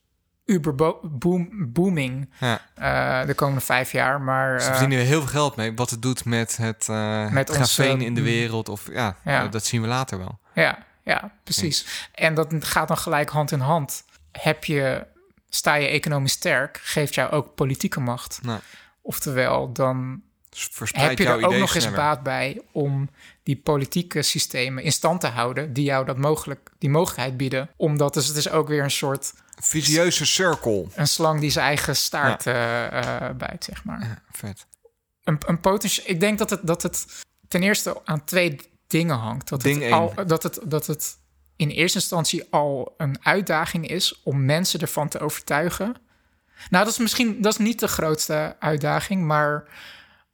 [0.46, 2.60] uber bo- boom, booming Ja.
[2.74, 4.20] eh, de komende vijf jaar.
[4.20, 5.74] Maar Ze eh, verdienen heel veel geld mee.
[5.74, 8.68] Wat het doet met het, Met het onze- grafeen in de wereld.
[8.68, 9.48] Of, ja, Ja.
[9.48, 10.38] dat zien we later wel.
[10.54, 12.08] ja, ja, precies.
[12.14, 14.04] En dat gaat dan gelijk hand in hand.
[14.32, 15.06] Heb je,
[15.48, 18.38] sta je economisch sterk, geeft jou ook politieke macht.
[18.42, 18.60] Nou,
[19.02, 20.22] Oftewel, dan
[20.58, 23.10] verspreid heb je er ook nog eens baat bij om
[23.42, 27.70] die politieke systemen in stand te houden, die jou dat mogelijk, die mogelijkheid bieden.
[27.76, 30.88] Omdat dus het is ook weer een soort Visieuze cirkel.
[30.94, 34.00] een slang die zijn eigen staart eh, eh, bijt, zeg maar.
[34.00, 34.66] Ja, vet.
[35.24, 36.06] Een, een potentieel.
[36.08, 37.06] Ik denk dat het, dat het
[37.48, 39.48] ten eerste aan twee dingen hangt.
[39.48, 39.92] Dat Ding het, één.
[39.92, 41.18] al, dat, het, dat het
[41.56, 45.96] in eerste instantie al een uitdaging is om mensen ervan te overtuigen
[46.70, 49.64] Nou, dat is misschien dat is niet de grootste uitdaging, maar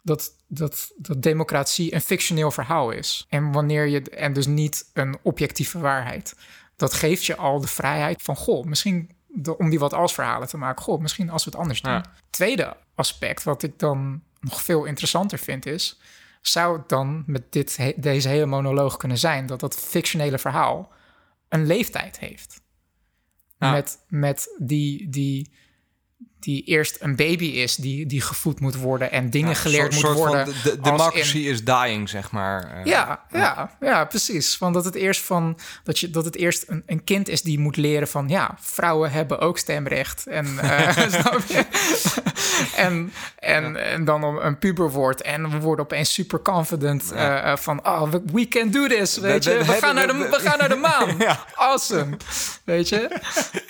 [0.02, 3.26] dat, dat, dat democratie een fictioneel verhaal is.
[3.28, 6.36] En wanneer je en dus niet een objectieve waarheid.
[6.76, 10.48] Dat geeft je al de vrijheid van goh, misschien de, om die wat als verhalen
[10.48, 10.84] te maken.
[10.84, 11.92] Goh, misschien als we het anders doen.
[11.92, 12.04] Ja.
[12.30, 16.00] Tweede aspect, wat ik dan nog veel interessanter vind, is:
[16.40, 20.92] zou het dan met dit, he- deze hele monoloog kunnen zijn dat dat fictionele verhaal
[21.48, 22.60] een leeftijd heeft?
[23.58, 23.70] Ja.
[23.70, 25.52] Met, met die, die,
[26.42, 30.04] die eerst een baby is, die, die gevoed moet worden en dingen Ja, geleerd soort-
[30.14, 30.54] moet soort worden.
[30.62, 32.72] De, in- democracy is dying, zeg maar.
[32.76, 34.56] Eh, ja, ja, ja, precies.
[34.56, 37.58] Van dat het eerst van dat je dat het eerst een, een kind is die
[37.58, 40.96] moet leren van ja, vrouwen hebben ook stemrecht en eh,
[42.86, 47.86] en, en, en dan een puber wordt en we worden opeens super confident eh, van
[47.86, 49.58] oh we, we can do this, weet we je?
[49.58, 51.14] We, gaan naar de we- gaan naar de maan.
[51.18, 51.44] Ja.
[51.54, 52.16] Awesome,
[52.64, 53.20] weet je?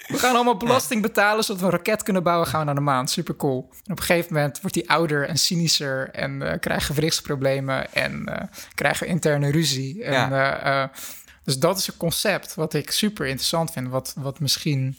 [0.08, 2.90] We gaan allemaal belasting betalen zodat we een raket kunnen bouwen, gaan we naar de
[2.90, 3.09] maan.
[3.09, 3.68] Super cool.
[3.84, 8.26] En op een gegeven moment wordt hij ouder en cynischer en eh krijgt gewrichtsproblemen en
[8.26, 10.05] eh krijgen interne ruzie.
[10.05, 10.59] En, Ja.
[10.62, 10.97] eh,
[11.44, 13.89] dus dat is een concept wat ik super interessant vind.
[13.89, 14.98] Wat, wat misschien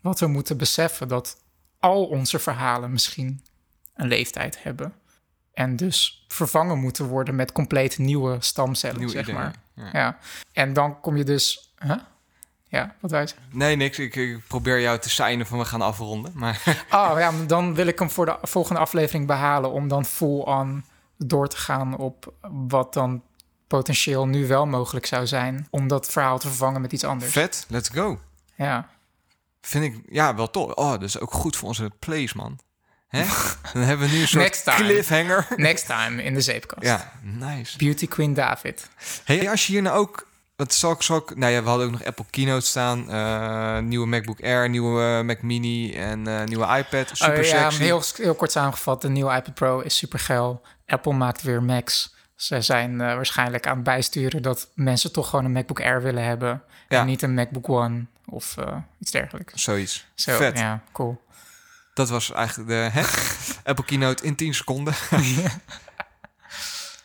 [0.00, 1.36] wat we moeten beseffen dat
[1.80, 3.44] al onze verhalen misschien
[3.94, 4.92] een leeftijd hebben.
[5.52, 9.54] En dus vervangen moeten worden met compleet nieuwe stamcellen, zeg maar.
[9.74, 9.88] ja.
[9.92, 10.18] Ja.
[10.52, 11.74] En dan kom je dus.
[11.84, 11.96] Huh?
[12.68, 13.46] Ja, wat wij zeggen.
[13.50, 13.98] Nee, niks.
[13.98, 16.32] Ik, ik probeer jou te seinen van we gaan afronden.
[16.34, 20.40] Maar Oh ja, dan wil ik hem voor de volgende aflevering behalen om dan full
[20.40, 20.84] on
[21.18, 22.32] door te gaan op
[22.68, 23.22] wat dan
[23.66, 27.32] potentieel nu wel mogelijk zou zijn om dat verhaal te vervangen met iets anders.
[27.32, 28.20] vet, let's go.
[28.54, 28.88] Ja.
[29.60, 30.72] Vind ik, ja, wel tof.
[30.72, 32.58] Oh, dat is ook goed voor onze plays, man.
[33.08, 33.24] Hè?
[33.72, 35.46] Dan hebben we nu een soort Next cliffhanger.
[35.56, 36.86] Next time in de zeepkast.
[36.86, 37.76] Ja, nice.
[37.78, 38.88] Beauty Queen David.
[39.24, 40.26] Hey, als je hier nou ook...
[40.56, 43.10] Wat zal ik, zal ik, nou ja, we hadden ook nog Apple Keynote staan.
[43.10, 47.10] eh, nieuwe MacBook Air, nieuwe eh, Mac Mini en eh, nieuwe iPad.
[47.12, 47.82] Super Oh, ja, sexy.
[47.82, 50.62] heel, heel kort samengevat, de nieuwe iPad Pro is super geil.
[50.86, 52.14] Apple maakt weer Macs.
[52.36, 56.62] Ze zijn waarschijnlijk aan het bijsturen dat mensen toch gewoon een MacBook Air willen hebben.
[56.88, 57.00] Ja.
[57.00, 58.56] En niet een MacBook One of
[58.98, 59.62] iets dergelijks.
[59.62, 60.06] Zoiets.
[60.14, 60.58] Zo, Vet.
[60.58, 61.22] Ja, cool.
[61.94, 63.02] Dat was eigenlijk de hè?
[63.70, 64.94] Apple Keynote in 10 seconden.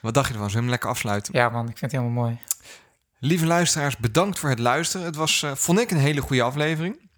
[0.02, 0.49] Wat dacht je ervan?
[0.49, 1.34] Zullen we hem lekker afsluiten?
[1.38, 2.40] Ja man, ik vind het helemaal mooi.
[3.23, 5.06] Lieve luisteraars, bedankt voor het luisteren.
[5.06, 7.10] Het was, eh, vond ik, een hele goede aflevering.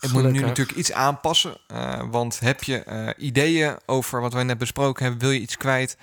[0.00, 1.56] Ik moet nu natuurlijk iets aanpassen.
[1.66, 5.20] eh, want heb je eh, ideeën over wat wij net besproken hebben?
[5.22, 5.96] Wil je iets kwijt?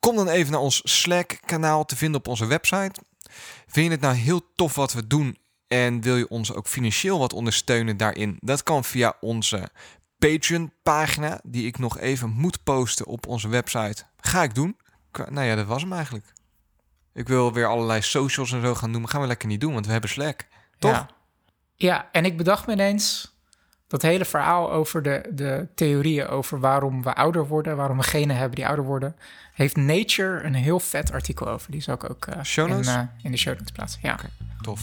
[0.00, 3.00] Kom dan even naar ons Slack-kanaal te vinden op onze website.
[3.66, 5.38] Vind je het nou heel tof wat we doen?
[5.66, 8.36] En wil je ons ook financieel wat ondersteunen daarin?
[8.40, 9.68] Dat kan via onze
[10.18, 14.04] Patreon-pagina, die ik nog even moet posten op onze website.
[14.20, 14.76] Ga ik doen.
[15.30, 16.36] Nou ja, dat was hem eigenlijk.
[17.18, 19.72] Ik wil weer allerlei socials en zo gaan doen, maar gaan we lekker niet doen,
[19.72, 20.46] want we hebben Slack.
[20.78, 20.90] Toch?
[20.90, 21.08] Ja.
[21.74, 23.36] ja, en ik bedacht me ineens
[23.86, 28.36] dat hele verhaal over de, de theorieën over waarom we ouder worden, waarom we genen
[28.36, 29.16] hebben die ouder worden,
[29.52, 31.70] heeft Nature een heel vet artikel over.
[31.70, 34.00] Die zal ik ook Show in, eh, in de show notes plaatsen.
[34.02, 34.18] Ja.
[34.60, 34.80] Tof.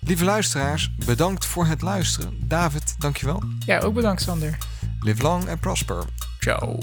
[0.00, 2.48] Lieve luisteraars, bedankt voor het luisteren.
[2.48, 3.42] David, dankjewel.
[3.66, 4.58] ja, ook bedankt Sander.
[5.00, 6.04] Live long and prosper.
[6.38, 6.78] Ciao.